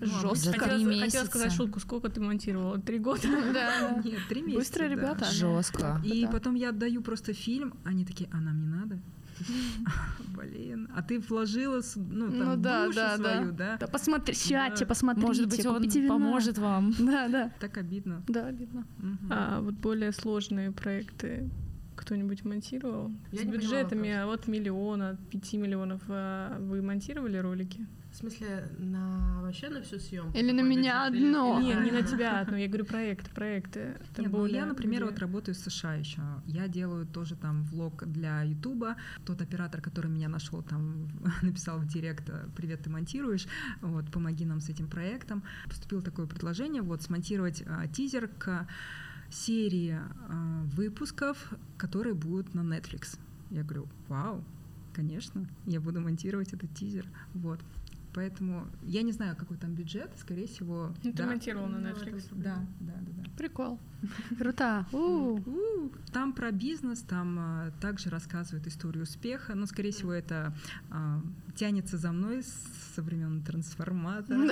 Жестко. 0.00 0.34
За 0.36 0.52
три 0.52 0.60
Хотела, 0.60 1.00
хотела 1.00 1.24
сказать 1.24 1.52
шутку, 1.52 1.80
сколько 1.80 2.08
ты 2.08 2.20
монтировала? 2.20 2.78
Три 2.80 2.98
года? 2.98 3.22
Да. 3.52 4.00
Нет, 4.04 4.20
три 4.28 4.42
месяца. 4.42 4.58
Быстро, 4.58 4.84
ребята. 4.88 5.24
жестко. 5.24 6.00
И 6.04 6.26
потом 6.30 6.54
я 6.56 6.70
отдаю 6.70 7.00
просто 7.02 7.32
фильм, 7.32 7.74
они 7.84 8.04
такие, 8.04 8.28
а 8.32 8.36
нам 8.40 8.60
не 8.60 8.66
надо? 8.66 8.98
Блин, 10.36 10.88
а 10.94 11.02
ты 11.02 11.18
вложила, 11.20 11.80
с- 11.80 11.96
ну, 11.96 12.28
там, 12.30 12.38
Ну 12.38 12.56
да, 12.56 12.86
душу 12.86 12.96
да, 12.96 13.16
да. 13.16 13.34
свою, 13.34 13.52
да? 13.52 13.76
Да 13.78 13.86
посмотри, 13.86 14.34
сядьте, 14.34 14.84
Да. 14.84 14.88
посмотрите, 14.88 15.26
может 15.26 15.48
быть, 15.48 15.66
он 15.66 15.82
вина. 15.82 16.08
поможет 16.08 16.58
вам. 16.58 16.92
Да, 16.98 17.28
да. 17.28 17.52
Так 17.60 17.76
обидно. 17.78 18.22
Да, 18.28 18.50
видно. 18.50 18.86
Мгм. 18.98 19.28
А 19.30 19.60
вот 19.60 19.74
более 19.74 20.12
сложные 20.12 20.70
проекты 20.72 21.48
кто-нибудь 21.96 22.44
монтировал? 22.44 23.10
Я 23.32 23.38
С 23.38 23.44
не 23.44 23.50
поняла 23.52 23.62
бюджетами 23.62 24.16
вопрос. 24.20 24.40
от 24.40 24.48
миллиона, 24.48 25.10
от 25.10 25.28
пяти 25.28 25.56
миллионов 25.56 26.00
а 26.08 26.56
вы 26.60 26.80
монтировали 26.82 27.36
ролики? 27.38 27.86
В 28.18 28.20
смысле, 28.20 28.68
на 28.78 29.42
вообще 29.42 29.68
на 29.68 29.80
всю 29.80 30.00
съемку? 30.00 30.36
Или 30.36 30.50
на 30.50 30.62
меня 30.62 31.06
одно? 31.06 31.60
Нет, 31.60 31.84
не 31.84 31.92
на 31.92 32.02
тебя 32.12 32.40
одну, 32.40 32.56
я 32.56 32.66
говорю 32.66 32.84
проекты, 32.84 33.30
проекты. 33.30 33.96
Нет, 34.16 34.32
ну 34.32 34.44
я, 34.46 34.66
например, 34.66 35.02
где- 35.02 35.10
вот 35.12 35.20
работаю 35.20 35.54
в 35.54 35.58
США 35.58 35.94
еще. 35.94 36.20
Я 36.44 36.66
делаю 36.66 37.06
тоже 37.06 37.36
там 37.36 37.62
влог 37.62 38.04
для 38.08 38.42
Ютуба. 38.42 38.96
Тот 39.24 39.40
оператор, 39.40 39.80
который 39.80 40.10
меня 40.10 40.28
нашел, 40.28 40.62
там 40.64 41.06
написал 41.42 41.78
в 41.78 41.86
директ, 41.86 42.28
э, 42.28 42.48
привет, 42.56 42.82
ты 42.82 42.90
монтируешь, 42.90 43.46
вот, 43.82 44.10
помоги 44.10 44.44
нам 44.44 44.60
с 44.60 44.68
этим 44.68 44.88
проектом. 44.88 45.44
Поступило 45.68 46.02
такое 46.02 46.26
предложение, 46.26 46.82
вот, 46.82 47.02
смонтировать 47.02 47.62
а, 47.68 47.86
тизер 47.86 48.26
к 48.26 48.66
серии 49.30 49.96
а, 49.96 50.64
выпусков, 50.74 51.52
которые 51.76 52.16
будут 52.16 52.52
на 52.52 52.62
Netflix. 52.62 53.16
Я 53.50 53.62
говорю, 53.62 53.86
вау, 54.08 54.42
конечно, 54.92 55.46
я 55.66 55.80
буду 55.80 56.00
монтировать 56.00 56.52
этот 56.52 56.74
тизер, 56.74 57.06
вот. 57.32 57.60
Поэтому 58.18 58.66
я 58.82 59.02
не 59.02 59.12
знаю, 59.12 59.36
какой 59.36 59.56
там 59.58 59.74
бюджет, 59.74 60.10
скорее 60.18 60.48
всего. 60.48 60.92
Ну, 61.04 61.12
ты 61.12 61.12
да. 61.12 61.26
на 61.68 61.78
Ну, 61.78 61.86
Netflix. 61.86 62.26
Да, 62.32 62.66
да, 62.80 62.92
да, 63.00 63.12
да. 63.22 63.30
Прикол. 63.36 63.78
Круто. 64.36 64.84
Там 66.12 66.32
про 66.32 66.50
бизнес, 66.50 67.02
там 67.02 67.36
а, 67.38 67.70
также 67.80 68.10
рассказывают 68.10 68.66
историю 68.66 69.04
успеха, 69.04 69.54
но, 69.54 69.66
скорее 69.66 69.92
всего, 69.92 70.12
это 70.12 70.52
а, 70.90 71.20
тянется 71.54 71.96
за 71.96 72.10
мной 72.10 72.42
с- 72.42 72.94
со 72.96 73.02
времен 73.02 73.40
трансформатора. 73.42 74.48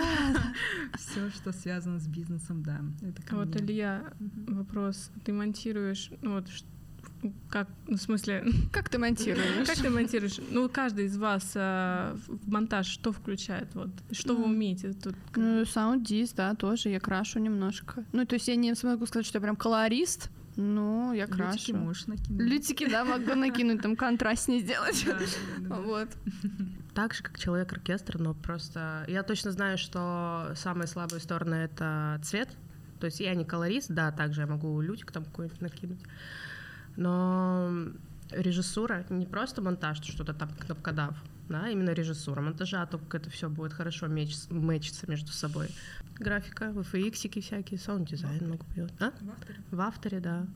Все, 0.96 1.28
что 1.30 1.50
связано 1.52 1.98
с 1.98 2.06
бизнесом, 2.06 2.62
да. 2.62 2.80
Вот. 3.32 3.56
Илья, 3.60 4.12
вопрос. 4.46 5.10
Ты 5.24 5.32
монтируешь, 5.32 6.10
ну 6.22 6.34
вот, 6.34 6.48
ш- 6.48 6.64
как, 7.50 7.68
ну, 7.88 7.96
в 7.96 8.00
смысле, 8.00 8.44
Как 8.72 8.88
ты 8.88 8.98
монтируешь? 8.98 9.66
как 9.66 9.76
ты 9.76 9.90
монтируешь? 9.90 10.38
Ну, 10.50 10.68
каждый 10.68 11.06
из 11.06 11.16
вас 11.16 11.52
а, 11.54 12.16
в 12.28 12.48
монтаж 12.50 12.86
что 12.86 13.12
включает? 13.12 13.74
Вот, 13.74 13.90
что 14.12 14.34
вы 14.34 14.40
Ну, 14.46 14.46
умеете 14.54 14.92
тут? 14.92 15.14
Ну, 15.34 15.64
саунд-диз, 15.64 16.32
да, 16.32 16.54
тоже 16.54 16.88
я 16.90 17.00
крашу 17.00 17.38
немножко. 17.38 18.04
Ну, 18.12 18.24
то 18.26 18.34
есть 18.34 18.48
я 18.48 18.56
не 18.56 18.74
смогу 18.74 19.06
сказать, 19.06 19.26
что 19.26 19.38
я 19.38 19.42
прям 19.42 19.56
колорист, 19.56 20.30
но 20.56 21.12
я 21.12 21.24
Лютики 21.26 21.36
крашу. 21.36 21.76
можешь 21.76 22.06
накинуть. 22.06 22.40
Лютики, 22.40 22.88
да, 22.88 23.04
могу 23.04 23.34
накинуть, 23.34 23.82
там 23.82 23.96
контрастнее 23.96 24.60
сделать. 24.60 25.04
Да, 25.06 25.12
да, 25.12 25.18
да, 25.58 25.68
да. 25.68 25.80
Вот. 25.82 26.08
Так 26.94 27.12
же, 27.12 27.22
как 27.22 27.38
человек-оркестр, 27.38 28.18
но 28.18 28.32
просто... 28.34 29.04
Я 29.08 29.22
точно 29.22 29.50
знаю, 29.52 29.76
что 29.76 30.52
самые 30.56 30.86
слабые 30.86 31.20
стороны— 31.20 31.54
это 31.56 32.18
цвет. 32.24 32.48
То 33.00 33.04
есть 33.06 33.20
я 33.20 33.34
не 33.34 33.44
колорист, 33.44 33.90
да, 33.90 34.10
также 34.10 34.40
я 34.40 34.46
могу 34.46 34.80
LUT 34.80 34.99
ик 34.99 35.12
там 35.12 35.24
какой-нибудь 35.26 35.60
накинуть. 35.60 36.00
Но 36.96 37.70
режиссура, 38.30 39.04
не 39.10 39.26
просто 39.26 39.62
монтаж, 39.62 40.02
что-то 40.02 40.34
там 40.34 40.48
кнопкодав, 40.58 41.14
да, 41.48 41.68
именно 41.68 41.90
режиссура 41.90 42.40
монтажа, 42.40 42.82
а 42.82 42.86
то 42.86 42.98
как 42.98 43.14
это 43.22 43.30
все 43.30 43.48
будет 43.48 43.72
хорошо 43.72 44.06
match- 44.06 44.50
match 44.52 44.78
иться 44.78 45.08
между 45.08 45.32
собой. 45.32 45.68
Графика, 46.18 46.70
VFX 46.70 47.40
всякие, 47.42 47.78
саунд-дизайн 47.78 48.48
могу 48.48 48.64
делать. 48.74 48.92
А? 49.00 49.10
В 49.20 49.30
авторе. 49.30 49.58
В 49.70 49.80
авторе, 49.80 50.20
да. 50.20 50.46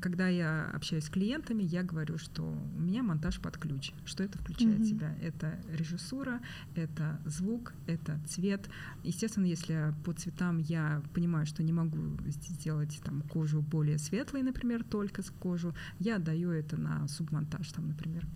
Когда 0.00 0.28
я 0.28 0.70
общаюсь 0.74 1.04
с 1.04 1.10
клиентами, 1.10 1.62
я 1.62 1.82
говорю, 1.82 2.16
что 2.16 2.42
у 2.42 2.80
меня 2.80 3.02
монтаж 3.02 3.38
под 3.40 3.58
ключ. 3.58 3.92
Что 4.06 4.22
это 4.24 4.38
включает 4.38 4.76
в 4.76 4.80
Мгм. 4.80 4.84
себя? 4.88 5.14
Это 5.22 5.60
режиссура, 5.70 6.40
это 6.74 7.20
звук, 7.26 7.74
это 7.86 8.18
цвет. 8.26 8.68
Естественно, 9.04 9.44
если 9.44 9.94
по 10.04 10.12
цветам 10.14 10.58
я 10.58 11.02
понимаю, 11.14 11.44
что 11.46 11.62
не 11.62 11.72
могу 11.72 11.98
сделать 12.26 12.98
там 13.04 13.20
кожу 13.22 13.60
более 13.60 13.98
светлой, 13.98 14.42
например, 14.42 14.84
только 14.84 15.22
с 15.22 15.30
кожу, 15.30 15.74
я 15.98 16.16
отдаю 16.16 16.50
это 16.50 16.78
на 16.78 17.06
субмонтаж, 17.08 17.70
там, 17.72 17.88
например. 17.88 18.26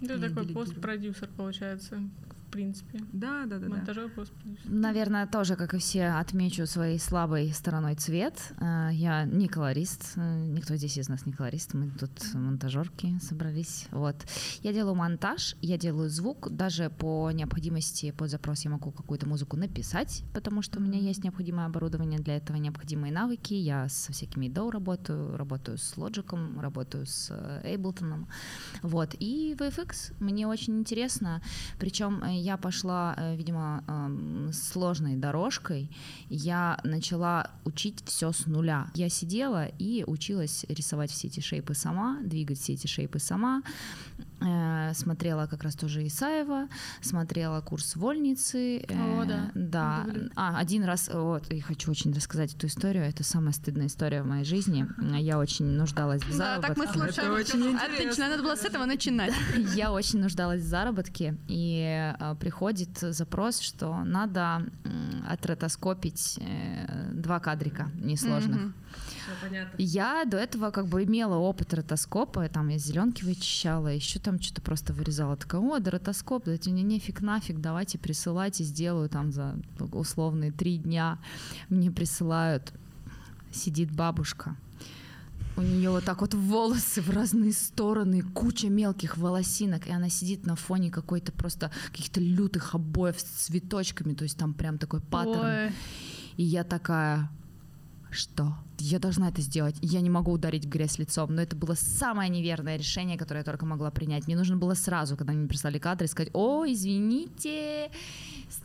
Я 0.00 0.18
такой 0.18 0.46
постпродюсер, 0.46 1.28
получается, 1.36 2.00
принципе. 2.56 3.00
Да, 3.12 3.44
да, 3.46 3.58
да, 3.58 3.66
да. 3.66 3.68
Монтажер, 3.68 4.08
постпродюсер. 4.10 4.70
Наверное, 4.70 5.26
тоже, 5.26 5.56
как 5.56 5.74
и 5.74 5.78
все, 5.78 6.08
отмечу 6.08 6.66
своей 6.66 6.98
слабой 6.98 7.52
стороной 7.52 7.94
цвет. 7.94 8.34
Э, 8.60 8.88
Я 8.92 9.24
не 9.24 9.48
колорист, 9.48 10.12
э, 10.16 10.46
никто 10.46 10.76
здесь 10.76 10.96
из 10.98 11.08
нас 11.08 11.26
не 11.26 11.32
колорист, 11.32 11.74
мы 11.74 11.90
тут 11.90 12.10
монтажерки 12.34 13.18
собрались. 13.20 13.86
Вот. 13.90 14.16
Я 14.62 14.72
делаю 14.72 14.94
монтаж, 14.94 15.56
я 15.60 15.76
делаю 15.78 16.08
звук, 16.08 16.48
даже 16.50 16.90
по 16.90 17.30
необходимости, 17.30 18.10
под 18.12 18.30
запрос 18.30 18.64
я 18.64 18.70
могу 18.70 18.90
какую-то 18.90 19.28
музыку 19.28 19.56
написать, 19.56 20.24
потому 20.32 20.62
что 20.62 20.78
у 20.78 20.82
меня 20.82 20.98
есть 20.98 21.24
необходимое 21.24 21.66
оборудование 21.66 22.18
для 22.18 22.36
этого, 22.36 22.56
необходимые 22.56 23.12
навыки. 23.12 23.54
Я 23.54 23.88
со 23.88 24.12
всякими 24.12 24.46
DAW 24.46 24.70
работаю, 24.70 25.36
работаю 25.36 25.78
с 25.78 25.94
Logic, 25.96 26.60
работаю 26.60 27.06
с 27.06 27.28
э, 27.30 27.74
Ableton. 27.76 28.26
Вот. 28.82 29.14
И 29.18 29.54
VFX 29.58 30.14
мне 30.20 30.46
очень 30.46 30.78
интересно, 30.78 31.42
причем 31.78 32.22
я 32.46 32.56
пошла, 32.56 33.14
э, 33.16 33.34
видимо, 33.36 33.82
сложной 34.52 35.16
дорожкой. 35.16 35.90
Я 36.30 36.78
начала 36.84 37.50
учить 37.64 38.02
все 38.06 38.30
с 38.30 38.46
нуля. 38.46 38.86
Я 38.94 39.08
сидела 39.08 39.66
и 39.80 40.04
училась 40.06 40.64
рисовать 40.68 41.10
все 41.10 41.26
эти 41.26 41.40
шейпы 41.40 41.74
сама, 41.74 42.18
двигать 42.22 42.58
все 42.60 42.74
эти 42.74 42.86
шейпы 42.86 43.18
сама. 43.18 43.62
Э, 44.40 44.92
смотрела 44.94 45.46
как 45.46 45.62
раз 45.64 45.74
тоже 45.74 46.06
Исаева, 46.06 46.68
смотрела 47.00 47.60
курс 47.62 47.96
вольницы. 47.96 48.84
О, 48.90 49.24
да. 49.24 49.50
Да. 49.54 50.06
А, 50.36 50.58
один 50.58 50.84
раз, 50.84 51.10
вот, 51.12 51.50
и 51.52 51.60
хочу 51.60 51.90
очень 51.90 52.12
рассказать 52.14 52.54
эту 52.54 52.66
историю. 52.66 53.04
Это 53.04 53.24
самая 53.24 53.52
стыдная 53.52 53.86
история 53.86 54.22
в 54.22 54.26
моей 54.26 54.44
жизни. 54.44 54.86
Я 55.18 55.38
очень 55.38 55.66
нуждалась 55.66 56.22
в 56.22 56.38
Да, 56.38 56.58
так 56.60 56.76
мы 56.76 56.86
заработке. 56.86 57.12
слушаем. 57.14 57.32
очень 57.34 57.60
интересно. 57.72 57.94
Отлично, 57.94 58.28
надо 58.28 58.42
было 58.42 58.54
с 58.54 58.64
этого 58.64 58.84
начинать. 58.84 59.32
Я 59.74 59.90
очень 59.90 60.20
нуждалась 60.20 60.62
в 60.62 60.66
заработке, 60.66 61.34
и 61.48 62.14
э, 62.18 62.25
приходит 62.34 62.98
запрос, 62.98 63.60
что 63.60 64.04
надо 64.04 64.66
отротоскопить 65.28 66.38
э, 66.40 67.12
два 67.12 67.40
кадрика 67.40 67.90
несложных. 67.94 68.72
Я 69.78 70.24
до 70.24 70.36
этого 70.36 70.70
как 70.70 70.86
бы 70.86 71.04
имела 71.04 71.36
опыт 71.36 71.74
ротоскопа, 71.74 72.48
там 72.48 72.68
я 72.68 72.78
зеленки 72.78 73.24
вычищала, 73.24 73.88
еще 73.88 74.18
там 74.18 74.40
что-то 74.40 74.62
просто 74.62 74.92
вырезала. 74.92 75.36
Такая, 75.36 75.60
о, 75.60 75.78
да 75.78 75.90
ротоскоп, 75.90 76.44
да 76.44 76.56
тебе 76.56 76.82
нефиг 76.82 77.20
нафиг, 77.20 77.60
давайте 77.60 77.98
присылайте, 77.98 78.64
сделаю 78.64 79.08
там 79.08 79.32
за 79.32 79.56
условные 79.92 80.52
три 80.52 80.78
дня. 80.78 81.18
Мне 81.68 81.90
присылают, 81.90 82.72
сидит 83.52 83.90
бабушка, 83.90 84.56
у 85.56 85.62
нее 85.62 85.90
вот 85.90 86.04
так 86.04 86.20
вот 86.20 86.34
волосы 86.34 87.00
в 87.00 87.10
разные 87.10 87.52
стороны, 87.52 88.22
куча 88.22 88.68
мелких 88.68 89.16
волосинок, 89.16 89.86
и 89.86 89.90
она 89.92 90.08
сидит 90.08 90.46
на 90.46 90.56
фоне 90.56 90.90
какой-то 90.90 91.32
просто 91.32 91.70
каких-то 91.90 92.20
лютых 92.20 92.74
обоев 92.74 93.18
с 93.18 93.24
цветочками, 93.24 94.14
то 94.14 94.24
есть 94.24 94.38
там 94.38 94.54
прям 94.54 94.78
такой 94.78 95.00
паттерн. 95.00 95.66
Ой. 95.66 95.72
И 96.36 96.42
я 96.42 96.64
такая, 96.64 97.30
что? 98.10 98.54
Я 98.78 98.98
должна 98.98 99.28
это 99.28 99.40
сделать. 99.40 99.76
Я 99.80 100.00
не 100.00 100.10
могу 100.10 100.32
ударить 100.32 100.66
в 100.66 100.68
грязь 100.68 100.98
лицом. 100.98 101.34
Но 101.34 101.42
это 101.42 101.56
было 101.56 101.74
самое 101.74 102.28
неверное 102.30 102.76
решение, 102.76 103.16
которое 103.16 103.40
я 103.40 103.44
только 103.44 103.64
могла 103.64 103.90
принять. 103.90 104.26
Мне 104.26 104.36
нужно 104.36 104.56
было 104.56 104.74
сразу, 104.74 105.16
когда 105.16 105.32
мне 105.32 105.48
прислали 105.48 105.78
кадры, 105.78 106.06
сказать, 106.06 106.30
о, 106.34 106.66
извините, 106.66 107.90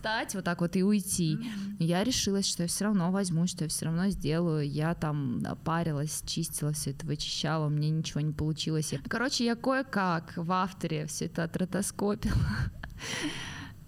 встать 0.02 0.34
вот 0.34 0.44
так 0.44 0.62
вот 0.62 0.76
и 0.76 0.84
уйти. 0.84 1.38
Я 1.78 2.04
решилась, 2.04 2.48
что 2.48 2.64
я 2.64 2.68
все 2.68 2.86
равно 2.86 3.12
возьму, 3.12 3.46
что 3.46 3.66
я 3.66 3.70
все 3.70 3.86
равно 3.86 4.10
сделаю. 4.10 4.68
Я 4.68 4.96
там 4.96 5.44
парилась, 5.64 6.24
чистила 6.26 6.74
все 6.74 6.90
это, 6.90 7.06
вычищала, 7.06 7.68
у 7.68 7.70
меня 7.70 7.92
ничего 7.92 8.22
не 8.22 8.34
получилось. 8.34 8.96
Короче, 9.08 9.46
я 9.46 9.56
кое-как 9.56 10.34
в 10.36 10.52
авторе 10.52 11.06
все 11.06 11.26
это 11.26 11.44
отротоскопила. 11.44 12.34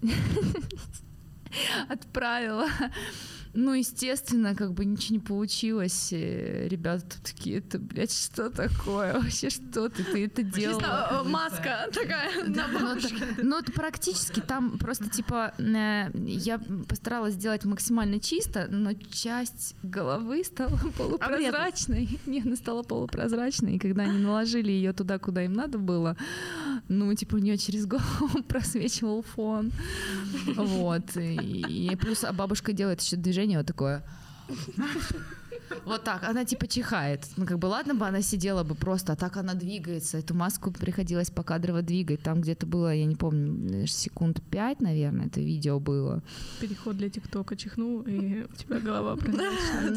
Отправила. 1.88 2.68
Ну, 3.54 3.72
естественно, 3.74 4.54
как 4.54 4.72
бы 4.74 4.84
ничего 4.84 5.14
не 5.14 5.20
получилось. 5.20 6.08
Э, 6.12 6.66
Ребята 6.68 7.04
тут 7.08 7.22
такие, 7.22 7.58
это, 7.58 7.78
блядь, 7.78 8.12
что 8.12 8.50
такое? 8.50 9.14
Вообще, 9.14 9.50
что 9.50 9.88
ты? 9.88 10.02
Ты 10.04 10.26
это 10.26 10.42
делала? 10.42 10.80
Чисто 10.80 11.08
э, 11.24 11.28
маска 11.28 11.88
такая 11.92 12.44
на 12.44 12.66
Ну, 12.68 12.80
бабушке. 12.80 13.16
Ну, 13.42 13.58
это 13.58 13.72
практически 13.72 14.40
там 14.40 14.78
просто, 14.78 15.08
типа, 15.08 15.52
э, 15.58 16.10
я 16.26 16.58
постаралась 16.88 17.34
сделать 17.34 17.64
максимально 17.64 18.18
чисто, 18.20 18.66
но 18.70 18.92
часть 18.92 19.76
головы 19.82 20.42
стала 20.44 20.76
полупрозрачной. 20.98 22.18
Не, 22.26 22.40
она 22.42 22.56
стала 22.56 22.82
полупрозрачной, 22.82 23.76
и 23.76 23.78
когда 23.78 24.02
они 24.04 24.18
наложили 24.18 24.72
ее 24.72 24.92
туда, 24.92 25.18
куда 25.18 25.44
им 25.44 25.52
надо 25.52 25.78
было, 25.78 26.16
ну, 26.88 27.12
типа, 27.14 27.36
у 27.36 27.38
нее 27.38 27.56
через 27.56 27.86
голову 27.86 28.42
просвечивал 28.48 29.22
фон. 29.22 29.70
Вот. 30.56 31.16
И 31.16 31.84
и 31.92 31.96
плюс 31.96 32.24
а 32.24 32.32
бабушка 32.32 32.72
делает 32.72 33.00
еще 33.00 33.16
движение 33.16 33.43
вот 33.58 33.66
такое. 33.66 34.02
Вот 35.84 36.04
так, 36.04 36.24
она 36.24 36.44
типа 36.44 36.66
чихает. 36.66 37.26
Ну, 37.36 37.46
как 37.46 37.58
бы, 37.58 37.66
ладно 37.66 37.94
бы 37.94 38.06
она 38.06 38.22
сидела 38.22 38.64
бы 38.64 38.74
просто, 38.74 39.12
а 39.12 39.16
так 39.16 39.36
она 39.36 39.54
двигается. 39.54 40.18
Эту 40.18 40.34
маску 40.34 40.70
приходилось 40.70 41.30
покадрово 41.30 41.82
двигать. 41.82 42.22
Там 42.22 42.40
где-то 42.40 42.66
было, 42.66 42.94
я 42.94 43.04
не 43.04 43.16
помню, 43.16 43.84
э, 43.84 43.86
секунд 43.86 44.42
пять, 44.50 44.80
наверное, 44.80 45.26
это 45.26 45.40
видео 45.40 45.80
было. 45.80 46.22
Переход 46.60 46.96
для 46.96 47.10
ТикТока 47.10 47.56
чихнул, 47.56 48.02
и 48.02 48.44
у 48.44 48.56
тебя 48.56 48.80
голова 48.80 49.16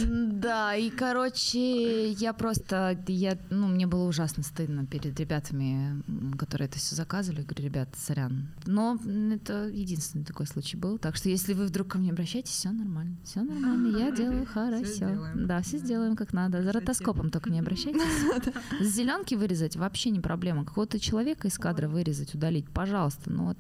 Да, 0.08 0.76
и, 0.76 0.90
короче, 0.90 2.12
я 2.12 2.34
просто, 2.34 2.98
я, 3.08 3.38
ну, 3.50 3.68
мне 3.68 3.88
было 3.88 4.08
ужасно 4.08 4.44
стыдно 4.44 4.86
перед 4.86 5.20
ребятами, 5.20 6.02
которые 6.38 6.68
это 6.68 6.78
все 6.78 6.96
заказывали. 6.96 7.44
Говорю, 7.44 7.64
ребят, 7.64 7.90
сорян. 7.98 8.48
Но 8.66 9.00
это 9.32 9.68
единственный 9.68 10.26
такой 10.26 10.48
случай 10.48 10.78
был. 10.78 10.98
Так 10.98 11.16
что, 11.16 11.30
если 11.30 11.54
вы 11.54 11.66
вдруг 11.66 11.88
ко 11.88 11.98
мне 11.98 12.12
обращаетесь, 12.12 12.52
все 12.52 12.72
нормально. 12.72 13.16
Все 13.24 13.42
нормально, 13.42 13.98
я 13.98 14.12
делаю 14.12 14.46
хорошо. 14.46 14.86
сделаем. 14.86 15.48
Да, 15.58 15.64
все 15.64 15.80
сделаем 15.80 16.16
как 16.16 16.34
надо. 16.34 16.62
За 16.62 16.72
ротоскопом 16.72 17.32
только 17.32 17.50
не 17.50 17.60
обращайтесь. 17.60 18.00
С 18.80 18.86
зеленки 18.94 19.34
вырезать 19.34 19.76
вообще 19.76 20.12
не 20.12 20.20
проблема. 20.20 20.66
Какого-то 20.66 21.00
человека 21.00 21.48
из 21.48 21.58
кадра 21.58 21.88
вырезать, 21.88 22.36
удалить, 22.36 22.70
пожалуйста. 22.70 23.32
Ну 23.32 23.46
вот 23.46 23.58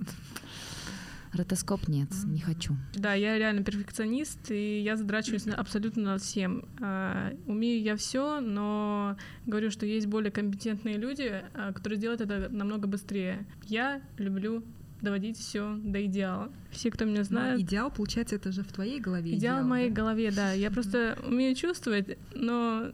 ротоскоп 1.34 1.88
нет, 1.88 2.10
не 2.26 2.40
хочу. 2.40 2.76
Да, 2.94 3.16
я 3.16 3.40
реально 3.40 3.64
перфекционист, 3.64 4.52
и 4.52 4.80
я 4.82 4.96
задрачиваюсь 4.96 5.46
на 5.46 5.56
абсолютно 5.56 6.04
над 6.04 6.22
всем. 6.22 6.66
А, 6.80 7.34
умею 7.48 7.82
я 7.82 7.96
все, 7.96 8.42
но 8.42 9.18
говорю, 9.48 9.72
что 9.72 9.88
есть 9.88 10.06
более 10.06 10.30
компетентные 10.30 10.98
люди, 10.98 11.44
а, 11.56 11.74
которые 11.74 11.98
делают 11.98 12.22
это 12.22 12.48
намного 12.50 12.88
быстрее. 12.88 13.48
Я 13.66 14.04
люблю 14.18 14.64
доводить 15.02 15.38
все 15.38 15.78
до 15.84 16.06
идеала. 16.06 16.52
Все, 16.72 16.92
кто 16.92 17.06
меня 17.06 17.20
Но 17.20 17.24
знают, 17.24 17.62
идеал, 17.62 17.92
получается, 17.92 18.36
это 18.36 18.52
же 18.52 18.64
в 18.64 18.72
твоей 18.72 19.00
голове. 19.00 19.36
идеал 19.36 19.64
в 19.64 19.68
моей 19.68 19.90
да? 19.90 19.96
голове, 19.96 20.32
да. 20.32 20.54
Я 20.54 20.72
просто 20.72 21.18
умею 21.26 21.56
чувствовать, 21.56 22.18
но 22.34 22.92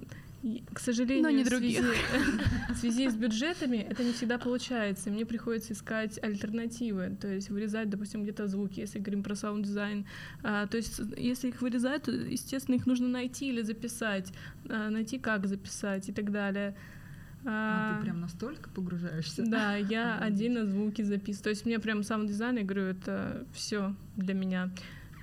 к 0.73 0.79
сожалению, 0.79 1.23
Но 1.23 1.29
не 1.29 1.43
в 1.45 1.47
связи, 1.47 1.79
в 2.69 2.75
связи 2.75 3.09
с 3.09 3.15
бюджетами 3.15 3.77
это 3.77 4.03
не 4.03 4.11
всегда 4.11 4.37
получается. 4.37 5.09
Мне 5.09 5.25
приходится 5.25 5.71
искать 5.71 6.21
альтернативы, 6.21 7.15
то 7.19 7.29
есть 7.29 7.49
вырезать, 7.49 7.89
допустим, 7.89 8.23
где-то 8.23 8.47
звуки, 8.47 8.81
если 8.81 8.99
говорим 8.99 9.23
про 9.23 9.35
саунд-дизайн. 9.35 10.05
А, 10.43 10.67
то 10.67 10.75
есть 10.75 10.99
если 11.15 11.47
их 11.47 11.61
вырезать, 11.61 12.03
то, 12.03 12.11
естественно, 12.11 12.75
их 12.75 12.85
нужно 12.85 13.07
найти 13.07 13.47
или 13.47 13.61
записать, 13.61 14.33
а, 14.67 14.89
найти, 14.89 15.17
как 15.17 15.47
записать 15.47 16.09
и 16.09 16.11
так 16.11 16.29
далее. 16.31 16.75
А 17.45 17.93
А, 17.93 17.97
ты 17.97 18.03
прям 18.05 18.21
настолько 18.21 18.69
погружаешься? 18.69 19.43
Да, 19.45 19.75
я 19.77 20.17
отдельно 20.19 20.65
звуки 20.65 21.01
записываю. 21.01 21.43
То 21.43 21.49
есть 21.49 21.65
мне 21.65 21.79
прям 21.79 22.03
саунд-дизайн, 22.03 22.57
я 22.57 22.63
говорю, 22.63 22.83
это 22.83 23.45
все 23.53 23.95
для 24.15 24.33
меня. 24.33 24.71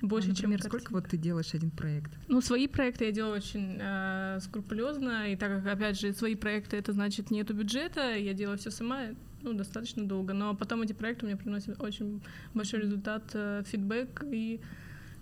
Больше, 0.02 0.30
а, 0.30 0.34
чем 0.34 0.50
например, 0.50 0.62
сколько 0.62 0.92
вот 0.92 1.08
ты 1.08 1.18
делаешь 1.18 1.52
один 1.52 1.70
проект? 1.70 2.10
ну, 2.28 2.40
свои 2.40 2.66
проекты 2.68 3.04
я 3.04 3.12
делаю 3.12 3.36
очень 3.36 3.76
э, 3.78 4.38
скрупулезно, 4.40 5.30
и 5.30 5.36
так 5.36 5.62
как, 5.62 5.74
опять 5.74 6.00
же, 6.00 6.12
свои 6.14 6.34
проекты 6.34 6.78
это 6.78 6.92
значит 6.92 7.30
нету 7.30 7.52
бюджета, 7.52 8.16
я 8.16 8.32
делаю 8.32 8.56
все 8.56 8.70
сама, 8.70 9.08
ну, 9.42 9.52
достаточно 9.52 10.06
долго. 10.06 10.32
Но 10.32 10.54
потом 10.54 10.82
эти 10.82 10.94
проекты 10.94 11.26
мне 11.26 11.36
приносят 11.36 11.82
очень 11.82 12.22
большой 12.54 12.80
результат, 12.80 13.24
э, 13.34 13.62
фидбэк, 13.66 14.24
и 14.32 14.60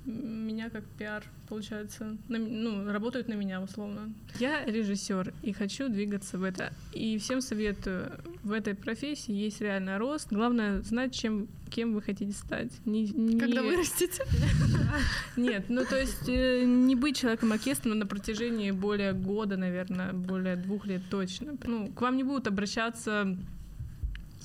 меня 0.05 0.70
как 0.70 0.84
пиар, 0.99 1.24
получается, 1.49 2.16
на 2.28 2.38
ну, 2.38 2.90
работают 2.90 3.28
на 3.28 3.34
меня 3.34 3.61
условно. 3.61 4.12
Я 4.38 4.64
режиссер 4.64 5.34
и 5.42 5.53
хочу 5.53 5.88
двигаться 5.88 6.38
в 6.38 6.44
это. 6.44 6.72
И 6.92 7.18
всем 7.18 7.40
советую, 7.40 8.12
в 8.42 8.53
этой 8.53 8.74
профессии 8.74 9.32
есть 9.32 9.61
реально 9.61 9.99
рост. 9.99 10.32
Главное 10.32 10.80
знать, 10.82 11.14
чем, 11.14 11.49
кем 11.70 11.94
вы 11.94 12.03
хотите 12.03 12.32
стать. 12.32 12.72
Не, 12.86 13.09
не- 13.09 13.38
Когда 13.38 13.62
вырастете. 13.62 14.24
нет, 15.36 15.66
ну 15.68 15.84
то 15.84 15.99
есть 15.99 16.28
э, 16.28 16.64
не 16.64 16.94
быть 16.94 17.18
человеком 17.18 17.53
оркестра 17.53 17.92
на 17.94 18.07
протяжении 18.07 18.70
более 18.70 19.12
года, 19.12 19.57
наверное, 19.57 20.12
более 20.12 20.57
двух 20.57 20.86
лет 20.86 21.03
точно. 21.11 21.57
Ну, 21.64 21.88
к 21.92 22.01
вам 22.01 22.16
не 22.16 22.24
будут 22.24 22.46
обращаться 22.46 23.36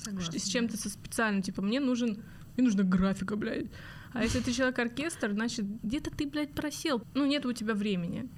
с 0.06 0.48
чем-то 0.48 0.76
со 0.76 0.88
специальным, 0.90 1.42
типа, 1.42 1.62
мне 1.62 1.80
нужен, 1.80 2.22
мне 2.56 2.66
нужна 2.66 2.82
графика, 2.82 3.36
блядь. 3.36 3.66
А 4.14 4.22
если 4.22 4.40
ты 4.40 4.52
человек-оркестр, 4.52 5.32
значит, 5.32 5.66
где-то 5.82 6.10
ты, 6.10 6.26
блядь, 6.26 6.52
просел. 6.52 7.02
Ну, 7.14 7.26
нет 7.26 7.44
у 7.44 7.52
тебя 7.52 7.74
времени. 7.74 8.28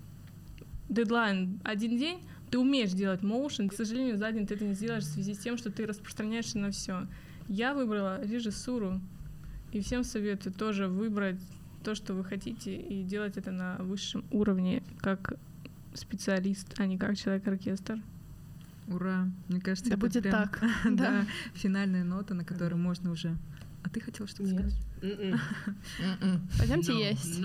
Дедлайн 0.88 1.60
один 1.64 1.98
день, 1.98 2.20
ты 2.50 2.58
умеешь 2.58 2.92
делать 2.92 3.22
моушен, 3.22 3.68
к 3.68 3.74
сожалению, 3.74 4.16
за 4.16 4.32
день 4.32 4.46
ты 4.46 4.54
это 4.54 4.64
не 4.64 4.74
сделаешь 4.74 5.04
в 5.04 5.12
связи 5.12 5.34
с 5.34 5.38
тем, 5.38 5.58
что 5.58 5.70
ты 5.70 5.84
распространяешься 5.84 6.58
на 6.58 6.70
все. 6.70 7.06
Я 7.48 7.74
выбрала 7.74 8.24
режиссуру, 8.24 9.00
и 9.72 9.80
всем 9.80 10.02
советую 10.04 10.54
тоже 10.54 10.88
выбрать 10.88 11.40
то, 11.84 11.94
что 11.94 12.14
вы 12.14 12.24
хотите, 12.24 12.74
и 12.74 13.02
делать 13.02 13.36
это 13.36 13.50
на 13.50 13.76
высшем 13.78 14.24
уровне, 14.30 14.82
как 15.00 15.34
специалист, 15.94 16.72
а 16.78 16.86
не 16.86 16.96
как 16.98 17.16
человек-оркестр. 17.16 18.00
Ура! 18.88 19.28
Мне 19.48 19.60
кажется, 19.60 19.90
Да 19.90 19.96
это 19.96 20.00
будет 20.00 20.22
прям, 20.22 20.32
так. 20.32 20.60
да, 20.84 20.90
Да. 20.90 21.26
финальная 21.54 22.04
нота, 22.04 22.34
на 22.34 22.44
которой 22.44 22.74
можно 22.76 23.10
уже. 23.10 23.36
А 23.82 23.90
ты 23.90 24.00
хотела 24.00 24.28
что-то 24.28 24.48
сказать? 24.48 24.74
М-м. 25.02 26.48
Пойдемте 26.58 26.98
есть. 26.98 27.40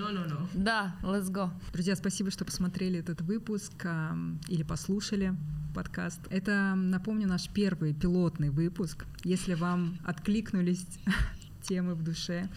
Да, 0.54 0.96
let's 1.02 1.30
go. 1.30 1.50
Друзья, 1.72 1.96
спасибо, 1.96 2.30
что 2.30 2.44
посмотрели 2.44 2.98
этот 2.98 3.20
выпуск 3.20 3.72
ам, 3.84 4.40
или 4.48 4.62
послушали 4.62 5.34
подкаст. 5.74 6.20
Это, 6.30 6.74
напомню, 6.74 7.28
наш 7.28 7.48
первый 7.48 7.94
пилотный 7.94 8.50
выпуск. 8.50 9.06
Если 9.24 9.54
вам 9.54 9.98
откликнулись 10.04 10.86
темы 11.62 11.94
в 11.94 12.02
душе. 12.02 12.48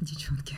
Девчонки. 0.00 0.56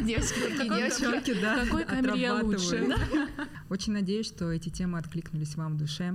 Девочки. 0.00 0.40
Девчонки, 0.56 1.34
да, 1.40 1.64
какой 1.64 1.84
камере 1.84 2.32
лучше, 2.32 2.76
отрабатывают. 2.76 3.30
Очень 3.68 3.92
надеюсь, 3.92 4.26
что 4.26 4.50
эти 4.50 4.70
темы 4.70 4.98
откликнулись 4.98 5.54
вам 5.56 5.74
в 5.74 5.76
душе. 5.76 6.14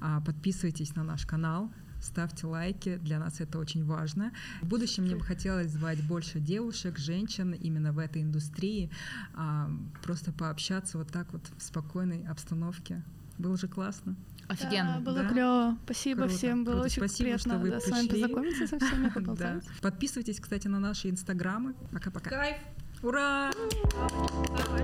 А, 0.00 0.20
Подписывайтесь 0.22 0.94
на 0.94 1.02
наш 1.04 1.26
канал, 1.26 1.70
ставьте 2.02 2.46
лайки, 2.46 2.96
для 2.96 3.18
нас 3.18 3.40
это 3.40 3.58
очень 3.58 3.84
важно. 3.84 4.32
В 4.60 4.66
будущем 4.66 5.04
мне 5.04 5.16
бы 5.16 5.22
хотелось 5.24 5.70
звать 5.70 6.02
больше 6.02 6.40
девушек, 6.40 6.98
женщин 6.98 7.52
именно 7.52 7.92
в 7.92 7.98
этой 7.98 8.22
индустрии, 8.22 8.90
а, 9.34 9.70
просто 10.02 10.32
пообщаться 10.32 10.98
вот 10.98 11.08
так 11.08 11.32
вот 11.32 11.42
в 11.56 11.62
спокойной 11.62 12.24
обстановке. 12.26 13.02
Было 13.38 13.56
же 13.56 13.68
классно. 13.68 14.16
Офигенно. 14.48 14.96
Да, 14.98 15.00
было 15.00 15.22
да? 15.22 15.28
клево. 15.28 15.78
Спасибо 15.84 16.22
Круто. 16.22 16.36
всем. 16.36 16.64
Было 16.64 16.72
Круто. 16.74 16.86
очень 16.86 17.02
Спасибо, 17.02 17.24
приятно 17.24 17.52
что 17.52 17.58
вы 17.60 17.70
да, 17.70 17.76
пришли. 17.76 17.90
с 17.90 17.96
вами 17.96 18.08
познакомиться 18.08 18.66
со 18.66 18.78
всеми, 18.78 19.08
поболтать. 19.14 19.64
Да. 19.64 19.72
Подписывайтесь, 19.80 20.40
кстати, 20.40 20.68
на 20.68 20.80
наши 20.80 21.08
инстаграмы. 21.08 21.74
Пока-пока. 21.92 22.30
Кайф! 22.30 22.56
Ура! 23.02 23.50
Давай. 24.56 24.82